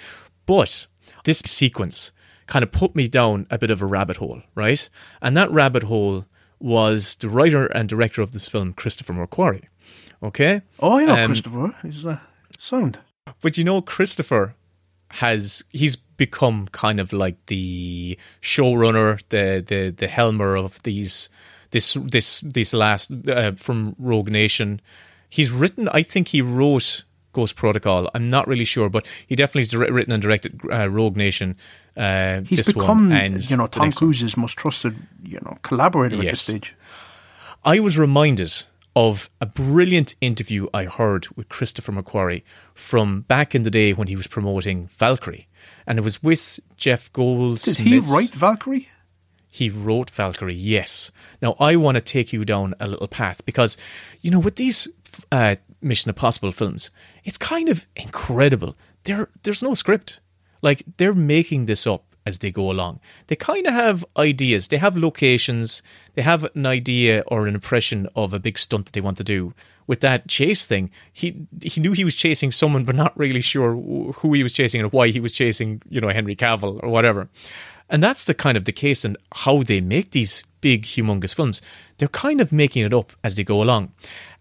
But 0.47 0.87
this 1.25 1.39
sequence 1.45 2.11
kind 2.47 2.63
of 2.63 2.71
put 2.71 2.95
me 2.95 3.07
down 3.07 3.45
a 3.51 3.59
bit 3.59 3.69
of 3.69 3.83
a 3.83 3.85
rabbit 3.85 4.17
hole, 4.17 4.41
right? 4.55 4.89
And 5.21 5.37
that 5.37 5.51
rabbit 5.51 5.83
hole 5.83 6.25
was 6.59 7.15
the 7.17 7.29
writer 7.29 7.67
and 7.67 7.87
director 7.87 8.23
of 8.23 8.31
this 8.31 8.49
film, 8.49 8.73
Christopher 8.73 9.13
McQuarrie. 9.13 9.65
Okay, 10.25 10.61
Oh, 10.79 10.97
I 10.99 11.05
know 11.05 11.15
Um, 11.15 11.27
Christopher. 11.27 11.75
He's 11.83 12.05
uh, 12.05 12.17
sound. 12.59 12.99
but 13.41 13.57
you 13.57 13.63
know, 13.63 13.81
Christopher 13.81 14.55
has 15.11 15.63
he's 15.69 15.95
become 16.17 16.67
kind 16.71 16.99
of 16.99 17.13
like 17.13 17.37
the 17.45 18.17
showrunner, 18.41 19.21
the 19.29 19.63
the 19.65 19.91
the 19.91 20.07
helmer 20.07 20.55
of 20.57 20.81
these 20.83 21.29
this 21.71 21.93
this 22.11 22.41
this 22.41 22.73
last 22.73 23.11
uh, 23.27 23.51
from 23.55 23.95
Rogue 23.99 24.29
Nation. 24.31 24.81
He's 25.29 25.51
written. 25.51 25.87
I 25.89 26.01
think 26.03 26.29
he 26.29 26.41
wrote 26.41 27.03
Ghost 27.33 27.55
Protocol. 27.55 28.09
I'm 28.15 28.27
not 28.27 28.47
really 28.47 28.65
sure, 28.65 28.89
but 28.89 29.05
he 29.27 29.35
definitely 29.35 29.63
has 29.63 29.75
written 29.75 30.13
and 30.13 30.21
directed 30.21 30.59
uh, 30.71 30.89
Rogue 30.89 31.17
Nation. 31.17 31.55
Uh, 31.97 32.41
He's 32.47 32.59
this 32.59 32.71
become, 32.73 33.09
one 33.09 33.11
and 33.11 33.49
you 33.49 33.57
know, 33.57 33.67
Tom 33.67 33.83
next 33.85 34.01
one. 34.01 34.07
Cruise's 34.07 34.35
most 34.37 34.57
trusted, 34.57 34.95
you 35.23 35.39
know, 35.43 35.57
collaborator 35.61 36.15
at 36.17 36.21
this 36.23 36.41
stage. 36.41 36.75
I 37.63 37.79
was 37.79 37.97
reminded 37.97 38.65
of 38.95 39.29
a 39.41 39.45
brilliant 39.45 40.15
interview 40.21 40.67
I 40.73 40.85
heard 40.85 41.27
with 41.35 41.49
Christopher 41.49 41.91
McQuarrie 41.91 42.43
from 42.73 43.21
back 43.21 43.53
in 43.53 43.63
the 43.63 43.71
day 43.71 43.91
when 43.91 44.07
he 44.07 44.15
was 44.15 44.27
promoting 44.27 44.87
Valkyrie. 44.87 45.47
And 45.85 45.99
it 45.99 46.03
was 46.03 46.23
with 46.23 46.59
Jeff 46.77 47.11
Goldsmith. 47.11 47.77
Did 47.77 47.85
he 47.85 47.99
write 47.99 48.33
Valkyrie? 48.33 48.87
He 49.49 49.69
wrote 49.69 50.09
Valkyrie, 50.09 50.53
yes. 50.53 51.11
Now, 51.41 51.55
I 51.59 51.75
want 51.75 51.95
to 51.95 52.01
take 52.01 52.33
you 52.33 52.43
down 52.45 52.73
a 52.79 52.87
little 52.87 53.07
path 53.07 53.45
because, 53.45 53.77
you 54.21 54.31
know, 54.31 54.39
with 54.39 54.55
these 54.55 54.87
uh, 55.31 55.55
Mission 55.81 56.09
Impossible 56.09 56.51
films, 56.51 56.89
it's 57.23 57.37
kind 57.37 57.69
of 57.69 57.85
incredible. 57.95 58.75
There, 59.03 59.29
there's 59.43 59.63
no 59.63 59.73
script. 59.73 60.19
Like, 60.61 60.83
they're 60.97 61.13
making 61.13 61.65
this 61.65 61.85
up 61.85 62.04
as 62.25 62.39
they 62.39 62.51
go 62.51 62.71
along. 62.71 62.99
They 63.27 63.35
kind 63.35 63.67
of 63.67 63.73
have 63.73 64.03
ideas, 64.17 64.69
they 64.69 64.77
have 64.77 64.97
locations, 64.97 65.83
they 66.15 66.21
have 66.21 66.47
an 66.55 66.65
idea 66.65 67.23
or 67.27 67.47
an 67.47 67.53
impression 67.53 68.07
of 68.15 68.33
a 68.33 68.39
big 68.39 68.57
stunt 68.57 68.85
that 68.85 68.93
they 68.93 69.01
want 69.01 69.17
to 69.17 69.23
do. 69.23 69.53
With 69.87 69.99
that 69.99 70.27
chase 70.27 70.65
thing, 70.65 70.89
he 71.13 71.45
he 71.61 71.79
knew 71.79 71.91
he 71.91 72.03
was 72.03 72.15
chasing 72.15 72.51
someone, 72.51 72.85
but 72.85 72.95
not 72.95 73.15
really 73.17 73.41
sure 73.41 73.75
who 74.13 74.33
he 74.33 74.41
was 74.41 74.51
chasing 74.51 74.81
and 74.81 74.91
why 74.91 75.09
he 75.09 75.19
was 75.19 75.31
chasing, 75.31 75.81
you 75.89 76.01
know, 76.01 76.09
Henry 76.09 76.35
Cavill 76.35 76.79
or 76.81 76.89
whatever. 76.89 77.29
And 77.87 78.01
that's 78.01 78.25
the 78.25 78.33
kind 78.33 78.57
of 78.57 78.65
the 78.65 78.71
case 78.71 79.05
and 79.05 79.15
how 79.31 79.61
they 79.61 79.79
make 79.81 80.09
these 80.09 80.43
big, 80.61 80.83
humongous 80.83 81.35
films. 81.35 81.61
They're 81.99 82.07
kind 82.07 82.41
of 82.41 82.51
making 82.51 82.83
it 82.83 82.93
up 82.93 83.13
as 83.23 83.35
they 83.35 83.43
go 83.43 83.61
along. 83.61 83.91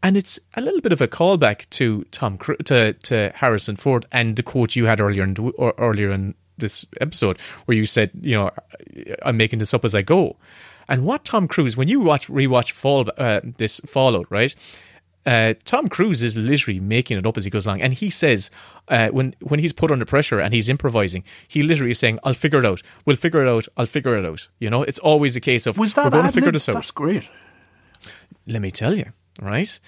And 0.02 0.16
it's 0.16 0.40
a 0.54 0.62
little 0.62 0.80
bit 0.80 0.92
of 0.92 1.02
a 1.02 1.08
callback 1.08 1.68
to 1.70 2.04
Tom 2.04 2.38
to, 2.64 2.94
to 2.94 3.32
Harrison 3.34 3.76
Ford 3.76 4.06
and 4.10 4.36
the 4.36 4.42
quote 4.42 4.76
you 4.76 4.86
had 4.86 5.00
earlier 5.00 5.24
in, 5.24 5.36
earlier 5.78 6.10
in 6.10 6.34
this 6.58 6.86
episode 7.00 7.38
where 7.64 7.76
you 7.76 7.86
said, 7.86 8.10
you 8.20 8.36
know, 8.36 8.50
I'm 9.22 9.36
making 9.36 9.58
this 9.58 9.74
up 9.74 9.84
as 9.84 9.94
I 9.94 10.02
go. 10.02 10.36
And 10.88 11.04
what 11.04 11.24
Tom 11.24 11.48
Cruise, 11.48 11.76
when 11.76 11.88
you 11.88 12.00
watch 12.00 12.28
rewatch 12.28 12.72
Fall, 12.72 13.08
uh, 13.16 13.40
this 13.56 13.80
Fallout, 13.86 14.26
right? 14.30 14.54
Uh, 15.26 15.54
Tom 15.64 15.88
Cruise 15.88 16.22
is 16.22 16.36
literally 16.36 16.80
making 16.80 17.16
it 17.16 17.26
up 17.26 17.38
as 17.38 17.44
he 17.44 17.50
goes 17.50 17.64
along, 17.64 17.80
and 17.80 17.94
he 17.94 18.10
says 18.10 18.50
uh, 18.88 19.08
when 19.08 19.34
when 19.40 19.58
he's 19.58 19.72
put 19.72 19.90
under 19.90 20.04
pressure 20.04 20.38
and 20.38 20.52
he's 20.52 20.68
improvising, 20.68 21.24
he 21.48 21.62
literally 21.62 21.92
is 21.92 21.98
saying, 21.98 22.18
"I'll 22.24 22.34
figure 22.34 22.58
it 22.58 22.66
out. 22.66 22.82
We'll 23.06 23.16
figure 23.16 23.42
it 23.42 23.48
out. 23.48 23.66
I'll 23.78 23.86
figure 23.86 24.16
it 24.18 24.26
out." 24.26 24.46
You 24.58 24.68
know, 24.68 24.82
it's 24.82 24.98
always 24.98 25.34
a 25.34 25.40
case 25.40 25.66
of 25.66 25.78
we're 25.78 25.88
going 26.10 26.26
to 26.26 26.32
figure 26.32 26.52
this 26.52 26.68
out. 26.68 26.74
That's 26.74 26.90
great. 26.90 27.26
Let 28.46 28.60
me 28.60 28.70
tell 28.70 28.98
you, 28.98 29.12
right? 29.40 29.80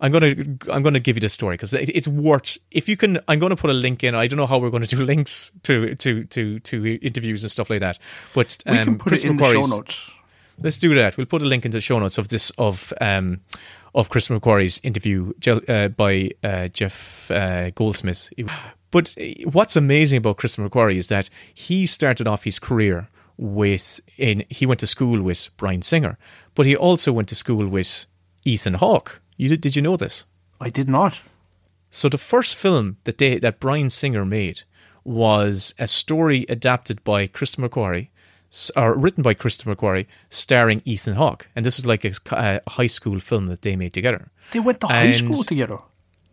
I'm 0.00 0.12
gonna 0.12 0.34
I'm 0.70 0.82
gonna 0.82 1.00
give 1.00 1.16
you 1.16 1.20
this 1.20 1.32
story 1.32 1.54
because 1.54 1.74
it's 1.74 2.06
worth. 2.08 2.58
If 2.70 2.88
you 2.88 2.96
can, 2.96 3.18
I'm 3.26 3.38
gonna 3.38 3.56
put 3.56 3.70
a 3.70 3.74
link 3.74 4.04
in. 4.04 4.14
I 4.14 4.26
don't 4.26 4.36
know 4.36 4.46
how 4.46 4.58
we're 4.58 4.70
going 4.70 4.84
to 4.84 4.96
do 4.96 5.02
links 5.04 5.50
to 5.64 5.94
to 5.96 6.24
to 6.24 6.58
to 6.60 6.94
interviews 7.04 7.42
and 7.42 7.50
stuff 7.50 7.70
like 7.70 7.80
that, 7.80 7.98
but 8.34 8.58
um, 8.66 8.76
We 8.76 8.84
can 8.84 8.98
put 8.98 9.08
Chris 9.08 9.24
it 9.24 9.30
in 9.30 9.36
the 9.36 9.52
show 9.52 9.66
notes. 9.66 10.12
let's 10.62 10.78
do 10.78 10.94
that. 10.94 11.16
We'll 11.16 11.26
put 11.26 11.42
a 11.42 11.46
link 11.46 11.64
in 11.64 11.72
the 11.72 11.80
show 11.80 11.98
notes 11.98 12.18
of 12.18 12.28
this 12.28 12.50
of 12.58 12.92
um 13.00 13.40
of 13.94 14.10
Chris 14.10 14.28
McQuarrie's 14.28 14.80
interview 14.84 15.32
uh, 15.46 15.88
by 15.88 16.30
uh, 16.44 16.68
Jeff 16.68 17.30
uh, 17.30 17.70
Goldsmith. 17.70 18.32
But 18.90 19.16
what's 19.44 19.76
amazing 19.76 20.18
about 20.18 20.36
Chris 20.36 20.56
McQuarrie 20.56 20.96
is 20.96 21.08
that 21.08 21.28
he 21.54 21.86
started 21.86 22.26
off 22.26 22.44
his 22.44 22.58
career 22.58 23.08
with 23.36 24.00
in 24.16 24.44
he 24.50 24.66
went 24.66 24.80
to 24.80 24.86
school 24.86 25.22
with 25.22 25.48
Bryan 25.56 25.82
Singer, 25.82 26.18
but 26.54 26.66
he 26.66 26.76
also 26.76 27.12
went 27.12 27.28
to 27.28 27.34
school 27.34 27.66
with 27.66 28.06
Ethan 28.44 28.74
Hawke. 28.74 29.20
You 29.38 29.48
did, 29.48 29.62
did 29.62 29.76
you 29.76 29.82
know 29.82 29.96
this? 29.96 30.26
I 30.60 30.68
did 30.68 30.88
not. 30.88 31.20
So 31.90 32.10
the 32.10 32.18
first 32.18 32.56
film 32.56 32.98
that 33.04 33.16
they, 33.16 33.38
that 33.38 33.60
Bryan 33.60 33.88
Singer 33.88 34.26
made 34.26 34.62
was 35.04 35.74
a 35.78 35.86
story 35.86 36.44
adapted 36.48 37.02
by 37.04 37.26
Chris 37.28 37.56
McQuarrie, 37.56 38.08
or 38.76 38.94
written 38.94 39.22
by 39.22 39.32
Christopher 39.34 39.74
McQuarrie, 39.74 40.06
starring 40.28 40.82
Ethan 40.84 41.14
Hawke, 41.14 41.48
and 41.56 41.64
this 41.64 41.78
was 41.78 41.86
like 41.86 42.04
a, 42.04 42.12
a, 42.32 42.60
high 42.68 42.88
school 42.88 43.18
film 43.20 43.46
that 43.46 43.62
they 43.62 43.76
made 43.76 43.94
together. 43.94 44.30
They 44.52 44.60
went 44.60 44.80
to 44.80 44.88
high 44.88 45.04
and 45.04 45.16
school 45.16 45.42
together. 45.44 45.78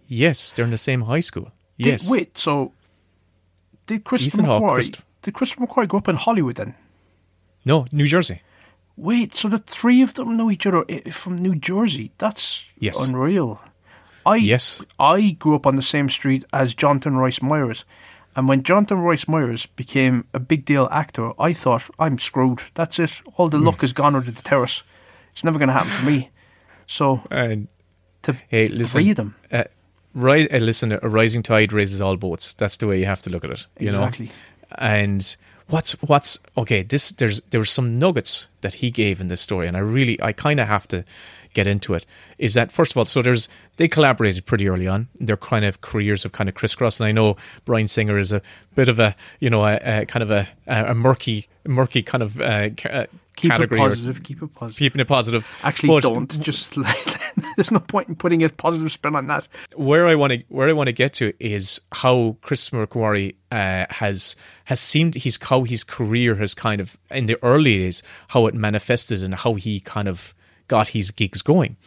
Yes, 0.08 0.52
they're 0.52 0.66
in 0.66 0.72
the 0.72 0.78
same 0.78 1.02
high 1.02 1.22
school. 1.22 1.52
Did, 1.78 1.88
yes. 1.88 2.10
Wait, 2.10 2.38
so 2.38 2.74
did 3.86 4.04
Christopher 4.04 4.42
Ethan 4.42 4.46
McQuarrie? 4.46 4.60
Hawke, 4.60 4.74
Christ- 4.74 5.02
did 5.22 5.34
Christopher 5.34 5.68
McQuarrie 5.68 5.88
grow 5.88 6.00
up 6.00 6.08
in 6.08 6.16
Hollywood 6.16 6.56
then? 6.56 6.76
No, 7.64 7.86
New 7.92 8.06
Jersey. 8.06 8.42
Wait, 8.98 9.36
so 9.36 9.50
the 9.50 9.58
three 9.58 10.02
of 10.02 10.14
them 10.14 10.38
know 10.38 10.50
each 10.50 10.66
other 10.66 10.86
eh, 10.88 11.10
from 11.12 11.36
New 11.36 11.56
Jersey? 11.56 12.12
That's 12.18 12.68
yes. 12.80 13.08
unreal. 13.08 13.60
I 14.26 14.38
yes. 14.38 14.84
I 15.00 15.32
grew 15.32 15.56
up 15.56 15.68
on 15.68 15.76
the 15.76 15.84
same 15.84 16.10
street 16.10 16.46
as 16.52 16.74
Jonathan 16.74 17.18
Rhys 17.18 17.42
Meyers, 17.42 17.86
and 18.36 18.48
when 18.48 18.64
Jonathan 18.64 19.00
Rhys 19.00 19.28
Meyers 19.28 19.66
became 19.66 20.26
a 20.34 20.40
big 20.40 20.66
deal 20.66 20.88
actor, 20.92 21.32
I 21.40 21.54
thought 21.54 21.84
I'm 22.00 22.18
screwed. 22.18 22.62
That's 22.74 23.00
it. 23.00 23.22
All 23.38 23.48
the 23.48 23.58
mm. 23.58 23.66
luck 23.66 23.84
is 23.84 23.94
gone 23.94 24.16
under 24.16 24.32
the 24.32 24.42
terrace. 24.42 24.84
It's 25.32 25.44
never 25.44 25.60
going 25.60 25.68
to 25.68 25.74
happen 25.74 25.92
for 25.92 26.06
me. 26.06 26.32
So 26.88 27.22
and 27.30 27.68
to 28.24 28.36
hey, 28.50 28.68
listen, 28.68 29.10
of 29.10 29.16
them. 29.16 29.36
Uh, 29.52 29.64
rise, 30.14 30.48
uh, 30.52 30.58
listen, 30.58 30.92
a 30.92 31.10
rising 31.10 31.44
tide 31.44 31.74
raises 31.74 32.02
all 32.02 32.18
boats. 32.18 32.54
That's 32.54 32.78
the 32.78 32.88
way 32.88 33.00
you 33.00 33.06
have 33.06 33.22
to 33.24 33.30
look 33.30 33.44
at 33.44 33.52
it. 33.52 33.68
You 33.80 33.90
exactly. 33.90 34.28
know, 34.28 34.32
and 34.78 35.38
what's 35.68 35.94
what's 36.04 36.40
okay 36.58 36.84
this 36.84 37.12
there's 37.14 37.42
there 37.50 37.60
were 37.60 37.66
some 37.66 37.98
nuggets 37.98 38.48
that 38.62 38.76
he 38.76 38.92
gave 38.92 39.20
in 39.20 39.28
this 39.28 39.42
story 39.42 39.68
and 39.68 39.76
i 39.76 39.80
really 39.80 40.22
i 40.22 40.32
kind 40.32 40.60
of 40.60 40.68
have 40.68 40.88
to 40.88 41.04
get 41.54 41.66
into 41.66 41.94
it 41.94 42.06
is 42.38 42.54
that 42.54 42.72
first 42.72 42.92
of 42.92 42.98
all 42.98 43.06
so 43.06 43.22
there's 43.22 43.50
they 43.78 43.88
collaborated 43.88 44.46
pretty 44.46 44.70
early 44.70 44.88
on. 44.88 45.08
Their 45.16 45.38
kind 45.38 45.66
of 45.66 45.82
careers 45.82 46.24
have 46.24 46.32
kind 46.32 46.48
of 46.50 46.56
crisscrossed 46.56 47.00
and 47.00 47.08
i 47.08 47.12
know 47.12 47.38
Bryan 47.66 47.88
Singer 47.88 48.18
is 48.18 48.32
a 48.32 48.42
bit 48.76 48.90
of 48.90 49.00
a 49.00 49.16
you 49.40 49.50
know 49.50 49.66
a, 49.66 50.02
a 50.02 50.06
kind 50.06 50.22
of 50.22 50.32
a, 50.32 50.48
a 50.68 50.94
murky 50.94 51.48
murky 51.66 52.04
kind 52.04 52.22
of 52.22 52.40
uh, 52.40 52.70
uh 52.90 53.06
keep 53.36 53.52
category 53.52 53.80
it 53.80 53.84
positive 53.84 54.24
keep 54.24 54.42
it 54.42 54.54
positive. 54.54 54.78
keeping 54.78 55.02
it 55.02 55.08
positive. 55.08 55.60
Actually 55.64 55.90
but, 55.90 56.04
don't. 56.04 56.42
Just 56.42 56.76
there's 57.56 57.72
no 57.72 57.80
point 57.80 58.10
in 58.10 58.16
putting 58.16 58.44
a 58.44 58.50
positive 58.50 58.92
spin 58.92 59.16
on 59.16 59.28
that. 59.28 59.48
Where 59.76 60.08
i 60.08 60.16
want 60.16 60.34
to 60.34 60.44
where 60.50 60.70
i 60.70 60.74
want 60.74 60.88
to 60.88 60.94
get 60.94 61.14
to 61.14 61.34
is 61.40 61.82
how 61.92 62.38
chris 62.42 62.70
mcquarrie 62.70 63.36
uh, 63.52 63.86
has 63.90 64.36
has 64.66 64.80
seemed 64.80 65.16
his 65.16 65.38
how 65.42 65.64
his 65.64 65.84
career 65.84 66.36
has 66.36 66.54
kind 66.54 66.82
of 66.82 66.98
in 67.12 67.26
the 67.26 67.38
early 67.44 67.78
days 67.78 68.04
how 68.28 68.48
it 68.48 68.54
manifested 68.54 69.24
and 69.24 69.36
how 69.36 69.54
he 69.54 69.80
kind 69.80 70.08
of 70.08 70.34
got 70.68 70.90
his 70.90 71.12
gigs 71.12 71.42
going. 71.42 71.78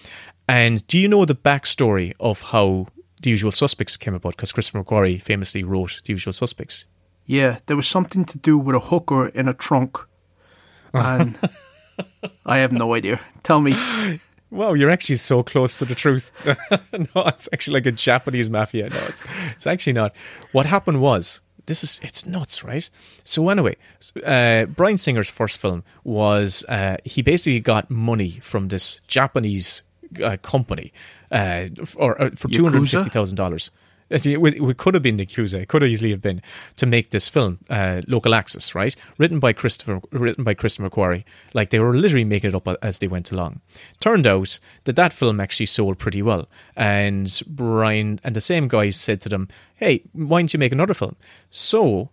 And 0.49 0.87
do 0.87 0.99
you 0.99 1.09
know 1.09 1.25
the 1.25 1.35
backstory 1.35 2.15
of 2.21 2.43
how 2.43 2.87
the 3.23 3.31
usual 3.31 3.53
suspects 3.53 3.97
came 3.97 4.15
about? 4.15 4.37
Because 4.37 4.53
chris 4.53 4.71
mcquarrie 4.71 5.21
famously 5.21 5.65
wrote 5.65 6.01
the 6.05 6.13
usual 6.13 6.33
suspects. 6.33 6.87
Yeah 7.27 7.59
there 7.67 7.77
was 7.77 7.89
something 7.89 8.25
to 8.25 8.39
do 8.39 8.59
with 8.59 8.77
a 8.77 8.81
hooker 8.81 9.29
in 9.29 9.49
a 9.49 9.55
trunk 9.55 10.08
and 10.95 11.39
I 12.47 12.59
have 12.59 12.73
no 12.73 12.95
idea. 12.95 13.21
Tell 13.43 13.61
me. 13.61 13.77
Wow, 14.51 14.73
you're 14.73 14.91
actually 14.91 15.17
so 15.17 15.43
close 15.43 15.79
to 15.79 15.85
the 15.85 15.95
truth. 15.95 16.33
no, 16.93 17.23
it's 17.27 17.49
actually 17.53 17.75
like 17.75 17.87
a 17.87 17.93
Japanese 17.93 18.49
mafia. 18.49 18.89
No, 18.89 18.99
it's 19.07 19.23
it's 19.53 19.67
actually 19.67 19.93
not. 19.93 20.15
What 20.53 20.65
happened 20.65 21.01
was 21.01 21.43
this 21.67 21.85
is 21.85 22.01
it's 22.03 22.27
nuts, 22.27 22.65
right? 22.65 22.89
So 23.25 23.49
anyway, 23.51 23.77
uh, 24.25 24.65
Bryan 24.65 24.97
Singer's 24.97 25.31
first 25.31 25.61
film 25.61 25.85
was 26.03 26.65
uh, 26.69 26.97
he 27.05 27.23
basically 27.23 27.61
got 27.61 27.91
money 27.91 28.41
from 28.43 28.69
this 28.69 29.01
Japanese 29.07 29.83
uh, 30.25 30.39
company, 30.43 30.93
uh, 31.31 31.69
uh, 32.01 32.31
for 32.35 32.49
two 32.51 32.65
hundred 32.65 32.89
fifty 32.89 33.11
thousand 33.11 33.37
dollars. 33.37 33.71
It, 34.11 34.27
it 34.27 34.77
could 34.79 34.95
have 34.95 35.03
been 35.03 35.19
the 35.19 35.27
Yakuza. 35.27 35.63
It 35.63 35.69
could 35.69 35.85
easily 35.85 36.11
have 36.11 36.23
been 36.23 36.41
to 36.77 36.87
make 36.87 37.11
this 37.11 37.29
film, 37.29 37.59
uh, 37.69 38.03
Local 38.07 38.35
Access, 38.35 38.75
right? 38.75 38.95
Written 39.19 39.39
by 39.39 39.53
Christopher, 39.53 40.01
written 40.13 40.45
by 40.45 40.55
Christopher 40.55 40.89
McQuarrie. 40.89 41.25
Like 41.55 41.71
they 41.71 41.79
were 41.79 41.95
literally 41.95 42.25
making 42.25 42.49
it 42.49 42.55
up 42.55 42.69
as 42.83 42.99
they 42.99 43.09
went 43.09 43.33
along. 43.33 43.61
Turned 44.01 44.27
out 44.27 44.59
that 44.85 44.97
that 44.97 45.13
film 45.13 45.41
actually 45.41 45.67
sold 45.67 45.99
pretty 45.99 46.23
well, 46.23 46.49
and 46.77 47.43
Bryan 47.47 48.21
and 48.25 48.35
the 48.35 48.41
same 48.41 48.69
guys 48.69 48.99
said 48.99 49.21
to 49.23 49.29
them, 49.29 49.49
"Hey, 49.77 50.03
why 50.13 50.41
don't 50.41 50.53
you 50.53 50.59
make 50.59 50.73
another 50.73 50.95
film?" 50.95 51.17
So 51.51 52.11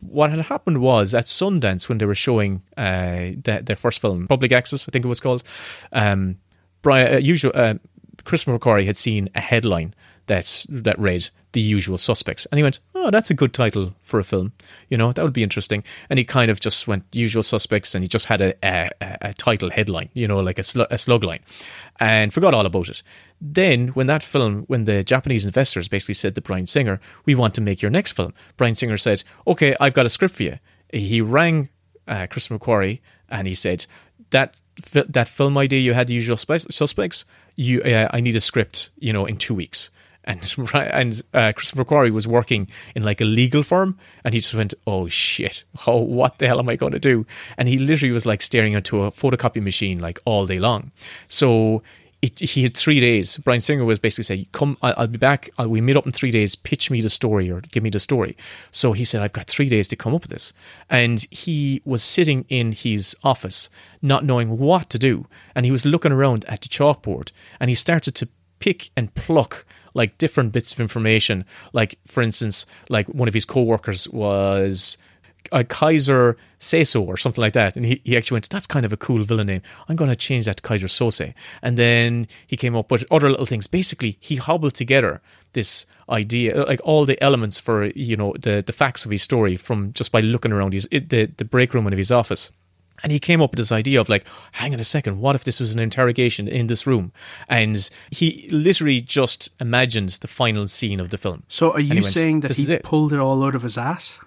what 0.00 0.30
had 0.30 0.40
happened 0.40 0.80
was 0.80 1.14
at 1.14 1.24
Sundance 1.24 1.88
when 1.88 1.98
they 1.98 2.06
were 2.06 2.14
showing 2.14 2.62
uh, 2.76 3.34
the, 3.42 3.62
their 3.64 3.76
first 3.76 4.00
film, 4.00 4.28
Public 4.28 4.52
Access, 4.52 4.88
I 4.88 4.90
think 4.90 5.04
it 5.04 5.08
was 5.08 5.20
called. 5.20 5.42
Um, 5.92 6.36
Bryan, 6.82 7.14
uh, 7.14 7.18
usual, 7.18 7.52
uh, 7.54 7.74
Christopher 8.24 8.58
McQuarrie 8.58 8.86
had 8.86 8.96
seen 8.96 9.28
a 9.34 9.40
headline 9.40 9.94
that 10.28 10.64
that 10.68 10.98
read 10.98 11.28
The 11.52 11.60
Usual 11.60 11.98
Suspects. 11.98 12.46
And 12.46 12.58
he 12.58 12.62
went, 12.62 12.80
Oh, 12.94 13.10
that's 13.10 13.30
a 13.30 13.34
good 13.34 13.52
title 13.52 13.94
for 14.02 14.20
a 14.20 14.24
film. 14.24 14.52
You 14.88 14.96
know, 14.96 15.12
that 15.12 15.22
would 15.22 15.32
be 15.32 15.42
interesting. 15.42 15.82
And 16.08 16.18
he 16.18 16.24
kind 16.24 16.50
of 16.50 16.60
just 16.60 16.86
went 16.86 17.04
Usual 17.12 17.42
Suspects 17.42 17.94
and 17.94 18.04
he 18.04 18.08
just 18.08 18.26
had 18.26 18.40
a, 18.40 18.54
a, 18.62 18.90
a 19.00 19.34
title 19.34 19.70
headline, 19.70 20.10
you 20.14 20.28
know, 20.28 20.38
like 20.38 20.58
a, 20.58 20.62
sl- 20.62 20.82
a 20.90 20.96
slug 20.96 21.24
line, 21.24 21.40
and 21.98 22.32
forgot 22.32 22.54
all 22.54 22.66
about 22.66 22.88
it. 22.88 23.02
Then, 23.40 23.88
when 23.88 24.06
that 24.06 24.22
film, 24.22 24.64
when 24.68 24.84
the 24.84 25.04
Japanese 25.04 25.44
investors 25.44 25.88
basically 25.88 26.14
said 26.14 26.34
to 26.34 26.40
Bryan 26.40 26.66
Singer, 26.66 27.00
We 27.26 27.34
want 27.34 27.54
to 27.54 27.60
make 27.60 27.82
your 27.82 27.90
next 27.90 28.12
film, 28.12 28.34
Bryan 28.56 28.74
Singer 28.74 28.96
said, 28.96 29.24
Okay, 29.46 29.76
I've 29.80 29.94
got 29.94 30.06
a 30.06 30.10
script 30.10 30.36
for 30.36 30.44
you. 30.44 30.58
He 30.92 31.20
rang 31.20 31.68
uh, 32.06 32.26
Chris 32.30 32.48
McQuarrie 32.48 33.00
and 33.28 33.46
he 33.46 33.54
said, 33.54 33.84
that 34.30 34.56
that 34.92 35.28
film 35.28 35.58
idea 35.58 35.80
you 35.80 35.92
had 35.92 36.06
the 36.06 36.14
usual 36.14 36.36
suspects 36.36 37.24
you 37.56 37.82
uh, 37.82 38.08
i 38.12 38.20
need 38.20 38.36
a 38.36 38.40
script 38.40 38.90
you 38.98 39.12
know 39.12 39.26
in 39.26 39.36
two 39.36 39.54
weeks 39.54 39.90
and 40.28 40.54
and 40.74 41.22
uh, 41.34 41.52
Chris 41.56 41.72
McQuarrie 41.72 42.12
was 42.12 42.28
working 42.28 42.68
in 42.94 43.02
like 43.02 43.20
a 43.20 43.24
legal 43.24 43.62
firm, 43.64 43.98
and 44.24 44.34
he 44.34 44.40
just 44.40 44.54
went, 44.54 44.74
"Oh 44.86 45.08
shit! 45.08 45.64
Oh, 45.86 45.96
what 45.96 46.38
the 46.38 46.46
hell 46.46 46.58
am 46.58 46.68
I 46.68 46.76
going 46.76 46.92
to 46.92 46.98
do?" 46.98 47.26
And 47.56 47.66
he 47.66 47.78
literally 47.78 48.12
was 48.12 48.26
like 48.26 48.42
staring 48.42 48.74
into 48.74 49.04
a 49.04 49.10
photocopy 49.10 49.62
machine 49.62 49.98
like 49.98 50.18
all 50.26 50.44
day 50.44 50.58
long. 50.58 50.92
So 51.28 51.82
it, 52.20 52.38
he 52.40 52.64
had 52.64 52.76
three 52.76 53.00
days. 53.00 53.38
Bryan 53.38 53.60
Singer 53.60 53.84
was 53.84 53.98
basically 53.98 54.24
saying, 54.24 54.46
"Come, 54.52 54.76
I'll, 54.82 55.06
be 55.06 55.18
back. 55.18 55.48
We 55.58 55.80
meet 55.80 55.96
up 55.96 56.04
in 56.04 56.12
three 56.12 56.30
days. 56.30 56.54
Pitch 56.54 56.90
me 56.90 57.00
the 57.00 57.08
story 57.08 57.50
or 57.50 57.62
give 57.62 57.82
me 57.82 57.90
the 57.90 58.00
story." 58.00 58.36
So 58.70 58.92
he 58.92 59.04
said, 59.04 59.22
"I've 59.22 59.32
got 59.32 59.46
three 59.46 59.68
days 59.68 59.88
to 59.88 59.96
come 59.96 60.14
up 60.14 60.22
with 60.22 60.30
this." 60.30 60.52
And 60.90 61.24
he 61.30 61.80
was 61.86 62.02
sitting 62.02 62.44
in 62.50 62.72
his 62.72 63.16
office, 63.24 63.70
not 64.02 64.24
knowing 64.24 64.58
what 64.58 64.90
to 64.90 64.98
do, 64.98 65.26
and 65.54 65.64
he 65.64 65.72
was 65.72 65.86
looking 65.86 66.12
around 66.12 66.44
at 66.46 66.60
the 66.60 66.68
chalkboard, 66.68 67.30
and 67.60 67.70
he 67.70 67.74
started 67.74 68.14
to 68.16 68.28
pick 68.58 68.90
and 68.96 69.14
pluck 69.14 69.64
like 69.98 70.16
different 70.16 70.52
bits 70.52 70.72
of 70.72 70.80
information. 70.80 71.44
Like, 71.74 71.98
for 72.06 72.22
instance, 72.22 72.64
like 72.88 73.06
one 73.08 73.28
of 73.28 73.34
his 73.34 73.44
co-workers 73.44 74.08
was 74.08 74.96
a 75.52 75.64
Kaiser 75.64 76.36
Söze 76.60 77.00
or 77.00 77.16
something 77.16 77.42
like 77.42 77.52
that. 77.52 77.76
And 77.76 77.84
he, 77.84 78.00
he 78.04 78.16
actually 78.16 78.36
went, 78.36 78.48
that's 78.48 78.66
kind 78.66 78.86
of 78.86 78.92
a 78.92 78.96
cool 78.96 79.22
villain 79.24 79.46
name. 79.46 79.62
I'm 79.88 79.96
going 79.96 80.10
to 80.10 80.16
change 80.16 80.46
that 80.46 80.58
to 80.58 80.62
Kaiser 80.62 80.86
Söze. 80.86 81.34
And 81.62 81.76
then 81.76 82.26
he 82.46 82.56
came 82.56 82.76
up 82.76 82.90
with 82.90 83.04
other 83.10 83.28
little 83.30 83.46
things. 83.46 83.66
Basically, 83.66 84.16
he 84.20 84.36
hobbled 84.36 84.74
together 84.74 85.20
this 85.52 85.86
idea, 86.08 86.62
uh, 86.62 86.66
like 86.66 86.80
all 86.84 87.04
the 87.04 87.22
elements 87.22 87.58
for, 87.58 87.86
you 87.94 88.16
know, 88.16 88.34
the, 88.40 88.62
the 88.66 88.72
facts 88.72 89.04
of 89.04 89.10
his 89.10 89.22
story 89.22 89.56
from 89.56 89.92
just 89.92 90.12
by 90.12 90.20
looking 90.20 90.52
around 90.52 90.72
his, 90.74 90.86
the, 90.90 91.30
the 91.36 91.44
break 91.44 91.74
room 91.74 91.86
of 91.86 91.96
his 91.96 92.12
office. 92.12 92.52
And 93.02 93.12
he 93.12 93.18
came 93.18 93.40
up 93.40 93.52
with 93.52 93.58
this 93.58 93.72
idea 93.72 94.00
of 94.00 94.08
like, 94.08 94.26
hang 94.52 94.74
on 94.74 94.80
a 94.80 94.84
second, 94.84 95.20
what 95.20 95.34
if 95.34 95.44
this 95.44 95.60
was 95.60 95.74
an 95.74 95.80
interrogation 95.80 96.48
in 96.48 96.66
this 96.66 96.86
room? 96.86 97.12
And 97.48 97.88
he 98.10 98.48
literally 98.50 99.00
just 99.00 99.50
imagined 99.60 100.10
the 100.10 100.28
final 100.28 100.66
scene 100.66 101.00
of 101.00 101.10
the 101.10 101.18
film. 101.18 101.44
So 101.48 101.72
are 101.72 101.80
you 101.80 101.94
went, 101.94 102.06
saying 102.06 102.40
that 102.40 102.56
he 102.56 102.78
pulled 102.78 103.12
it 103.12 103.18
all 103.18 103.44
out 103.44 103.54
of 103.54 103.62
his 103.62 103.78
ass? 103.78 104.18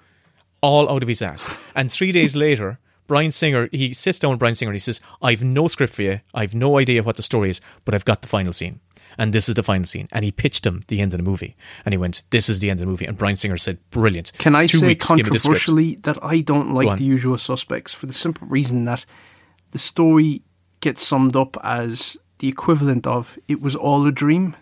All 0.62 0.90
out 0.90 1.04
of 1.04 1.10
his 1.10 1.22
ass. 1.22 1.50
And 1.76 1.92
three 1.92 2.12
days 2.12 2.36
later, 2.36 2.80
Bryan 3.08 3.32
Singer, 3.32 3.68
he 3.72 3.94
sits 3.94 4.20
down 4.20 4.32
with 4.32 4.40
Bryan 4.40 4.56
Singer 4.56 4.70
and 4.70 4.76
he 4.76 4.80
says, 4.80 5.02
I've 5.22 5.44
no 5.44 5.68
script 5.68 5.94
for 5.94 6.04
you. 6.04 6.22
I've 6.34 6.56
no 6.56 6.78
idea 6.78 7.04
what 7.04 7.18
the 7.18 7.24
story 7.24 7.50
is, 7.50 7.60
but 7.84 7.94
I've 7.94 8.06
got 8.06 8.22
the 8.22 8.28
final 8.28 8.54
scene 8.54 8.80
and 9.18 9.34
this 9.34 9.50
is 9.50 9.56
the 9.56 9.64
final 9.64 9.86
scene. 9.86 10.08
And 10.12 10.26
he 10.26 10.32
pitched 10.32 10.66
him 10.66 10.84
the 10.88 11.02
end 11.02 11.14
of 11.14 11.18
the 11.18 11.24
movie, 11.24 11.56
and 11.86 11.94
he 11.94 11.98
went, 11.98 12.24
"This 12.30 12.50
is 12.50 12.60
the 12.60 12.70
end 12.70 12.80
of 12.80 12.86
the 12.86 12.92
movie." 12.92 13.06
And 13.06 13.18
Bryan 13.18 13.36
Singer 13.36 13.58
said, 13.58 13.78
"Brilliant." 13.92 14.32
Can 14.38 14.56
I 14.56 14.68
Two 14.68 14.80
say 14.80 14.88
weeks, 14.88 15.06
controversially 15.06 15.96
that 16.04 16.18
I 16.24 16.42
don't 16.42 16.74
like 16.74 16.98
the 16.98 17.04
usual 17.04 17.38
suspects 17.38 17.94
for 17.94 18.06
the 18.06 18.14
simple 18.14 18.48
reason 18.48 18.86
that 18.86 19.06
the 19.72 19.80
story 19.80 20.42
gets 20.80 21.06
summed 21.06 21.36
up 21.36 21.58
as 21.64 22.18
the 22.40 22.48
equivalent 22.48 23.06
of 23.08 23.38
"it 23.48 23.62
was 23.62 23.76
all 23.76 24.06
a 24.06 24.12
dream." 24.12 24.56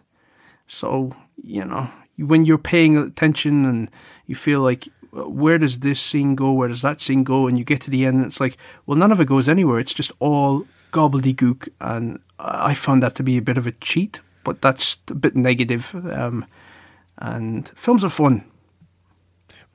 So 0.67 1.15
you 1.41 1.65
know 1.65 1.89
when 2.17 2.45
you're 2.45 2.57
paying 2.57 2.97
attention 2.97 3.65
and 3.65 3.89
you 4.25 4.35
feel 4.35 4.61
like 4.61 4.89
where 5.11 5.57
does 5.57 5.79
this 5.79 5.99
scene 5.99 6.35
go? 6.35 6.51
Where 6.51 6.67
does 6.67 6.81
that 6.81 7.01
scene 7.01 7.23
go? 7.23 7.47
And 7.47 7.57
you 7.57 7.63
get 7.63 7.81
to 7.81 7.89
the 7.89 8.05
end, 8.05 8.17
and 8.17 8.25
it's 8.27 8.39
like, 8.39 8.57
well, 8.85 8.97
none 8.97 9.11
of 9.11 9.19
it 9.19 9.25
goes 9.25 9.49
anywhere. 9.49 9.79
It's 9.79 9.93
just 9.93 10.11
all 10.19 10.67
gobbledygook, 10.91 11.69
and 11.81 12.19
I 12.37 12.73
found 12.73 13.01
that 13.03 13.15
to 13.15 13.23
be 13.23 13.37
a 13.37 13.41
bit 13.41 13.57
of 13.57 13.65
a 13.65 13.71
cheat. 13.71 14.21
But 14.49 14.63
that's 14.63 14.97
a 15.11 15.13
bit 15.13 15.35
negative. 15.35 15.93
Um, 15.93 16.43
and 17.19 17.69
films 17.75 18.03
are 18.03 18.09
fun. 18.09 18.43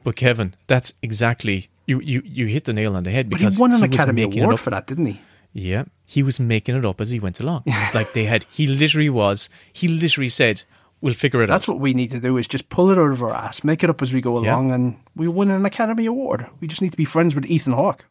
But 0.03 0.17
Kevin, 0.17 0.57
that's 0.67 0.93
exactly 1.01 1.69
you. 1.87 2.01
You 2.01 2.23
you 2.25 2.47
hit 2.47 2.65
the 2.65 2.73
nail 2.73 2.97
on 2.97 3.05
the 3.05 3.13
head 3.13 3.31
But 3.31 3.41
he 3.41 3.47
won 3.57 3.73
an 3.73 3.83
was 3.83 3.95
Academy 3.95 4.23
Award 4.25 4.59
for 4.59 4.71
that, 4.71 4.89
didn't 4.89 5.07
he? 5.07 5.21
Yeah, 5.53 5.85
he 6.05 6.25
was 6.25 6.41
making 6.41 6.75
it 6.75 6.85
up 6.85 7.01
as 7.01 7.11
he 7.11 7.21
went 7.21 7.39
along. 7.39 7.63
like 7.95 8.15
they 8.15 8.25
had, 8.25 8.45
he 8.51 8.67
literally 8.67 9.11
was. 9.11 9.49
He 9.73 9.87
literally 9.87 10.29
said, 10.29 10.65
"We'll 11.01 11.15
figure 11.15 11.41
it 11.41 11.47
That's 11.47 11.53
out." 11.53 11.59
That's 11.59 11.69
what 11.69 11.79
we 11.79 11.95
need 11.95 12.11
to 12.11 12.19
do: 12.19 12.37
is 12.37 12.49
just 12.49 12.69
pull 12.69 12.91
it 12.91 12.99
out 12.99 13.13
of 13.13 13.23
our 13.23 13.33
ass, 13.33 13.63
make 13.63 13.85
it 13.85 13.91
up 13.91 14.03
as 14.03 14.13
we 14.13 14.21
go 14.21 14.43
Yeah. 14.43 14.55
along, 14.57 14.73
and 14.73 14.97
we 15.15 15.29
win 15.29 15.53
an 15.53 15.65
Academy 15.65 16.07
Award. 16.07 16.49
We 16.61 16.67
just 16.67 16.83
need 16.83 16.91
to 16.91 16.97
be 16.97 17.05
friends 17.05 17.37
with 17.37 17.47
Ethan 17.47 17.75
Hawke. 17.75 18.07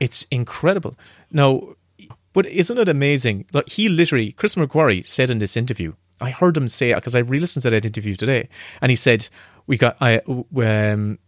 It's 0.00 0.26
incredible. 0.32 0.96
Now, 1.30 1.76
but 2.38 2.46
isn't 2.46 2.78
it 2.78 2.88
amazing? 2.88 3.46
Like 3.52 3.68
he 3.68 3.88
literally, 3.88 4.30
Chris 4.30 4.54
McQuarrie 4.54 5.04
said 5.04 5.28
in 5.28 5.38
this 5.38 5.56
interview. 5.56 5.94
I 6.20 6.30
heard 6.30 6.56
him 6.56 6.68
say 6.68 6.94
because 6.94 7.16
I 7.16 7.18
re-listened 7.18 7.64
to 7.64 7.70
that 7.70 7.84
interview 7.84 8.14
today, 8.14 8.48
and 8.80 8.90
he 8.90 8.94
said, 8.94 9.28
"We 9.66 9.76
got." 9.76 9.96
I 10.00 10.20
um, 10.56 11.18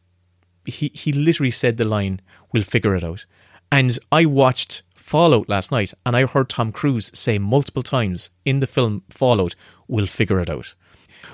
he 0.66 0.92
he 0.94 1.10
literally 1.10 1.50
said 1.50 1.78
the 1.78 1.84
line, 1.84 2.20
"We'll 2.52 2.62
figure 2.62 2.94
it 2.94 3.02
out." 3.02 3.26
And 3.72 3.98
I 4.12 4.26
watched 4.26 4.84
Fallout 4.94 5.48
last 5.48 5.72
night, 5.72 5.92
and 6.06 6.16
I 6.16 6.26
heard 6.26 6.48
Tom 6.48 6.70
Cruise 6.70 7.10
say 7.12 7.40
multiple 7.40 7.82
times 7.82 8.30
in 8.44 8.60
the 8.60 8.68
film 8.68 9.02
Fallout, 9.10 9.56
"We'll 9.88 10.06
figure 10.06 10.38
it 10.38 10.48
out." 10.48 10.76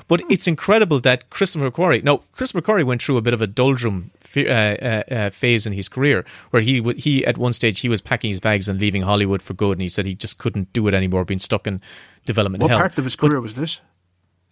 But 0.09 0.23
it's 0.31 0.49
incredible 0.49 1.01
that 1.01 1.29
Chris 1.29 1.55
McQuarrie. 1.55 2.03
Now, 2.03 2.21
Chris 2.33 2.53
McQuarrie 2.53 2.87
went 2.87 3.03
through 3.03 3.19
a 3.19 3.23
bit 3.23 3.35
of 3.35 3.43
a 3.43 3.47
doldrum 3.47 4.11
uh, 4.37 4.43
uh, 4.51 5.03
uh, 5.15 5.31
phase 5.31 5.67
in 5.67 5.73
his 5.73 5.89
career, 5.89 6.25
where 6.51 6.63
he 6.63 6.79
w- 6.79 6.99
he 7.01 7.25
at 7.27 7.39
one 7.39 7.53
stage 7.53 7.81
he 7.81 7.89
was 7.89 8.01
packing 8.01 8.31
his 8.31 8.41
bags 8.41 8.69
and 8.69 8.81
leaving 8.81 9.03
Hollywood 9.03 9.43
for 9.43 9.55
good, 9.55 9.73
and 9.73 9.83
he 9.83 9.89
said 9.89 10.07
he 10.07 10.15
just 10.15 10.39
couldn't 10.39 10.73
do 10.73 10.87
it 10.89 10.95
anymore, 10.95 11.25
being 11.25 11.39
stuck 11.39 11.67
in 11.67 11.81
development 12.25 12.63
What 12.63 12.71
hell. 12.71 12.81
part 12.81 12.99
of 12.99 13.05
his 13.05 13.17
career 13.17 13.41
was 13.41 13.55
this? 13.55 13.81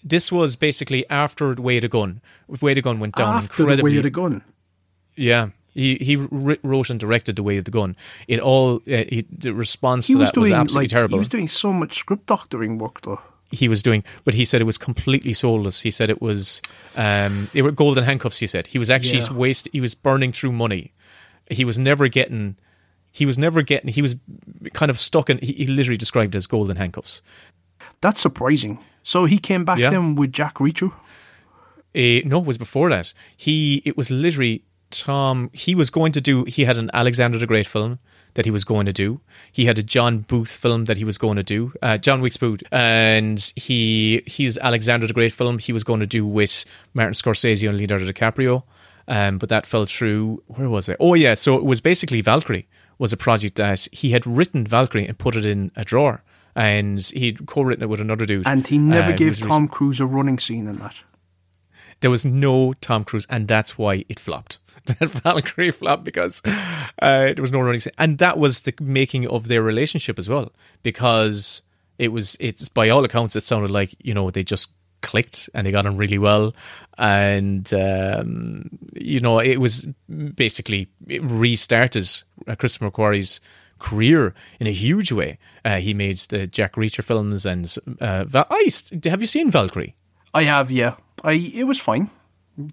This 0.02 0.30
was 0.30 0.54
basically 0.56 1.08
after 1.08 1.54
the 1.54 1.62
Way 1.62 1.80
to 1.80 1.88
Gun. 1.88 2.20
Way 2.60 2.74
to 2.74 2.82
Gun 2.82 3.00
went 3.00 3.14
down 3.16 3.36
After 3.36 3.62
incredibly. 3.62 3.92
way 3.92 3.96
of 3.98 4.02
the 4.02 4.10
gun. 4.10 4.42
Yeah, 5.16 5.48
he 5.72 5.96
he 5.96 6.16
wrote 6.16 6.90
and 6.90 7.00
directed 7.00 7.36
The 7.36 7.42
Way 7.42 7.56
of 7.58 7.64
the 7.64 7.70
Gun. 7.70 7.96
It 8.28 8.38
all 8.40 8.76
uh, 8.86 9.04
he, 9.08 9.26
the 9.30 9.54
response 9.54 10.06
He 10.06 10.12
to 10.14 10.18
was 10.20 10.30
that 10.32 10.38
was 10.40 10.48
doing 10.50 10.60
absolutely 10.60 10.84
like 10.84 10.90
terrible. 10.90 11.14
he 11.16 11.18
was 11.20 11.28
doing 11.30 11.48
so 11.48 11.72
much 11.72 11.94
script 11.98 12.26
doctoring 12.26 12.78
work 12.78 13.00
though. 13.00 13.20
He 13.50 13.68
was 13.68 13.82
doing, 13.82 14.02
but 14.24 14.34
he 14.34 14.44
said 14.44 14.60
it 14.60 14.64
was 14.64 14.78
completely 14.78 15.32
soulless. 15.32 15.80
He 15.80 15.90
said 15.90 16.10
it 16.10 16.20
was, 16.20 16.60
um, 16.96 17.48
they 17.52 17.62
were 17.62 17.70
golden 17.70 18.04
handcuffs. 18.04 18.38
He 18.38 18.46
said 18.46 18.66
he 18.66 18.78
was 18.78 18.90
actually 18.90 19.20
Yeah. 19.20 19.32
waste. 19.32 19.68
He 19.72 19.80
was 19.80 19.94
burning 19.94 20.32
through 20.32 20.52
money. 20.52 20.92
He 21.50 21.64
was 21.64 21.78
never 21.78 22.08
getting. 22.08 22.56
He 23.12 23.26
was 23.26 23.38
never 23.38 23.62
getting. 23.62 23.90
He 23.92 24.02
was 24.02 24.16
kind 24.72 24.90
of 24.90 24.98
stuck 24.98 25.30
in. 25.30 25.38
He, 25.38 25.52
he 25.52 25.66
literally 25.66 25.96
described 25.98 26.34
it 26.34 26.38
as 26.38 26.46
golden 26.48 26.76
handcuffs. 26.76 27.22
That's 28.00 28.20
surprising. 28.20 28.78
So 29.04 29.24
he 29.26 29.38
came 29.38 29.64
back 29.64 29.78
Yeah. 29.78 29.90
then 29.90 30.14
with 30.16 30.32
Jack 30.32 30.54
Reacher. 30.56 30.90
Uh, 31.96 32.26
no, 32.26 32.40
it 32.40 32.46
was 32.46 32.58
before 32.58 32.90
that. 32.90 33.12
He 33.36 33.82
it 33.84 33.96
was 33.96 34.10
literally 34.10 34.64
Tom. 34.90 35.50
He 35.52 35.74
was 35.76 35.90
going 35.90 36.12
to 36.12 36.20
do. 36.20 36.44
He 36.44 36.64
had 36.64 36.76
an 36.76 36.90
Alexander 36.92 37.38
the 37.38 37.46
Great 37.46 37.66
film 37.66 37.98
that 38.34 38.44
he 38.44 38.50
was 38.50 38.64
going 38.64 38.86
to 38.86 38.92
do. 38.92 39.20
He 39.52 39.64
had 39.64 39.78
a 39.78 39.82
John 39.82 40.18
Booth 40.20 40.56
film 40.56 40.84
that 40.86 40.96
he 40.96 41.04
was 41.04 41.18
going 41.18 41.36
to 41.36 41.42
do. 41.42 41.72
Uh, 41.82 41.96
John 41.98 42.20
Wilkes 42.20 42.36
Booth, 42.36 42.62
and 42.72 43.52
he 43.56 44.22
his 44.26 44.58
Alexander 44.58 45.06
the 45.06 45.12
Great 45.14 45.32
film 45.32 45.58
he 45.58 45.72
was 45.72 45.84
going 45.84 46.00
to 46.00 46.06
do 46.06 46.26
with 46.26 46.64
Martin 46.94 47.14
Scorsese 47.14 47.68
and 47.68 47.78
Leonardo 47.78 48.04
DiCaprio. 48.04 48.62
Um, 49.06 49.38
but 49.38 49.48
that 49.50 49.66
fell 49.66 49.84
through. 49.84 50.42
Where 50.46 50.68
was 50.68 50.88
it? 50.88 50.96
Oh 51.00 51.14
yeah, 51.14 51.34
so 51.34 51.56
it 51.56 51.64
was 51.64 51.80
basically 51.80 52.20
Valkyrie 52.22 52.66
was 52.98 53.12
a 53.12 53.16
project 53.16 53.56
that 53.56 53.86
he 53.92 54.10
had 54.12 54.26
written 54.26 54.64
Valkyrie 54.66 55.06
and 55.06 55.18
put 55.18 55.36
it 55.36 55.44
in 55.44 55.70
a 55.76 55.84
drawer, 55.84 56.22
and 56.54 57.04
he'd 57.14 57.44
co-written 57.46 57.82
it 57.82 57.88
with 57.88 58.00
another 58.00 58.24
dude. 58.24 58.46
And 58.46 58.66
he 58.66 58.78
never 58.78 59.12
Uh, 59.12 59.16
gave 59.16 59.38
Tom 59.40 59.68
Cruise 59.68 60.00
a 60.00 60.06
running 60.06 60.38
scene 60.38 60.66
in 60.68 60.76
that. 60.78 60.94
there 62.00 62.10
was 62.10 62.24
no 62.24 62.72
Tom 62.80 63.04
Cruise, 63.04 63.26
and 63.30 63.48
that's 63.48 63.76
why 63.78 64.04
it 64.08 64.18
flopped. 64.20 64.58
That 65.00 65.08
Valkyrie 65.08 65.70
flopped 65.70 66.04
because 66.04 66.42
uh, 67.00 67.32
was 67.38 67.52
no 67.52 67.60
running, 67.60 67.80
and 67.96 68.18
that 68.18 68.38
was 68.38 68.60
the 68.60 68.74
making 68.80 69.26
of 69.26 69.48
their 69.48 69.62
relationship 69.62 70.18
as 70.18 70.28
well. 70.28 70.52
Because 70.82 71.62
it 71.98 72.08
was, 72.08 72.36
it's 72.38 72.68
by 72.68 72.90
all 72.90 73.02
accounts, 73.04 73.34
it 73.34 73.44
sounded 73.44 73.70
like 73.70 73.94
you 73.98 74.12
know 74.12 74.30
they 74.30 74.44
just 74.44 74.72
clicked 75.00 75.48
and 75.54 75.66
they 75.66 75.70
got 75.70 75.86
on 75.86 75.96
really 75.96 76.18
well, 76.18 76.54
and 76.98 77.72
um, 77.72 78.68
you 78.94 79.20
know 79.20 79.38
it 79.38 79.58
was 79.58 79.86
basically 80.34 80.88
it 81.06 81.22
restarted 81.30 82.06
uh, 82.46 82.54
Christopher 82.54 82.90
McQuarrie's 82.90 83.40
career 83.78 84.34
in 84.60 84.66
a 84.66 84.72
huge 84.72 85.12
way. 85.12 85.38
Uh, 85.64 85.78
he 85.78 85.94
made 85.94 86.16
the 86.28 86.46
Jack 86.46 86.74
Reacher 86.74 87.02
films, 87.02 87.46
and 87.46 87.74
uh, 88.00 88.24
Val- 88.24 88.48
have 88.50 89.20
you 89.20 89.26
seen 89.26 89.50
Valkyrie? 89.50 89.94
I 90.34 90.44
have, 90.44 90.70
yeah. 90.70 90.96
I 91.22 91.32
it 91.32 91.64
was 91.64 91.80
fine. 91.80 92.10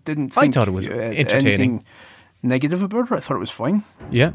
Didn't 0.05 0.38
I 0.38 0.41
think, 0.41 0.53
thought 0.53 0.67
it 0.67 0.71
was 0.71 0.88
entertaining. 0.89 1.84
negative 2.43 2.84
about 2.84 3.11
it. 3.11 3.15
I 3.15 3.19
thought 3.19 3.36
it 3.38 3.39
was 3.39 3.51
fine. 3.51 3.84
Yeah. 4.11 4.32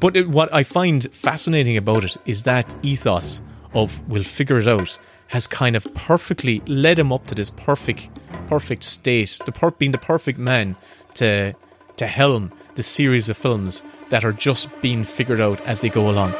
But 0.00 0.16
it, 0.16 0.28
what 0.28 0.52
I 0.52 0.62
find 0.62 1.10
fascinating 1.14 1.76
about 1.76 2.04
it 2.04 2.16
is 2.26 2.42
that 2.42 2.74
ethos 2.82 3.40
of 3.74 4.06
we'll 4.08 4.22
figure 4.22 4.58
it 4.58 4.68
out 4.68 4.98
has 5.28 5.46
kind 5.46 5.76
of 5.76 5.86
perfectly 5.94 6.60
led 6.66 6.98
him 6.98 7.10
up 7.12 7.26
to 7.28 7.34
this 7.34 7.48
perfect 7.50 8.10
perfect 8.48 8.82
state, 8.82 9.38
the 9.46 9.52
per- 9.52 9.70
being 9.70 9.92
the 9.92 9.98
perfect 9.98 10.38
man 10.38 10.76
to 11.14 11.54
to 11.96 12.06
helm 12.06 12.52
the 12.74 12.82
series 12.82 13.28
of 13.28 13.36
films 13.36 13.82
that 14.10 14.24
are 14.24 14.32
just 14.32 14.68
being 14.82 15.04
figured 15.04 15.40
out 15.40 15.60
as 15.62 15.80
they 15.80 15.88
go 15.88 16.10
along. 16.10 16.34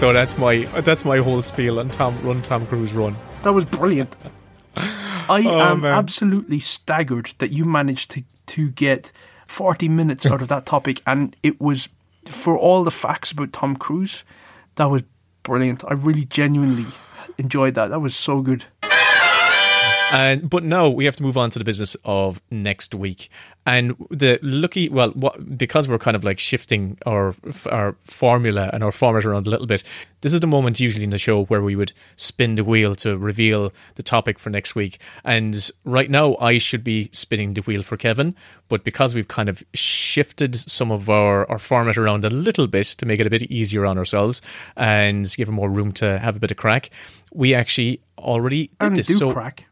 So 0.00 0.14
that's 0.14 0.38
my 0.38 0.64
that's 0.80 1.04
my 1.04 1.18
whole 1.18 1.42
spiel 1.42 1.78
on 1.78 1.90
Tom 1.90 2.18
Run 2.22 2.40
Tom 2.40 2.66
Cruise 2.66 2.94
Run. 2.94 3.14
That 3.42 3.52
was 3.52 3.66
brilliant. 3.66 4.16
I 4.74 5.42
Oh, 5.46 5.58
am 5.60 5.82
man. 5.82 5.92
absolutely 5.92 6.58
staggered 6.58 7.34
that 7.36 7.50
you 7.52 7.66
managed 7.66 8.10
to 8.12 8.22
to 8.46 8.70
get 8.70 9.12
forty 9.46 9.90
minutes 9.90 10.24
out 10.24 10.40
of 10.40 10.48
that 10.48 10.64
topic, 10.64 11.02
and 11.06 11.36
it 11.42 11.60
was 11.60 11.90
for 12.24 12.56
all 12.56 12.82
the 12.82 12.90
facts 12.90 13.30
about 13.30 13.52
Tom 13.52 13.76
Cruise. 13.76 14.24
That 14.76 14.86
was 14.86 15.02
brilliant. 15.42 15.84
I 15.86 15.92
really 15.92 16.24
genuinely 16.24 16.86
enjoyed 17.36 17.74
that. 17.74 17.90
That 17.90 18.00
was 18.00 18.16
so 18.16 18.40
good. 18.40 18.64
And 20.12 20.48
but 20.50 20.64
now 20.64 20.88
we 20.88 21.04
have 21.04 21.16
to 21.16 21.22
move 21.22 21.36
on 21.36 21.50
to 21.50 21.58
the 21.58 21.64
business 21.64 21.94
of 22.06 22.40
next 22.50 22.94
week. 22.94 23.28
And 23.66 23.94
the 24.10 24.38
lucky, 24.42 24.88
well, 24.88 25.10
what, 25.10 25.58
because 25.58 25.86
we're 25.86 25.98
kind 25.98 26.16
of 26.16 26.24
like 26.24 26.38
shifting 26.38 26.96
our 27.04 27.34
our 27.70 27.94
formula 28.04 28.70
and 28.72 28.82
our 28.82 28.90
format 28.90 29.24
around 29.26 29.46
a 29.46 29.50
little 29.50 29.66
bit. 29.66 29.84
This 30.22 30.34
is 30.34 30.40
the 30.40 30.46
moment 30.46 30.80
usually 30.80 31.04
in 31.04 31.10
the 31.10 31.18
show 31.18 31.44
where 31.44 31.62
we 31.62 31.76
would 31.76 31.92
spin 32.16 32.54
the 32.54 32.64
wheel 32.64 32.94
to 32.96 33.16
reveal 33.16 33.70
the 33.94 34.02
topic 34.02 34.38
for 34.38 34.50
next 34.50 34.74
week. 34.74 34.98
And 35.24 35.70
right 35.84 36.10
now, 36.10 36.36
I 36.36 36.58
should 36.58 36.82
be 36.82 37.10
spinning 37.12 37.54
the 37.54 37.60
wheel 37.62 37.82
for 37.82 37.96
Kevin, 37.96 38.34
but 38.68 38.82
because 38.82 39.14
we've 39.14 39.28
kind 39.28 39.48
of 39.48 39.62
shifted 39.74 40.56
some 40.56 40.90
of 40.90 41.10
our 41.10 41.48
our 41.50 41.58
format 41.58 41.98
around 41.98 42.24
a 42.24 42.30
little 42.30 42.66
bit 42.66 42.86
to 42.86 43.06
make 43.06 43.20
it 43.20 43.26
a 43.26 43.30
bit 43.30 43.42
easier 43.44 43.84
on 43.84 43.98
ourselves 43.98 44.40
and 44.76 45.32
give 45.36 45.48
him 45.48 45.54
more 45.54 45.70
room 45.70 45.92
to 45.92 46.18
have 46.18 46.36
a 46.36 46.40
bit 46.40 46.50
of 46.50 46.56
crack, 46.56 46.90
we 47.32 47.54
actually 47.54 48.00
already 48.18 48.68
did 48.68 48.74
And 48.80 48.96
this. 48.96 49.06
do 49.06 49.14
so 49.14 49.32
crack. 49.32 49.66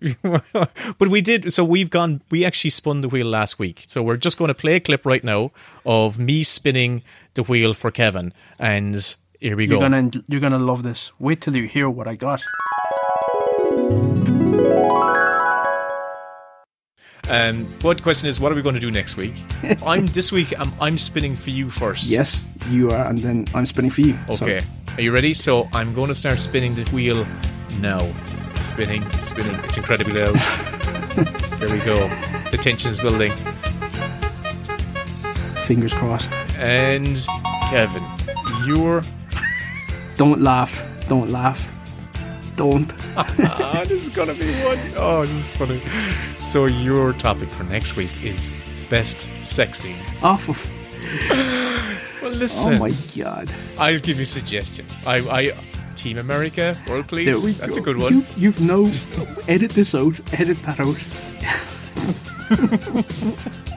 but 0.22 1.08
we 1.08 1.20
did 1.20 1.52
so 1.52 1.64
we've 1.64 1.90
gone 1.90 2.20
we 2.30 2.44
actually 2.44 2.70
spun 2.70 3.00
the 3.00 3.08
wheel 3.08 3.26
last 3.26 3.58
week 3.58 3.84
so 3.86 4.02
we're 4.02 4.16
just 4.16 4.36
going 4.36 4.48
to 4.48 4.54
play 4.54 4.74
a 4.74 4.80
clip 4.80 5.06
right 5.06 5.22
now 5.24 5.52
of 5.86 6.18
me 6.18 6.42
spinning 6.42 7.02
the 7.34 7.42
wheel 7.44 7.72
for 7.72 7.90
kevin 7.90 8.32
and 8.58 9.16
here 9.40 9.56
we 9.56 9.66
You're 9.66 9.78
go 9.78 9.88
gonna 9.88 10.10
you're 10.26 10.40
gonna 10.40 10.58
love 10.58 10.82
this. 10.82 11.12
Wait 11.18 11.42
till 11.42 11.54
you 11.54 11.68
hear 11.68 11.90
what 11.90 12.08
I 12.08 12.14
got. 12.14 12.40
um 17.30 17.64
what 17.80 18.02
question 18.02 18.28
is 18.28 18.38
what 18.38 18.52
are 18.52 18.54
we 18.54 18.62
going 18.62 18.74
to 18.74 18.80
do 18.80 18.90
next 18.90 19.16
week 19.16 19.32
i'm 19.86 20.06
this 20.08 20.30
week 20.30 20.52
i'm, 20.58 20.72
I'm 20.80 20.98
spinning 20.98 21.36
for 21.36 21.50
you 21.50 21.70
first 21.70 22.04
Yes, 22.04 22.44
you 22.68 22.90
are, 22.90 23.06
and 23.06 23.18
then 23.18 23.46
I'm 23.54 23.64
spinning 23.64 23.90
for 23.90 24.02
you. 24.02 24.18
So, 24.36 24.44
okay 24.44 24.60
are 24.96 25.00
you 25.00 25.12
ready 25.12 25.32
so 25.34 25.68
i'm 25.72 25.94
going 25.94 26.08
to 26.08 26.14
start 26.14 26.38
spinning 26.40 26.74
the 26.74 26.84
wheel 26.90 27.26
now 27.80 28.00
spinning 28.64 29.08
spinning 29.20 29.54
it's 29.64 29.76
incredibly 29.76 30.20
loud 30.20 30.36
here 31.58 31.70
we 31.70 31.78
go 31.84 32.08
the 32.50 32.58
tension 32.60 32.90
is 32.90 33.00
building 33.00 33.32
fingers 35.66 35.92
crossed. 35.92 36.30
and 36.58 37.26
kevin 37.70 38.02
you're 38.66 39.02
Don't 40.16 40.40
laugh. 40.40 40.84
Don't 41.08 41.30
laugh. 41.30 41.70
Don't. 42.56 42.92
Ah, 43.16 43.84
this 43.86 44.02
is 44.02 44.08
gonna 44.08 44.34
be 44.34 44.50
one. 44.64 44.78
Oh, 44.96 45.24
this 45.24 45.48
is 45.48 45.50
funny. 45.50 45.80
So 46.38 46.66
your 46.66 47.12
topic 47.12 47.48
for 47.48 47.62
next 47.62 47.94
week 47.94 48.10
is 48.24 48.50
best 48.90 49.28
sex 49.42 49.80
scene. 49.80 49.98
Off 50.22 50.48
of. 50.48 50.58
Well, 52.22 52.32
listen. 52.32 52.74
Oh 52.74 52.78
my 52.78 52.90
god. 53.14 53.52
I'll 53.78 54.00
give 54.00 54.16
you 54.16 54.22
a 54.22 54.26
suggestion. 54.26 54.86
I, 55.06 55.16
I, 55.18 55.52
Team 55.94 56.18
America, 56.18 56.76
World 56.88 57.08
Police. 57.08 57.26
There 57.26 57.44
we 57.44 57.52
That's 57.52 57.74
go. 57.76 57.80
a 57.80 57.84
good 57.84 57.96
one. 57.96 58.12
You, 58.14 58.24
you've 58.36 58.60
no. 58.60 58.86
edit 59.48 59.72
this 59.72 59.94
out. 59.94 60.20
Edit 60.38 60.58
that 60.62 60.80
out. 60.80 60.98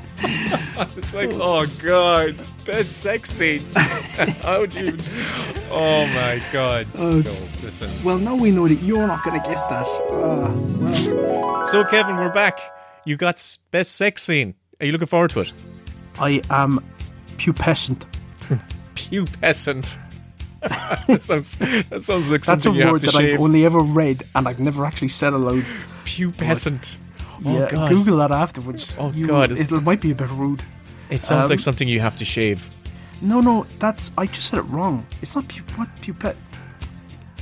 It's 0.97 1.13
like, 1.13 1.29
oh 1.33 1.65
god, 1.81 2.35
best 2.65 2.97
sex 3.01 3.31
scene. 3.31 3.61
How 3.75 4.65
do 4.65 4.85
you? 4.85 4.97
Oh 5.71 6.05
my 6.07 6.41
god. 6.51 6.87
Oh. 6.95 7.21
so 7.21 7.65
listen. 7.65 7.89
Well, 8.03 8.17
now 8.17 8.35
we 8.35 8.51
know 8.51 8.67
that 8.67 8.81
you're 8.81 9.07
not 9.07 9.23
going 9.23 9.39
to 9.41 9.47
get 9.47 9.55
that. 9.69 9.85
Ah, 9.85 10.51
well, 10.53 11.65
So 11.67 11.83
Kevin, 11.83 12.15
we're 12.17 12.33
back. 12.33 12.59
You 13.05 13.15
got 13.15 13.57
best 13.71 13.95
sex 13.95 14.23
scene. 14.23 14.53
Are 14.79 14.85
you 14.85 14.91
looking 14.91 15.07
forward 15.07 15.31
to 15.31 15.41
it? 15.41 15.53
I 16.19 16.41
am 16.49 16.79
pupescent. 17.37 18.05
Pubescent. 18.95 19.97
that 21.07 21.21
sounds. 21.21 21.57
That 21.57 22.03
sounds 22.03 22.29
like 22.31 22.41
That's 22.43 22.61
a 22.61 22.63
something 22.63 22.75
you 22.75 22.83
have 22.83 22.91
word 22.93 23.01
that 23.01 23.11
shave. 23.11 23.35
I've 23.35 23.41
only 23.41 23.65
ever 23.65 23.79
read 23.79 24.23
and 24.35 24.47
I've 24.47 24.59
never 24.59 24.85
actually 24.85 25.07
said 25.09 25.33
aloud. 25.33 25.63
Pubescent. 26.05 26.97
Oh 27.45 27.59
yeah, 27.59 27.69
god. 27.69 27.89
Google 27.89 28.17
that 28.17 28.31
afterwards. 28.31 28.93
Oh, 28.97 29.11
You- 29.11 29.27
God, 29.27 29.51
it 29.51 29.71
might 29.83 30.01
be 30.01 30.11
a 30.11 30.15
bit 30.15 30.29
rude. 30.31 30.63
It 31.09 31.23
sounds 31.23 31.45
Um, 31.45 31.49
like 31.51 31.59
something 31.59 31.87
you 31.87 31.99
have 32.01 32.17
to 32.17 32.25
shave. 32.25 32.67
No, 33.21 33.41
no, 33.41 33.65
that's 33.79 34.11
I 34.17 34.25
just 34.27 34.49
said 34.49 34.59
it 34.59 34.63
wrong. 34.63 35.05
It's 35.21 35.35
not 35.35 35.47
pu- 35.47 35.61
what 35.75 35.89
pupet. 36.01 36.35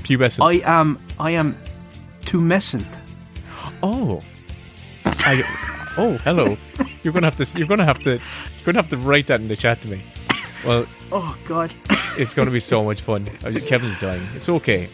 Pubescent. 0.04 0.46
I 0.46 0.62
am 0.80 1.00
I 1.20 1.32
am 1.32 1.58
tumescent. 2.22 2.86
Oh. 3.84 4.22
I, 5.06 5.42
oh, 5.98 6.18
hello. 6.24 6.58
You're 7.04 7.14
gonna 7.14 7.28
have 7.28 7.36
to. 7.38 7.58
You're 7.58 7.68
gonna 7.68 7.86
have 7.86 8.00
to. 8.02 8.12
You're 8.12 8.66
gonna 8.66 8.78
have 8.80 8.90
to 8.90 8.98
write 8.98 9.28
that 9.28 9.42
in 9.42 9.48
the 9.48 9.56
chat 9.56 9.82
to 9.82 9.88
me. 9.88 10.02
Well, 10.66 10.86
Oh 11.12 11.36
God. 11.46 11.74
It's 12.18 12.34
gonna 12.34 12.52
be 12.52 12.60
so 12.60 12.84
much 12.84 13.02
fun. 13.02 13.26
Kevin's 13.68 13.98
dying. 13.98 14.26
It's 14.36 14.50
okay. 14.50 14.90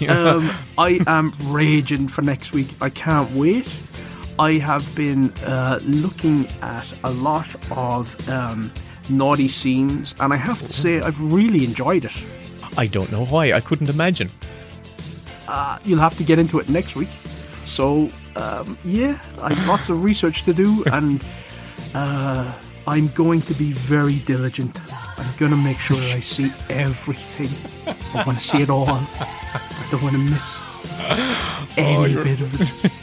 um, 0.08 0.50
I 0.78 1.00
am 1.06 1.32
raging 1.46 2.08
for 2.08 2.22
next 2.22 2.52
week. 2.52 2.68
I 2.80 2.90
can't 2.90 3.30
wait. 3.32 3.68
I 4.38 4.52
have 4.52 4.94
been 4.96 5.32
uh, 5.44 5.80
looking 5.82 6.46
at 6.62 6.86
a 7.04 7.10
lot 7.10 7.54
of 7.76 8.28
um, 8.30 8.70
naughty 9.10 9.48
scenes, 9.48 10.14
and 10.20 10.32
I 10.32 10.36
have 10.36 10.58
to 10.60 10.72
say 10.72 11.00
I've 11.00 11.20
really 11.20 11.64
enjoyed 11.64 12.04
it. 12.04 12.12
I 12.78 12.86
don't 12.86 13.10
know 13.10 13.26
why. 13.26 13.52
I 13.52 13.60
couldn't 13.60 13.90
imagine. 13.90 14.30
Uh, 15.48 15.78
you'll 15.84 15.98
have 15.98 16.16
to 16.18 16.24
get 16.24 16.38
into 16.38 16.58
it 16.58 16.68
next 16.68 16.94
week. 16.94 17.10
So 17.64 18.08
um, 18.36 18.78
yeah, 18.84 19.20
I've 19.42 19.66
lots 19.66 19.88
of 19.90 20.02
research 20.02 20.44
to 20.44 20.54
do, 20.54 20.84
and 20.92 21.22
uh, 21.94 22.52
I'm 22.86 23.08
going 23.08 23.42
to 23.42 23.54
be 23.54 23.72
very 23.72 24.16
diligent. 24.20 24.78
I'm 25.20 25.36
going 25.38 25.50
to 25.52 25.56
make 25.56 25.78
sure 25.78 25.96
I 25.96 26.20
see 26.20 26.50
everything. 26.68 27.50
I 28.14 28.24
want 28.24 28.38
to 28.38 28.44
see 28.44 28.62
it 28.62 28.70
all. 28.70 28.88
I 28.88 29.86
don't 29.90 30.02
want 30.02 30.14
to 30.14 30.22
miss 30.22 30.60
any 31.76 32.12
you're- 32.12 32.24
bit 32.24 32.40
of 32.40 32.60
it. 32.60 32.92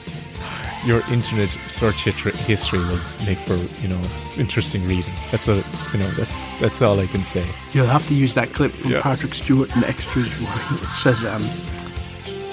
Your 0.85 1.01
internet 1.11 1.49
search 1.67 2.03
history 2.05 2.79
will 2.79 2.99
make 3.25 3.39
for 3.39 3.55
you 3.81 3.89
know 3.89 4.01
interesting 4.37 4.87
reading. 4.87 5.13
That's 5.31 5.45
what 5.47 5.65
you 5.91 5.99
know. 5.99 6.09
That's 6.11 6.47
that's 6.61 6.81
all 6.81 6.97
I 6.99 7.07
can 7.07 7.25
say. 7.25 7.45
You'll 7.73 7.87
have 7.87 8.07
to 8.07 8.13
use 8.15 8.33
that 8.35 8.53
clip 8.53 8.71
from 8.71 8.91
Yeah. 8.91 9.01
Patrick 9.01 9.33
Stewart 9.33 9.75
in 9.75 9.83
Extras 9.83 10.31
where 10.39 10.79
it 10.81 10.85
says 10.95 11.25
um, 11.25 11.43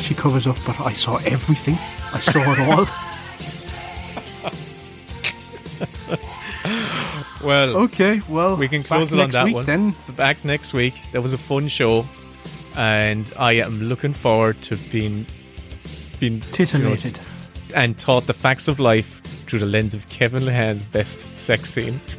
she 0.00 0.14
covers 0.14 0.46
up, 0.48 0.56
but 0.66 0.80
I 0.80 0.94
saw 0.94 1.18
everything. 1.26 1.78
I 2.12 2.18
saw 2.18 2.40
it 2.52 2.58
all. 2.60 2.86
Well, 7.44 7.76
okay, 7.76 8.20
well, 8.28 8.56
we 8.56 8.68
can 8.68 8.82
close 8.82 9.12
it 9.12 9.20
on 9.20 9.30
that 9.32 9.44
week 9.44 9.54
one. 9.54 9.64
Then 9.64 9.94
Back 10.16 10.44
next 10.44 10.72
week. 10.72 10.94
That 11.12 11.22
was 11.22 11.32
a 11.32 11.38
fun 11.38 11.68
show, 11.68 12.06
and 12.76 13.30
I 13.38 13.52
am 13.54 13.82
looking 13.82 14.14
forward 14.14 14.60
to 14.62 14.76
being 14.90 15.26
being 16.20 16.42
you 16.58 16.78
know, 16.78 16.96
and 17.74 17.98
taught 17.98 18.26
the 18.26 18.32
facts 18.32 18.68
of 18.68 18.80
life 18.80 19.20
through 19.46 19.58
the 19.58 19.66
lens 19.66 19.94
of 19.94 20.08
Kevin 20.08 20.44
Lehane's 20.44 20.86
best 20.86 21.36
sex 21.36 21.70
scene. 21.70 22.00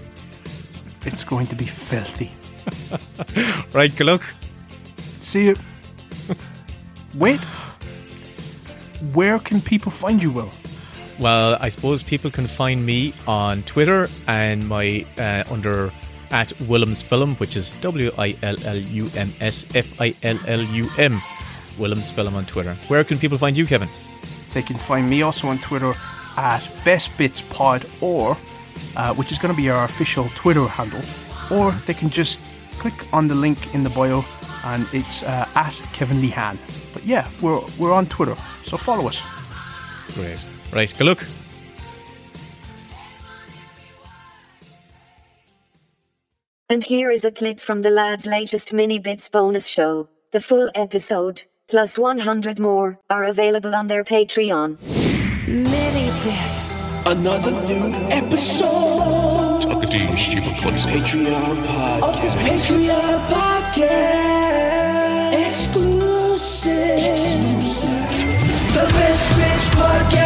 It's 1.07 1.23
going 1.23 1.45
to 1.47 1.55
be 1.55 1.65
filthy. 1.65 2.31
Right, 3.73 3.95
good 3.95 4.07
luck. 4.07 4.23
See 5.21 5.45
you. 5.45 5.55
Wait. 7.15 7.39
Where 9.13 9.37
can 9.37 9.61
people 9.61 9.91
find 9.91 10.21
you, 10.23 10.31
Will? 10.31 10.49
Well, 11.17 11.57
I 11.61 11.69
suppose 11.69 12.03
people 12.03 12.29
can 12.29 12.45
find 12.45 12.85
me 12.85 13.13
on 13.25 13.63
Twitter 13.63 14.09
and 14.27 14.67
my 14.67 15.05
uh, 15.17 15.43
under 15.49 15.91
at 16.31 16.49
Willums 16.67 17.03
Fillum, 17.03 17.39
which 17.39 17.55
is 17.55 17.73
W 17.75 18.11
I 18.17 18.35
L 18.43 18.55
L 18.65 18.77
U 18.77 19.09
M 19.15 19.31
S 19.39 19.65
F 19.75 20.01
I 20.01 20.13
L 20.23 20.37
L 20.47 20.61
U 20.61 20.89
M. 20.97 21.13
Willums 21.77 22.11
Fillum 22.11 22.33
on 22.33 22.45
Twitter. 22.45 22.73
Where 22.87 23.03
can 23.03 23.17
people 23.17 23.37
find 23.37 23.57
you, 23.57 23.65
Kevin? 23.65 23.89
They 24.53 24.61
can 24.61 24.77
find 24.77 25.09
me 25.09 25.21
also 25.21 25.47
on 25.47 25.57
Twitter 25.59 25.93
at 26.37 26.67
Best 26.83 27.17
Bits 27.17 27.41
Pod, 27.41 27.85
or 28.01 28.37
uh, 28.95 29.13
which 29.13 29.31
is 29.31 29.37
going 29.37 29.53
to 29.53 29.57
be 29.61 29.69
our 29.69 29.85
official 29.85 30.29
Twitter 30.35 30.65
handle, 30.65 31.01
or 31.49 31.71
they 31.85 31.93
can 31.93 32.09
just 32.09 32.39
click 32.77 33.13
on 33.13 33.27
the 33.27 33.35
link 33.35 33.73
in 33.73 33.83
the 33.83 33.89
bio, 33.89 34.25
and 34.65 34.85
it's 34.91 35.23
uh, 35.23 35.47
at 35.55 35.73
Kevin 35.93 36.17
Lehane. 36.17 36.57
But 36.93 37.05
yeah, 37.05 37.29
we're 37.41 37.61
we're 37.79 37.93
on 37.93 38.05
Twitter, 38.07 38.35
so 38.63 38.77
follow 38.77 39.07
us. 39.07 39.21
Great. 40.13 40.45
Right, 40.75 40.93
good 40.97 41.07
luck. 41.07 41.23
And 46.67 46.83
here 46.83 47.09
is 47.09 47.23
a 47.23 47.31
clip 47.31 47.61
from 47.61 47.81
the 47.81 47.89
lad's 47.89 48.25
latest 48.25 48.73
mini 48.73 48.99
bits 48.99 49.29
bonus 49.29 49.67
show. 49.67 50.09
The 50.31 50.41
full 50.41 50.69
episode, 50.75 51.43
plus 51.69 51.97
100 51.97 52.59
more, 52.59 52.99
are 53.09 53.23
available 53.23 53.73
on 53.73 53.87
their 53.87 54.03
Patreon. 54.03 54.77
Mini 55.47 56.11
bits. 56.25 56.99
Another 57.05 57.51
new 57.51 57.93
episode 58.09 59.61
Talking 59.61 59.89
to 59.91 59.97
you, 59.97 60.17
stupid 60.17 60.57
clumsy. 60.61 60.89
Patreon 60.89 61.55
podcast. 61.65 62.03
Of 62.03 62.21
this 62.21 62.35
Patreon 62.35 63.27
podcast. 63.29 63.91
Exclusive. 65.51 66.97
Exclusive. 67.13 68.35
The 68.75 68.85
best 68.91 69.35
bits 69.37 69.69
podcast 69.69 70.24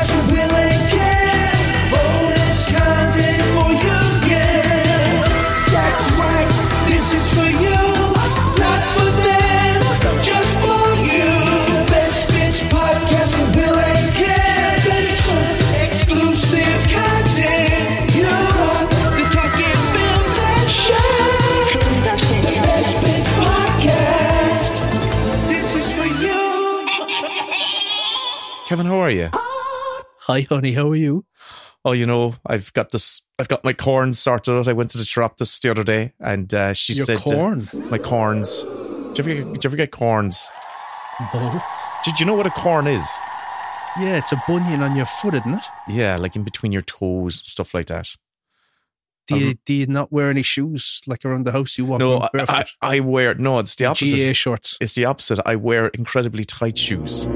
Kevin, 28.70 28.86
how 28.86 28.98
are 28.98 29.10
you? 29.10 29.30
Hi, 29.34 30.42
honey. 30.42 30.74
How 30.74 30.92
are 30.92 30.96
you? 30.96 31.26
Oh, 31.84 31.92
you 31.94 32.06
know, 32.06 32.36
I've 32.46 32.72
got 32.74 32.92
this. 32.92 33.26
I've 33.40 33.48
got 33.48 33.64
my 33.64 33.74
corns 33.74 34.20
sorted 34.20 34.54
out. 34.54 34.68
I 34.68 34.74
went 34.74 34.92
to 34.92 35.00
the 35.00 35.06
chiropodist 35.12 35.64
the 35.64 35.72
other 35.72 35.84
day, 35.84 36.14
and 36.20 36.54
uh, 36.54 36.74
she 36.74 36.94
Your 36.94 37.06
said, 37.06 37.18
uh, 37.18 37.22
corn? 37.22 37.68
"My 37.90 37.98
corns." 37.98 38.62
Did 39.16 39.26
you, 39.26 39.34
ever 39.34 39.34
get, 39.44 39.54
did 39.54 39.64
you 39.64 39.68
ever 39.70 39.76
get 39.76 39.90
corns? 39.92 40.52
No. 41.34 41.64
Did 42.06 42.20
you 42.20 42.28
know 42.28 42.36
what 42.36 42.46
a 42.46 42.52
corn 42.52 42.86
is? 42.86 43.08
Yeah, 44.00 44.18
it's 44.18 44.34
a 44.34 44.42
bunion 44.48 44.84
on 44.84 44.96
your 44.96 45.08
foot, 45.08 45.34
isn't 45.34 45.52
it? 45.56 45.64
Yeah, 45.88 46.18
like 46.18 46.36
in 46.36 46.44
between 46.44 46.72
your 46.72 46.84
toes 46.84 47.40
and 47.40 47.48
stuff 47.48 47.74
like 47.74 47.88
that. 47.88 48.16
Do 49.26 49.40
you, 49.40 49.48
Um, 49.48 49.60
do 49.66 49.74
you 49.74 49.88
not 49.88 50.12
wear 50.12 50.30
any 50.30 50.44
shoes 50.44 51.02
like 51.08 51.26
around 51.26 51.48
the 51.48 51.54
house? 51.54 51.76
You 51.80 51.86
walk 51.86 52.02
No, 52.02 52.18
around 52.18 52.22
I, 52.22 52.26
I, 52.26 52.30
barefoot. 52.46 52.68
I 52.84 53.00
wear 53.00 53.34
no. 53.34 53.58
It's 53.58 53.76
the 53.78 53.86
opposite. 53.86 54.16
GA 54.16 54.34
shorts. 54.34 54.78
It's 54.80 54.94
the 54.94 55.06
opposite. 55.06 55.40
I 55.44 55.56
wear 55.56 55.88
incredibly 55.88 56.46
tight 56.46 56.78
shoes, 56.78 57.28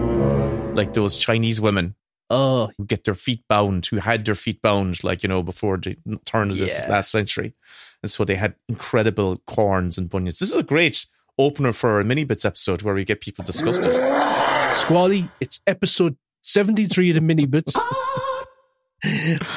like 0.75 0.93
those 0.93 1.15
Chinese 1.17 1.59
women 1.61 1.95
Oh, 2.29 2.71
who 2.77 2.85
get 2.85 3.03
their 3.03 3.13
feet 3.15 3.43
bound, 3.47 3.85
who 3.87 3.97
had 3.97 4.25
their 4.25 4.33
feet 4.35 4.61
bound, 4.61 5.03
like 5.03 5.21
you 5.23 5.29
know, 5.29 5.43
before 5.43 5.77
the 5.77 5.95
turn 6.25 6.49
of 6.49 6.57
this 6.57 6.79
Yeah. 6.79 6.89
last 6.89 7.11
century, 7.11 7.53
and 8.01 8.09
so 8.09 8.23
they 8.25 8.35
had 8.35 8.55
incredible 8.67 9.37
corns 9.45 9.97
and 9.97 10.09
bunions. 10.09 10.39
This 10.39 10.49
is 10.49 10.55
a 10.55 10.63
great 10.63 11.05
opener 11.37 11.73
for 11.73 11.99
a 11.99 12.03
mini 12.05 12.23
bits 12.23 12.45
episode 12.45 12.81
where 12.81 12.95
we 12.95 13.05
get 13.05 13.21
people 13.21 13.43
disgusted. 13.45 13.91
Squally, 14.75 15.29
it's 15.41 15.59
episode 15.67 16.15
73 16.41 17.09
of 17.11 17.15
the 17.15 17.21
Mini 17.21 17.45
Bits. 17.45 17.75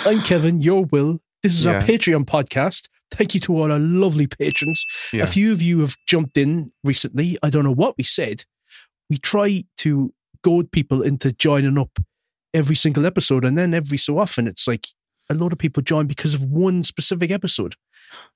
I'm 0.05 0.21
Kevin, 0.23 0.61
your 0.61 0.85
Will. 0.85 1.21
This 1.43 1.59
is 1.59 1.67
our 1.67 1.81
Patreon 1.81 2.25
podcast. 2.25 2.89
Thank 3.11 3.35
you 3.35 3.41
to 3.41 3.57
all 3.57 3.71
our 3.73 3.79
lovely 3.79 4.27
patrons. 4.27 4.85
Yeah. 5.13 5.23
A 5.23 5.27
few 5.27 5.53
of 5.53 5.63
you 5.63 5.81
have 5.81 5.97
jumped 6.07 6.37
in 6.37 6.73
recently. 6.85 7.39
I 7.43 7.51
don't 7.51 7.65
know 7.65 7.73
what 7.73 7.97
we 7.97 8.05
said. 8.05 8.45
We 9.09 9.19
try 9.19 9.63
to 9.79 10.13
goad 10.47 10.71
people 10.71 11.03
into 11.03 11.33
joining 11.33 11.77
up 11.77 11.99
every 12.55 12.77
single 12.77 13.05
episode, 13.05 13.45
and 13.45 13.59
then 13.59 13.75
every 13.75 13.99
so 13.99 14.19
often, 14.19 14.47
it's 14.47 14.69
like 14.69 14.87
a 15.29 15.35
lot 15.35 15.53
of 15.53 15.59
people 15.59 15.83
join 15.83 16.07
because 16.07 16.35
of 16.35 16.45
one 16.45 16.85
specific 16.85 17.33
episode. 17.33 17.75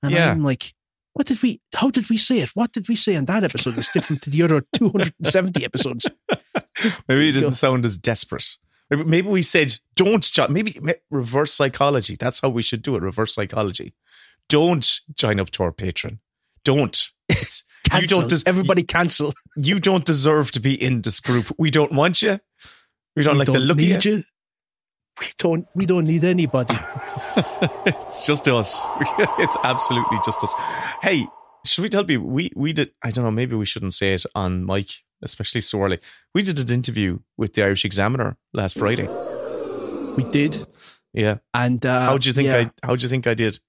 And 0.03 0.11
Yeah. 0.11 0.29
I'm 0.31 0.43
like, 0.43 0.73
what 1.13 1.27
did 1.27 1.41
we? 1.41 1.61
How 1.73 1.89
did 1.89 2.09
we 2.09 2.17
say 2.17 2.39
it? 2.41 2.49
What 2.49 2.73
did 2.73 2.89
we 2.89 2.97
say 2.97 3.15
in 3.15 3.25
that 3.25 3.45
episode 3.45 3.75
that's 3.75 3.87
different 3.87 4.21
to 4.23 4.29
the 4.29 4.43
other 4.43 4.61
270 4.75 5.63
episodes? 5.63 6.05
Maybe 7.07 7.29
it 7.29 7.33
didn't 7.33 7.53
sound 7.53 7.85
as 7.85 7.97
desperate. 7.97 8.57
Maybe, 8.89 9.03
maybe 9.05 9.27
we 9.29 9.41
said, 9.41 9.79
don't, 9.95 10.23
join. 10.23 10.51
maybe 10.51 10.77
reverse 11.09 11.53
psychology. 11.53 12.17
That's 12.19 12.41
how 12.41 12.49
we 12.49 12.61
should 12.61 12.81
do 12.81 12.97
it. 12.97 13.03
Reverse 13.03 13.33
psychology. 13.33 13.93
Don't 14.49 14.99
join 15.15 15.39
up 15.39 15.49
to 15.51 15.63
our 15.63 15.71
patron. 15.71 16.19
Don't. 16.65 17.09
It's, 17.29 17.63
you 17.99 18.07
don't 18.07 18.29
des- 18.29 18.43
Everybody 18.45 18.83
cancel. 18.83 19.33
you 19.55 19.79
don't 19.79 20.05
deserve 20.05 20.51
to 20.53 20.59
be 20.59 20.81
in 20.81 21.01
this 21.01 21.19
group. 21.19 21.51
We 21.57 21.71
don't 21.71 21.91
want 21.91 22.21
you. 22.21 22.39
We 23.15 23.23
don't 23.23 23.33
we 23.35 23.39
like 23.39 23.47
don't 23.47 23.53
the 23.53 23.59
look 23.59 23.77
of 23.77 23.83
you. 23.83 23.99
you. 24.01 24.23
We 25.19 25.27
don't. 25.37 25.67
We 25.75 25.85
don't 25.85 26.05
need 26.05 26.23
anybody. 26.23 26.75
It's 27.85 28.25
just 28.25 28.47
us. 28.47 28.87
It's 29.39 29.57
absolutely 29.63 30.19
just 30.25 30.43
us. 30.43 30.53
Hey, 31.01 31.25
should 31.65 31.83
we 31.83 31.89
tell 31.89 32.03
people 32.03 32.27
we 32.27 32.51
we 32.55 32.73
did? 32.73 32.91
I 33.03 33.11
don't 33.11 33.23
know. 33.25 33.31
Maybe 33.31 33.55
we 33.55 33.65
shouldn't 33.65 33.93
say 33.93 34.13
it 34.13 34.25
on 34.35 34.65
mic, 34.65 34.89
especially 35.21 35.61
so 35.61 35.81
early. 35.81 35.99
We 36.33 36.43
did 36.43 36.59
an 36.59 36.73
interview 36.73 37.19
with 37.37 37.53
the 37.53 37.63
Irish 37.63 37.85
Examiner 37.85 38.37
last 38.53 38.77
Friday. 38.77 39.07
We 40.15 40.23
did. 40.23 40.65
Yeah. 41.13 41.37
And 41.53 41.85
uh, 41.85 42.01
How 42.01 42.17
do 42.17 42.29
you 42.29 42.33
think 42.33 42.47
yeah. 42.47 42.69
I? 42.83 42.87
How 42.87 42.95
do 42.95 43.03
you 43.03 43.09
think 43.09 43.27
I 43.27 43.33
did? 43.33 43.59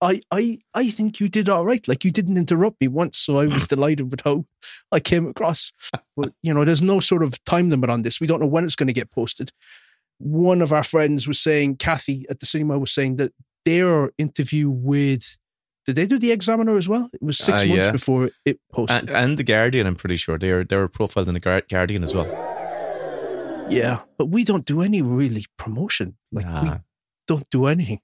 I, 0.00 0.20
I, 0.30 0.58
I 0.74 0.90
think 0.90 1.18
you 1.20 1.28
did 1.28 1.48
all 1.48 1.64
right. 1.66 1.86
Like 1.88 2.04
you 2.04 2.10
didn't 2.12 2.36
interrupt 2.36 2.80
me 2.80 2.86
once, 2.88 3.18
so 3.18 3.38
I 3.38 3.46
was 3.46 3.66
delighted 3.74 4.10
with 4.10 4.20
how 4.24 4.44
I 4.92 5.00
came 5.00 5.26
across. 5.26 5.72
But 6.16 6.32
you 6.42 6.54
know, 6.54 6.64
there's 6.64 6.82
no 6.82 7.00
sort 7.00 7.22
of 7.22 7.42
time 7.44 7.68
limit 7.70 7.90
on 7.90 8.02
this. 8.02 8.20
We 8.20 8.26
don't 8.26 8.40
know 8.40 8.46
when 8.46 8.64
it's 8.64 8.76
going 8.76 8.86
to 8.86 8.92
get 8.92 9.10
posted. 9.10 9.50
One 10.18 10.62
of 10.62 10.72
our 10.72 10.84
friends 10.84 11.26
was 11.28 11.40
saying, 11.40 11.76
Kathy 11.76 12.26
at 12.30 12.40
the 12.40 12.46
cinema 12.46 12.78
was 12.78 12.92
saying 12.92 13.16
that 13.16 13.32
their 13.64 14.10
interview 14.18 14.68
with, 14.70 15.36
did 15.84 15.96
they 15.96 16.06
do 16.06 16.18
the 16.18 16.32
Examiner 16.32 16.76
as 16.76 16.88
well? 16.88 17.08
It 17.12 17.22
was 17.22 17.38
six 17.38 17.62
Uh, 17.64 17.66
months 17.66 17.86
yeah. 17.86 17.92
before 17.92 18.30
it 18.44 18.60
posted. 18.72 19.08
And, 19.08 19.10
and 19.10 19.38
the 19.38 19.44
Guardian, 19.44 19.86
I'm 19.86 19.96
pretty 19.96 20.16
sure 20.16 20.38
they 20.38 20.52
were 20.52 20.64
they 20.64 20.76
were 20.76 20.88
profiled 20.88 21.28
in 21.28 21.34
the 21.34 21.62
Guardian 21.68 22.02
as 22.04 22.14
well. 22.14 22.26
yeah, 23.70 24.00
but 24.16 24.26
we 24.26 24.44
don't 24.44 24.64
do 24.64 24.80
any 24.80 25.02
really 25.02 25.44
promotion. 25.56 26.16
Like 26.32 26.46
we 26.62 26.70
don't 27.26 27.48
do 27.50 27.66
anything. 27.66 28.00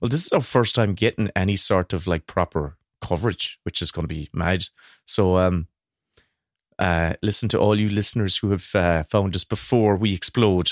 Well, 0.00 0.08
this 0.08 0.26
is 0.26 0.32
our 0.32 0.40
first 0.40 0.74
time 0.74 0.94
getting 0.94 1.30
any 1.36 1.56
sort 1.56 1.92
of 1.92 2.06
like 2.06 2.26
proper 2.26 2.76
coverage, 3.00 3.58
which 3.64 3.82
is 3.82 3.90
going 3.90 4.04
to 4.08 4.14
be 4.14 4.28
mad. 4.32 4.66
So, 5.06 5.36
um, 5.36 5.68
uh, 6.78 7.14
listen 7.22 7.48
to 7.50 7.58
all 7.58 7.78
you 7.78 7.88
listeners 7.88 8.38
who 8.38 8.50
have 8.50 8.74
uh, 8.74 9.02
found 9.04 9.36
us 9.36 9.44
before 9.44 9.96
we 9.96 10.12
explode. 10.14 10.70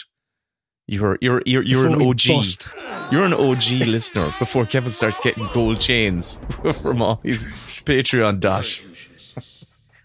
You're 0.88 1.16
you're 1.20 1.42
you're 1.46 1.62
you're 1.62 1.86
an 1.86 2.02
OG. 2.02 2.20
bust. 2.28 2.68
You're 3.12 3.24
an 3.24 3.32
OG 3.34 3.86
listener 3.86 4.24
before 4.40 4.66
Kevin 4.66 4.90
starts 4.90 5.18
getting 5.18 5.46
gold 5.54 5.78
chains 5.80 6.40
from 6.82 7.00
all 7.02 7.20
his 7.22 7.46
Patreon 7.86 8.40
dash. 8.40 8.82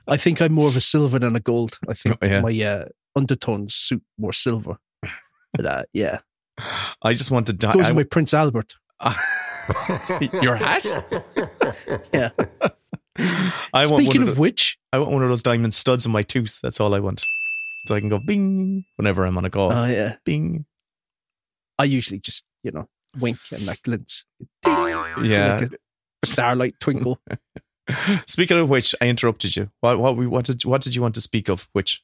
I 0.08 0.18
think 0.18 0.40
I'm 0.42 0.54
more 0.54 0.68
of 0.68 0.78
a 0.78 0.82
silver 0.82 1.18
than 1.20 1.36
a 1.36 1.40
gold. 1.40 1.80
I 1.90 1.94
think 1.96 2.18
Oh, 2.22 2.26
yeah. 2.28 2.42
my 2.42 2.62
uh, 2.64 2.86
undertones 3.16 3.74
suit 3.74 4.04
more 4.20 4.32
silver. 4.34 4.78
But 5.54 5.66
uh, 5.66 5.84
yeah, 5.94 6.20
I 7.02 7.14
just 7.14 7.32
want 7.32 7.48
to 7.48 7.54
die. 7.54 7.74
goes 7.74 7.86
I, 7.86 7.90
with 7.90 7.96
my 7.96 8.04
Prince 8.10 8.34
Albert. 8.34 8.76
your 10.42 10.56
hat? 10.56 10.86
Yeah. 12.14 12.30
I 13.74 13.88
want 13.88 14.04
Speaking 14.04 14.22
of, 14.22 14.36
the- 14.36 14.42
which, 14.42 14.78
I 14.94 15.00
want 15.00 15.12
one 15.12 15.24
of 15.24 15.30
those 15.30 15.42
diamond 15.44 15.74
studs 15.74 16.06
in 16.06 16.12
my 16.12 16.22
tooth. 16.22 16.60
That's 16.62 16.80
all 16.80 16.94
I 16.94 17.00
want. 17.00 17.24
So 17.88 17.96
I 17.96 18.00
can 18.00 18.10
go 18.10 18.20
bing 18.26 18.86
whenever 18.96 19.26
I'm 19.26 19.38
on 19.38 19.46
a 19.46 19.50
call. 19.50 19.74
oh 19.74 19.86
yeah, 19.86 20.16
bing. 20.24 20.66
I 21.80 21.86
usually 21.86 22.20
just 22.20 22.46
you 22.64 22.72
know 22.72 22.88
wink 23.20 23.40
and 23.52 23.62
that 23.68 23.82
glints. 23.82 24.26
Yeah. 24.66 25.58
like 25.62 25.80
starlight 26.24 26.76
twinkle. 26.80 27.20
Speaking 28.28 28.58
of 28.58 28.70
which, 28.70 28.94
I 29.02 29.08
interrupted 29.08 29.56
you. 29.56 29.72
What 29.80 30.00
what 30.00 30.16
what 30.18 30.46
did 30.46 30.66
what 30.66 30.82
did 30.82 30.96
you 30.96 31.02
want 31.02 31.16
to 31.16 31.22
speak 31.22 31.50
of? 31.50 31.70
Which? 31.72 32.04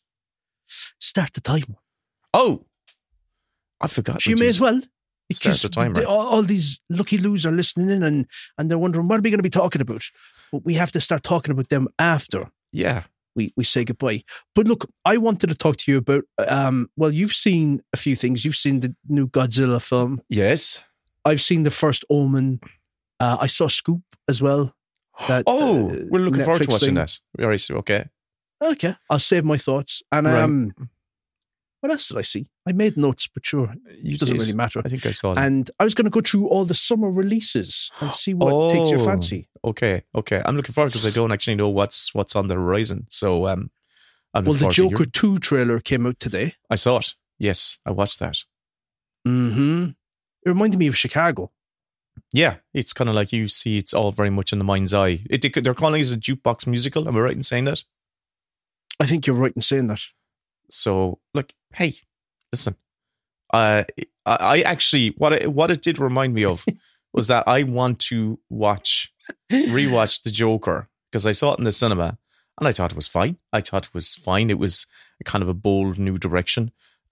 Start 1.00 1.34
the 1.34 1.42
timer. 1.42 1.78
Oh, 2.34 2.66
I 3.84 3.88
forgot. 3.88 4.26
You 4.26 4.36
may 4.38 4.48
as 4.48 4.60
well. 4.62 4.82
Start 5.32 5.94
the 5.96 6.06
all, 6.08 6.28
all 6.28 6.44
these 6.44 6.80
lucky 6.90 7.18
loos 7.18 7.46
are 7.46 7.52
listening 7.52 7.90
in 7.90 8.04
and 8.04 8.28
and 8.58 8.70
they're 8.70 8.78
wondering 8.78 9.08
what 9.08 9.20
are 9.20 9.22
we 9.24 9.30
going 9.32 9.40
to 9.40 9.44
be 9.44 9.50
talking 9.50 9.82
about. 9.82 10.04
But 10.52 10.64
we 10.66 10.76
have 10.76 10.92
to 10.92 11.00
start 11.02 11.24
talking 11.24 11.52
about 11.52 11.70
them 11.70 11.88
after 11.98 12.52
Yeah. 12.72 13.04
we, 13.36 13.52
we 13.58 13.64
say 13.64 13.84
goodbye. 13.84 14.24
But 14.54 14.68
look, 14.68 14.88
I 15.06 15.18
wanted 15.18 15.48
to 15.50 15.56
talk 15.56 15.78
to 15.78 15.92
you 15.92 15.98
about. 15.98 16.26
Um, 16.38 16.90
well, 16.96 17.12
you've 17.12 17.34
seen 17.34 17.82
a 17.94 17.98
few 17.98 18.16
things. 18.16 18.46
You've 18.46 18.56
seen 18.56 18.82
the 18.82 18.96
new 19.10 19.28
Godzilla 19.28 19.82
film. 19.82 20.22
Yes. 20.30 20.84
I've 21.26 21.42
seen 21.42 21.64
the 21.64 21.72
first 21.72 22.06
Omen. 22.12 22.60
Uh, 23.20 23.38
I 23.42 23.48
saw 23.48 23.68
Scoop 23.68 24.02
as 24.30 24.42
well. 24.42 24.76
That, 25.28 25.44
Oh, 25.48 25.90
uh, 25.92 25.96
we're 26.10 26.20
looking 26.22 26.44
forward 26.44 26.64
to 26.64 26.70
watching 26.70 26.96
thing. 26.96 26.96
that. 26.96 27.60
So, 27.60 27.76
Okay. 27.78 28.06
Okay, 28.62 28.96
I'll 29.10 29.20
save 29.20 29.44
my 29.46 29.58
thoughts. 29.58 30.02
And 30.12 30.26
Right. 30.28 30.42
um, 30.44 30.74
what 31.84 31.92
else 31.92 32.08
did 32.08 32.18
I 32.18 32.22
see? 32.22 32.48
I 32.66 32.72
made 32.72 32.96
notes, 32.96 33.28
but 33.28 33.46
sure, 33.46 33.76
You 34.02 34.14
it 34.14 34.20
doesn't 34.22 34.38
really 34.38 34.54
matter. 34.54 34.82
I 34.86 34.88
think 34.88 35.06
I 35.06 35.12
saw 35.12 35.34
that. 35.34 35.44
And 35.46 35.70
I 35.82 35.84
was 35.84 35.94
going 35.94 36.06
to 36.06 36.10
go 36.10 36.22
through 36.22 36.48
all 36.48 36.64
the 36.64 36.74
summer 36.74 37.12
releases 37.12 37.92
and 38.00 38.14
see 38.14 38.34
what 38.34 38.72
takes 38.72 38.90
your 38.92 39.02
Oh, 39.02 39.04
fancy. 39.06 39.50
Okay. 39.66 40.04
Okay. 40.16 40.42
I'm 40.46 40.56
looking 40.56 40.72
forward 40.72 40.92
because 40.92 41.06
I 41.06 41.10
don't 41.10 41.34
actually 41.34 41.56
know 41.56 41.68
what's 41.68 42.14
what's 42.16 42.38
on 42.38 42.48
the 42.48 42.54
horizon. 42.56 43.08
So 43.10 43.48
um, 43.48 43.70
I'm 44.34 44.46
Well, 44.46 44.54
the 44.54 44.70
Joker 44.70 45.04
2 45.04 45.40
trailer 45.40 45.82
came 45.82 46.06
out 46.08 46.20
today. 46.22 46.54
I 46.70 46.76
saw 46.76 47.00
it. 47.00 47.16
Yes, 47.38 47.80
I 47.86 47.92
watched 47.92 48.20
that. 48.20 48.38
hmm 49.26 49.88
It 50.46 50.50
reminded 50.50 50.80
me 50.80 50.88
of 50.88 50.96
Chicago. 50.96 51.52
Yeah, 52.32 52.58
it's 52.74 52.94
kind 52.94 53.10
of 53.10 53.16
like 53.16 53.34
you 53.34 53.50
see. 53.50 53.78
It's 53.78 53.94
all 53.94 54.14
very 54.14 54.30
much 54.30 54.54
in 54.54 54.58
the 54.60 54.64
mind's 54.64 54.94
eye. 54.94 55.26
It, 55.30 55.42
they, 55.42 55.50
they're 55.50 55.74
calling 55.74 56.00
it 56.02 56.14
a 56.14 56.18
jukebox 56.18 56.66
musical. 56.66 57.10
Am 57.10 57.18
I 57.18 57.20
right 57.20 57.36
in 57.36 57.44
saying 57.44 57.66
that? 57.66 57.84
I 59.02 59.06
think 59.06 59.28
you're 59.28 59.36
right 59.36 59.54
in 59.54 59.62
saying 59.62 59.88
that. 59.88 60.02
So, 60.70 61.20
like, 61.34 61.54
hey, 61.74 61.96
listen. 62.52 62.76
Uh, 63.54 63.84
I, 64.26 64.36
I 64.40 64.62
actually 64.62 65.10
what 65.18 65.34
it, 65.34 65.54
what 65.54 65.72
it 65.72 65.82
did 65.82 66.00
remind 66.00 66.34
me 66.34 66.44
of 66.44 66.66
was 67.14 67.28
that 67.28 67.48
I 67.48 67.64
want 67.64 68.00
to 68.00 68.40
watch 68.50 69.14
rewatch 69.52 70.24
the 70.24 70.32
Joker 70.32 70.90
because 71.12 71.26
I 71.26 71.32
saw 71.32 71.54
it 71.54 71.60
in 71.60 71.66
the 71.66 71.72
cinema 71.72 72.18
and 72.60 72.68
I 72.68 72.72
thought 72.72 72.92
it 72.92 72.96
was 72.96 73.08
fine. 73.08 73.38
I 73.52 73.62
thought 73.62 73.86
it 73.86 73.94
was 73.94 74.16
fine. 74.16 74.50
It 74.50 74.58
was 74.58 74.88
kind 75.26 75.42
of 75.42 75.50
a 75.50 75.54
bold 75.54 76.00
new 76.00 76.18
direction. 76.18 76.72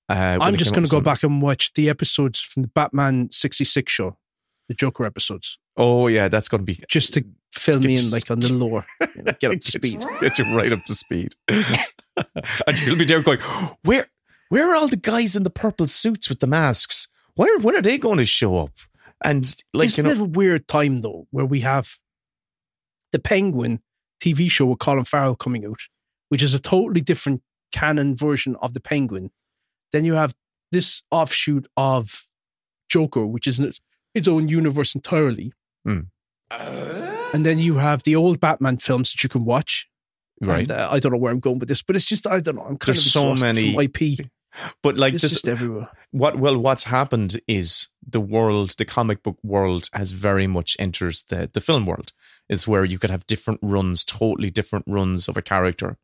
Uh, 0.09 0.37
I'm 0.41 0.57
just 0.57 0.73
going 0.73 0.83
to 0.83 0.89
go 0.91 0.99
back 0.99 1.23
and 1.23 1.41
watch 1.41 1.73
the 1.73 1.89
episodes 1.89 2.41
from 2.41 2.63
the 2.63 2.67
Batman 2.67 3.29
66 3.31 3.89
show, 3.89 4.17
the 4.67 4.73
Joker 4.73 5.05
episodes, 5.05 5.57
Oh 5.77 6.07
yeah, 6.07 6.27
that's 6.27 6.47
going 6.49 6.61
to 6.61 6.65
be 6.65 6.79
just 6.87 7.13
to 7.13 7.23
fill 7.51 7.79
me 7.79 7.97
in 7.97 8.11
like 8.11 8.29
on 8.29 8.39
the 8.39 8.51
lore, 8.51 8.85
you 9.15 9.23
know, 9.23 9.31
get 9.39 9.51
up 9.51 9.59
to 9.59 9.71
speed. 9.71 10.03
Get 10.19 10.37
you 10.37 10.55
right 10.55 10.71
up 10.71 10.83
to 10.85 10.93
speed. 10.93 11.33
and 11.47 12.85
you'll 12.85 12.97
be 12.97 13.05
there 13.05 13.21
going, 13.21 13.39
where 13.83 14.07
where 14.51 14.69
are 14.71 14.75
all 14.75 14.87
the 14.87 14.97
guys 14.97 15.35
in 15.35 15.43
the 15.43 15.49
purple 15.49 15.87
suits 15.87 16.27
with 16.29 16.39
the 16.39 16.47
masks? 16.47 17.07
Where 17.35 17.57
when 17.59 17.75
are 17.75 17.81
they 17.81 17.97
going 17.97 18.17
to 18.17 18.25
show 18.25 18.57
up? 18.57 18.71
And 19.23 19.43
like 19.73 19.87
Isn't 19.87 20.05
you 20.05 20.11
it 20.11 20.17
know, 20.17 20.23
a 20.23 20.27
weird 20.27 20.67
time 20.67 20.99
though, 20.99 21.27
where 21.31 21.45
we 21.45 21.61
have 21.61 21.97
the 23.11 23.19
Penguin 23.19 23.81
TV 24.21 24.49
show 24.51 24.65
with 24.65 24.79
Colin 24.79 25.05
Farrell 25.05 25.35
coming 25.35 25.65
out, 25.65 25.79
which 26.29 26.43
is 26.43 26.53
a 26.53 26.59
totally 26.59 27.01
different 27.01 27.41
canon 27.71 28.15
version 28.15 28.55
of 28.61 28.73
the 28.73 28.79
Penguin. 28.79 29.31
Then 29.91 30.05
you 30.05 30.13
have 30.15 30.33
this 30.71 31.03
offshoot 31.11 31.67
of 31.77 32.25
Joker, 32.89 33.25
which 33.25 33.47
is 33.47 33.59
in 33.59 33.65
its, 33.65 33.79
its 34.13 34.27
own 34.27 34.47
universe 34.49 34.95
entirely. 34.95 35.53
Hmm. 35.85 36.01
And 37.33 37.45
then 37.45 37.59
you 37.59 37.75
have 37.75 38.03
the 38.03 38.15
old 38.15 38.39
Batman 38.39 38.77
films 38.77 39.11
that 39.13 39.23
you 39.23 39.29
can 39.29 39.45
watch. 39.45 39.87
right? 40.41 40.61
And, 40.69 40.71
uh, 40.71 40.89
I 40.91 40.99
don't 40.99 41.11
know 41.13 41.17
where 41.17 41.31
I'm 41.31 41.39
going 41.39 41.59
with 41.59 41.69
this, 41.69 41.81
but 41.81 41.95
it's 41.95 42.05
just 42.05 42.27
I 42.27 42.39
don't 42.41 42.55
know. 42.55 42.63
I'm 42.63 42.77
kind 42.77 42.95
There's 42.95 43.05
of 43.05 43.11
so 43.11 43.35
many- 43.35 43.75
IP. 43.81 44.27
But 44.83 44.97
like 44.97 45.13
It's 45.13 45.21
this, 45.23 45.31
just 45.33 45.47
everywhere. 45.47 45.89
what 46.11 46.37
well, 46.39 46.57
what's 46.57 46.85
happened 46.85 47.39
is 47.47 47.89
the 48.07 48.21
world, 48.21 48.75
the 48.77 48.85
comic 48.85 49.23
book 49.23 49.37
world, 49.43 49.89
has 49.93 50.11
very 50.11 50.47
much 50.47 50.75
entered 50.79 51.15
the 51.29 51.49
the 51.51 51.61
film 51.61 51.85
world. 51.85 52.13
Is 52.49 52.67
where 52.67 52.83
you 52.83 52.99
could 52.99 53.09
have 53.11 53.25
different 53.27 53.59
runs, 53.63 54.03
totally 54.03 54.49
different 54.49 54.85
runs 54.87 55.27
of 55.29 55.37
a 55.37 55.41
character 55.41 55.97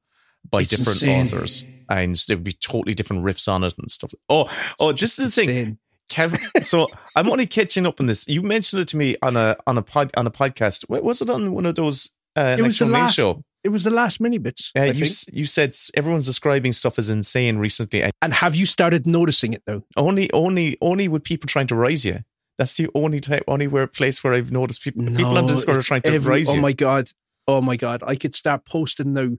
by 0.49 0.61
It's 0.61 0.69
different 0.69 1.01
insane. 1.03 1.25
authors, 1.27 1.65
and 1.89 2.15
there 2.27 2.37
would 2.37 2.43
be 2.45 2.53
totally 2.53 2.93
different 2.93 3.23
riffs 3.25 3.51
on 3.51 3.63
it 3.65 3.73
and 3.77 3.91
stuff. 3.91 4.13
Oh, 4.29 4.49
oh, 4.79 4.93
this 4.93 5.19
is 5.19 5.35
the 5.35 5.43
thing. 5.45 5.77
Kevin, 6.09 6.39
so 6.61 6.87
I'm 7.17 7.29
only 7.29 7.47
catching 7.47 7.85
up 7.85 7.99
on 7.99 8.05
this. 8.05 8.29
You 8.29 8.41
mentioned 8.43 8.81
it 8.81 8.87
to 8.89 8.97
me 8.97 9.17
on 9.21 9.35
a 9.35 9.57
on 9.67 9.77
a 9.77 9.81
pod 9.81 10.11
on 10.15 10.25
a 10.25 10.31
podcast. 10.31 10.87
Wa- 10.87 10.99
Was 11.01 11.21
it 11.21 11.29
on 11.29 11.51
one 11.51 11.65
of 11.65 11.75
those? 11.75 12.11
Uh, 12.33 12.55
It 12.57 12.61
was 12.61 12.79
the 12.79 12.85
last. 12.85 13.15
show. 13.15 13.43
It 13.67 13.71
was 13.71 13.83
the 13.83 13.91
last 13.91 14.21
mini 14.21 14.37
bits. 14.37 14.71
Uh, 14.77 14.83
you 14.83 15.03
s- 15.05 15.25
you 15.39 15.45
said 15.45 15.75
everyone's 15.99 16.25
describing 16.25 16.71
stuff 16.71 16.97
as 16.97 17.09
insane 17.09 17.57
recently. 17.57 18.01
And 18.01 18.13
And 18.21 18.33
have 18.33 18.55
you 18.55 18.65
started 18.65 19.05
noticing 19.05 19.51
it 19.53 19.63
though? 19.67 19.83
only 19.97 20.31
only 20.31 20.77
only 20.79 21.07
with 21.09 21.23
people 21.31 21.47
trying 21.47 21.67
to 21.67 21.75
raise 21.75 22.05
you. 22.05 22.19
That's 22.57 22.75
the 22.77 22.87
only 22.95 23.19
type, 23.19 23.43
only 23.47 23.67
where 23.67 23.85
place 23.85 24.23
where 24.23 24.33
I've 24.33 24.53
noticed 24.53 24.81
people 24.83 25.03
people 25.07 25.37
on 25.37 25.45
No, 25.45 25.47
Discord 25.53 25.77
are 25.77 25.81
trying 25.81 26.03
to 26.03 26.13
every- 26.13 26.31
rise 26.37 26.49
Oh 26.49 26.55
my 26.67 26.71
god! 26.71 27.05
Oh 27.45 27.61
my 27.61 27.75
god! 27.75 28.03
I 28.07 28.15
could 28.15 28.33
start 28.35 28.65
posting 28.65 29.11
now, 29.13 29.29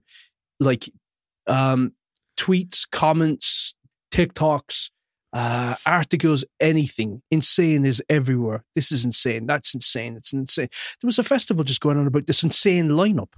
like, 0.59 0.83
um, 1.47 1.93
tweets, 2.37 2.87
comments, 2.89 3.73
TikToks, 4.13 4.91
uh, 5.33 5.75
articles, 5.85 6.45
anything. 6.59 7.21
Insane 7.31 7.83
is 7.85 8.01
everywhere. 8.09 8.63
This 8.75 8.91
is 8.91 9.05
insane. 9.05 9.47
That's 9.47 9.73
insane. 9.73 10.15
It's 10.17 10.33
insane. 10.33 10.69
There 11.01 11.07
was 11.07 11.19
a 11.19 11.23
festival 11.23 11.63
just 11.63 11.81
going 11.81 11.97
on 11.97 12.07
about 12.07 12.27
this 12.27 12.43
insane 12.43 12.89
lineup. 12.89 13.33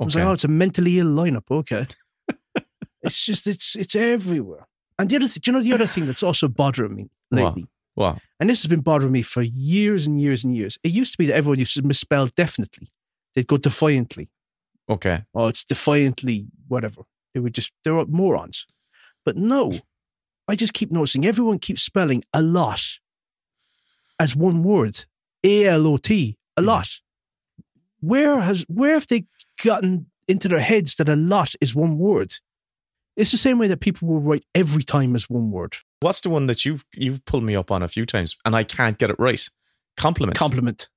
I 0.00 0.04
was 0.04 0.16
like, 0.16 0.24
oh, 0.24 0.32
it's 0.32 0.44
a 0.44 0.48
mentally 0.48 0.98
ill 0.98 1.06
lineup. 1.06 1.50
Okay. 1.50 1.86
it's 3.02 3.24
just, 3.24 3.46
it's 3.46 3.76
it's 3.76 3.94
everywhere. 3.94 4.66
And 4.98 5.08
the 5.08 5.16
other, 5.16 5.26
th- 5.26 5.40
do 5.40 5.50
you 5.50 5.56
know 5.56 5.62
the 5.62 5.72
other 5.72 5.86
thing 5.86 6.06
that's 6.06 6.22
also 6.22 6.48
bothering 6.48 6.94
me 6.94 7.10
lately? 7.30 7.66
Wow. 7.96 8.18
And 8.40 8.50
this 8.50 8.62
has 8.62 8.68
been 8.68 8.80
bothering 8.80 9.12
me 9.12 9.22
for 9.22 9.42
years 9.42 10.06
and 10.06 10.20
years 10.20 10.44
and 10.44 10.56
years. 10.56 10.78
It 10.82 10.92
used 10.92 11.12
to 11.12 11.18
be 11.18 11.26
that 11.26 11.36
everyone 11.36 11.58
used 11.58 11.74
to 11.74 11.82
misspell 11.82 12.26
definitely. 12.26 12.88
They'd 13.34 13.46
go 13.46 13.56
defiantly. 13.56 14.30
Okay. 14.88 15.24
Oh, 15.34 15.46
it's 15.46 15.64
defiantly 15.64 16.46
whatever. 16.68 17.02
They 17.32 17.40
would 17.40 17.54
just, 17.54 17.72
they're 17.82 18.04
morons. 18.06 18.66
But 19.24 19.36
no, 19.36 19.72
I 20.46 20.56
just 20.56 20.74
keep 20.74 20.90
noticing 20.90 21.24
everyone 21.24 21.58
keeps 21.58 21.82
spelling 21.82 22.22
a 22.32 22.42
lot 22.42 22.82
as 24.18 24.36
one 24.36 24.62
word. 24.62 25.04
A 25.42 25.66
L 25.66 25.86
O 25.86 25.96
T, 25.96 26.36
a 26.56 26.60
mm-hmm. 26.60 26.68
lot. 26.68 27.00
Where 28.00 28.40
has, 28.40 28.64
where 28.68 28.94
have 28.94 29.06
they 29.06 29.26
gotten 29.64 30.06
into 30.28 30.48
their 30.48 30.60
heads 30.60 30.94
that 30.96 31.08
a 31.08 31.16
lot 31.16 31.54
is 31.60 31.74
one 31.74 31.98
word? 31.98 32.34
It's 33.16 33.30
the 33.30 33.36
same 33.36 33.58
way 33.58 33.68
that 33.68 33.80
people 33.80 34.08
will 34.08 34.20
write 34.20 34.44
every 34.54 34.82
time 34.82 35.14
as 35.14 35.30
one 35.30 35.50
word. 35.50 35.76
What's 36.00 36.20
the 36.20 36.30
one 36.30 36.46
that 36.48 36.64
you've 36.64 36.84
you've 36.94 37.24
pulled 37.24 37.44
me 37.44 37.54
up 37.56 37.70
on 37.70 37.82
a 37.82 37.88
few 37.88 38.04
times 38.04 38.36
and 38.44 38.54
I 38.56 38.64
can't 38.64 38.98
get 38.98 39.10
it 39.10 39.16
right? 39.18 39.48
Compliment. 39.96 40.36
Compliment. 40.36 40.88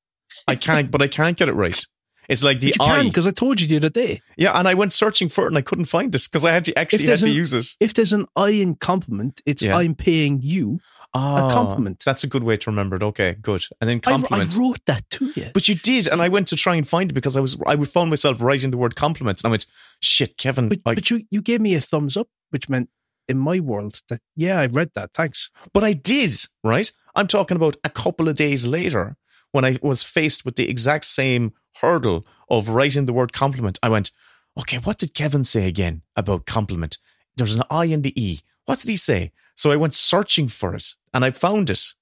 I 0.47 0.55
can't, 0.55 0.89
but 0.91 1.01
I 1.01 1.07
can't 1.07 1.37
get 1.37 1.47
it 1.49 1.53
right. 1.53 1.79
It's 2.27 2.43
like 2.43 2.59
the 2.59 2.73
But 2.77 2.87
you 2.87 2.93
I. 2.93 3.03
because 3.03 3.25
I 3.27 3.31
told 3.31 3.61
you 3.61 3.67
the 3.67 3.77
other 3.77 3.89
day. 3.89 4.21
Yeah, 4.35 4.51
and 4.57 4.67
I 4.67 4.73
went 4.73 4.91
searching 4.93 5.29
for 5.29 5.45
it 5.45 5.47
and 5.47 5.57
I 5.57 5.61
couldn't 5.61 5.85
find 5.85 6.13
it 6.13 6.23
because 6.23 6.43
I 6.43 6.51
had 6.51 6.65
to 6.65 6.77
actually 6.77 6.99
had 6.99 7.07
there's 7.07 7.21
to 7.21 7.29
an- 7.29 7.35
use 7.35 7.53
it. 7.53 7.67
If 7.79 7.93
there's 7.93 8.11
an 8.13 8.25
I 8.35 8.49
in 8.49 8.75
compliment, 8.75 9.41
it's 9.45 9.61
Yeah. 9.63 9.77
I'm 9.77 9.95
paying 9.95 10.41
you. 10.41 10.79
Ah, 11.17 11.49
compliment. 11.53 12.03
That's 12.05 12.23
a 12.23 12.27
good 12.27 12.43
way 12.43 12.57
to 12.57 12.69
remember 12.69 12.95
it. 12.95 13.03
Okay, 13.03 13.35
good. 13.41 13.63
And 13.81 13.89
then 13.89 14.01
I, 14.05 14.23
I 14.31 14.43
wrote 14.57 14.85
that 14.85 15.09
to 15.11 15.31
you. 15.35 15.49
but 15.53 15.67
you 15.67 15.75
did, 15.75 16.07
and 16.07 16.21
I 16.21 16.29
went 16.29 16.47
to 16.47 16.55
try 16.55 16.75
and 16.75 16.87
find 16.87 17.11
it 17.11 17.13
because 17.13 17.35
I 17.35 17.39
was 17.39 17.57
I 17.65 17.75
would 17.75 17.89
found 17.89 18.09
myself 18.09 18.41
writing 18.41 18.71
the 18.71 18.77
word 18.77 18.95
compliments, 18.95 19.41
and 19.41 19.49
I 19.49 19.51
went, 19.51 19.65
"Shit, 20.01 20.37
Kevin." 20.37 20.69
But, 20.69 20.83
but 20.83 21.09
you, 21.09 21.23
you 21.31 21.41
gave 21.41 21.61
me 21.61 21.75
a 21.75 21.81
thumbs 21.81 22.15
up, 22.17 22.27
which 22.49 22.69
meant 22.69 22.89
in 23.27 23.37
my 23.37 23.59
world 23.59 24.01
that, 24.09 24.21
yeah, 24.35 24.59
I 24.59 24.67
read 24.67 24.91
that. 24.95 25.13
Thanks. 25.13 25.49
But 25.73 25.83
I 25.83 25.93
did, 25.93 26.31
right? 26.63 26.91
I'm 27.15 27.27
talking 27.27 27.57
about 27.57 27.75
a 27.83 27.89
couple 27.89 28.29
of 28.29 28.35
days 28.35 28.65
later 28.65 29.17
when 29.51 29.65
I 29.65 29.77
was 29.81 30.03
faced 30.03 30.45
with 30.45 30.55
the 30.55 30.69
exact 30.69 31.05
same 31.05 31.53
hurdle 31.81 32.25
of 32.49 32.69
writing 32.69 33.05
the 33.05 33.13
word 33.13 33.33
compliment. 33.33 33.79
I 33.83 33.89
went, 33.89 34.11
okay, 34.57 34.77
what 34.77 34.97
did 34.97 35.13
Kevin 35.13 35.43
say 35.43 35.67
again 35.67 36.03
about 36.15 36.45
compliment? 36.45 36.97
There's 37.35 37.55
an 37.55 37.63
I 37.69 37.85
and 37.85 38.03
the 38.03 38.13
E. 38.21 38.39
What 38.65 38.79
did 38.79 38.89
he 38.89 38.97
say? 38.97 39.31
So 39.57 39.71
I 39.71 39.75
went 39.75 39.95
searching 39.95 40.47
for 40.47 40.75
it 40.75 40.93
and 41.13 41.25
I 41.25 41.31
found 41.31 41.71
it, 41.71 41.93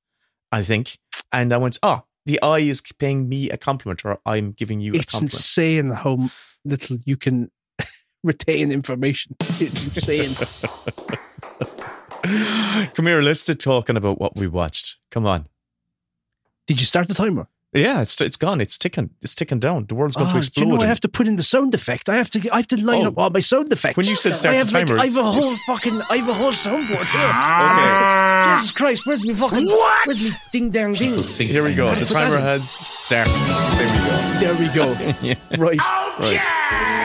I 0.51 0.61
think. 0.61 0.99
And 1.31 1.53
I 1.53 1.57
went, 1.57 1.79
oh, 1.81 2.03
the 2.25 2.39
eye 2.41 2.59
is 2.59 2.81
paying 2.99 3.29
me 3.29 3.49
a 3.49 3.57
compliment 3.57 4.03
or 4.03 4.19
I'm 4.25 4.51
giving 4.51 4.81
you 4.81 4.91
a 4.91 4.99
compliment. 4.99 5.33
It's 5.33 5.39
insane 5.39 5.91
how 5.91 6.29
little 6.65 6.97
you 7.05 7.15
can 7.15 7.49
retain 8.23 8.73
information. 8.73 9.37
It's 9.39 9.85
insane. 9.85 10.35
Come 12.93 13.05
here, 13.05 13.21
let's 13.21 13.39
start 13.41 13.59
talking 13.59 13.95
about 13.95 14.19
what 14.19 14.35
we 14.35 14.47
watched. 14.47 14.97
Come 15.09 15.25
on. 15.25 15.47
Did 16.67 16.81
you 16.81 16.85
start 16.85 17.07
the 17.07 17.13
timer? 17.13 17.47
Yeah, 17.75 18.01
it's 18.01 18.19
it's 18.21 18.37
gone. 18.37 18.61
It's 18.61 18.77
ticking. 18.77 19.09
It's 19.21 19.35
ticking 19.35 19.59
down. 19.59 19.85
The 19.89 19.95
world's 19.95 20.15
going 20.15 20.29
Ah, 20.29 20.33
to 20.33 20.37
explode. 20.37 20.63
you 20.63 20.69
know 20.77 20.81
I 20.81 20.85
have 20.87 21.01
to 21.01 21.09
put 21.09 21.27
in 21.27 21.35
the 21.35 21.43
sound 21.43 21.73
effect? 21.75 22.07
I 22.09 22.15
have 22.15 22.29
to. 22.31 22.39
I 22.53 22.57
have 22.57 22.67
to 22.67 22.77
line 22.83 23.03
Oh. 23.03 23.07
up 23.09 23.17
all 23.17 23.29
my 23.29 23.41
sound 23.41 23.71
effects. 23.73 23.97
When 23.97 24.07
you 24.07 24.15
said 24.15 24.37
start 24.37 24.55
I 24.55 24.59
the 24.59 24.63
have 24.63 24.71
like, 24.73 24.87
timer, 24.87 24.99
I 24.99 25.05
have 25.05 25.17
a 25.17 25.23
whole 25.23 25.43
it's- 25.43 25.63
fucking. 25.65 25.99
I 26.09 26.15
have 26.17 26.29
a 26.29 26.33
whole 26.33 26.51
soundboard 26.53 27.05
here. 27.15 27.31
Okay. 27.75 28.55
Jesus 28.55 28.71
Christ! 28.71 29.01
Where's 29.05 29.23
me 29.23 29.33
fucking? 29.33 29.65
What? 29.65 30.07
Where's 30.07 30.23
me 30.23 30.37
ding 30.53 30.69
dang 30.71 30.93
ding? 30.93 31.21
Here 31.23 31.63
we 31.63 31.75
go. 31.75 31.93
The 31.93 32.05
timer 32.05 32.37
in. 32.37 32.43
has 32.43 32.69
started. 32.69 33.33
There 34.39 34.53
we 34.55 34.67
go. 34.69 34.93
There 34.93 35.05
we 35.05 35.15
go. 35.15 35.15
Yeah. 35.21 35.35
Right. 35.57 35.79
Right. 36.19 37.01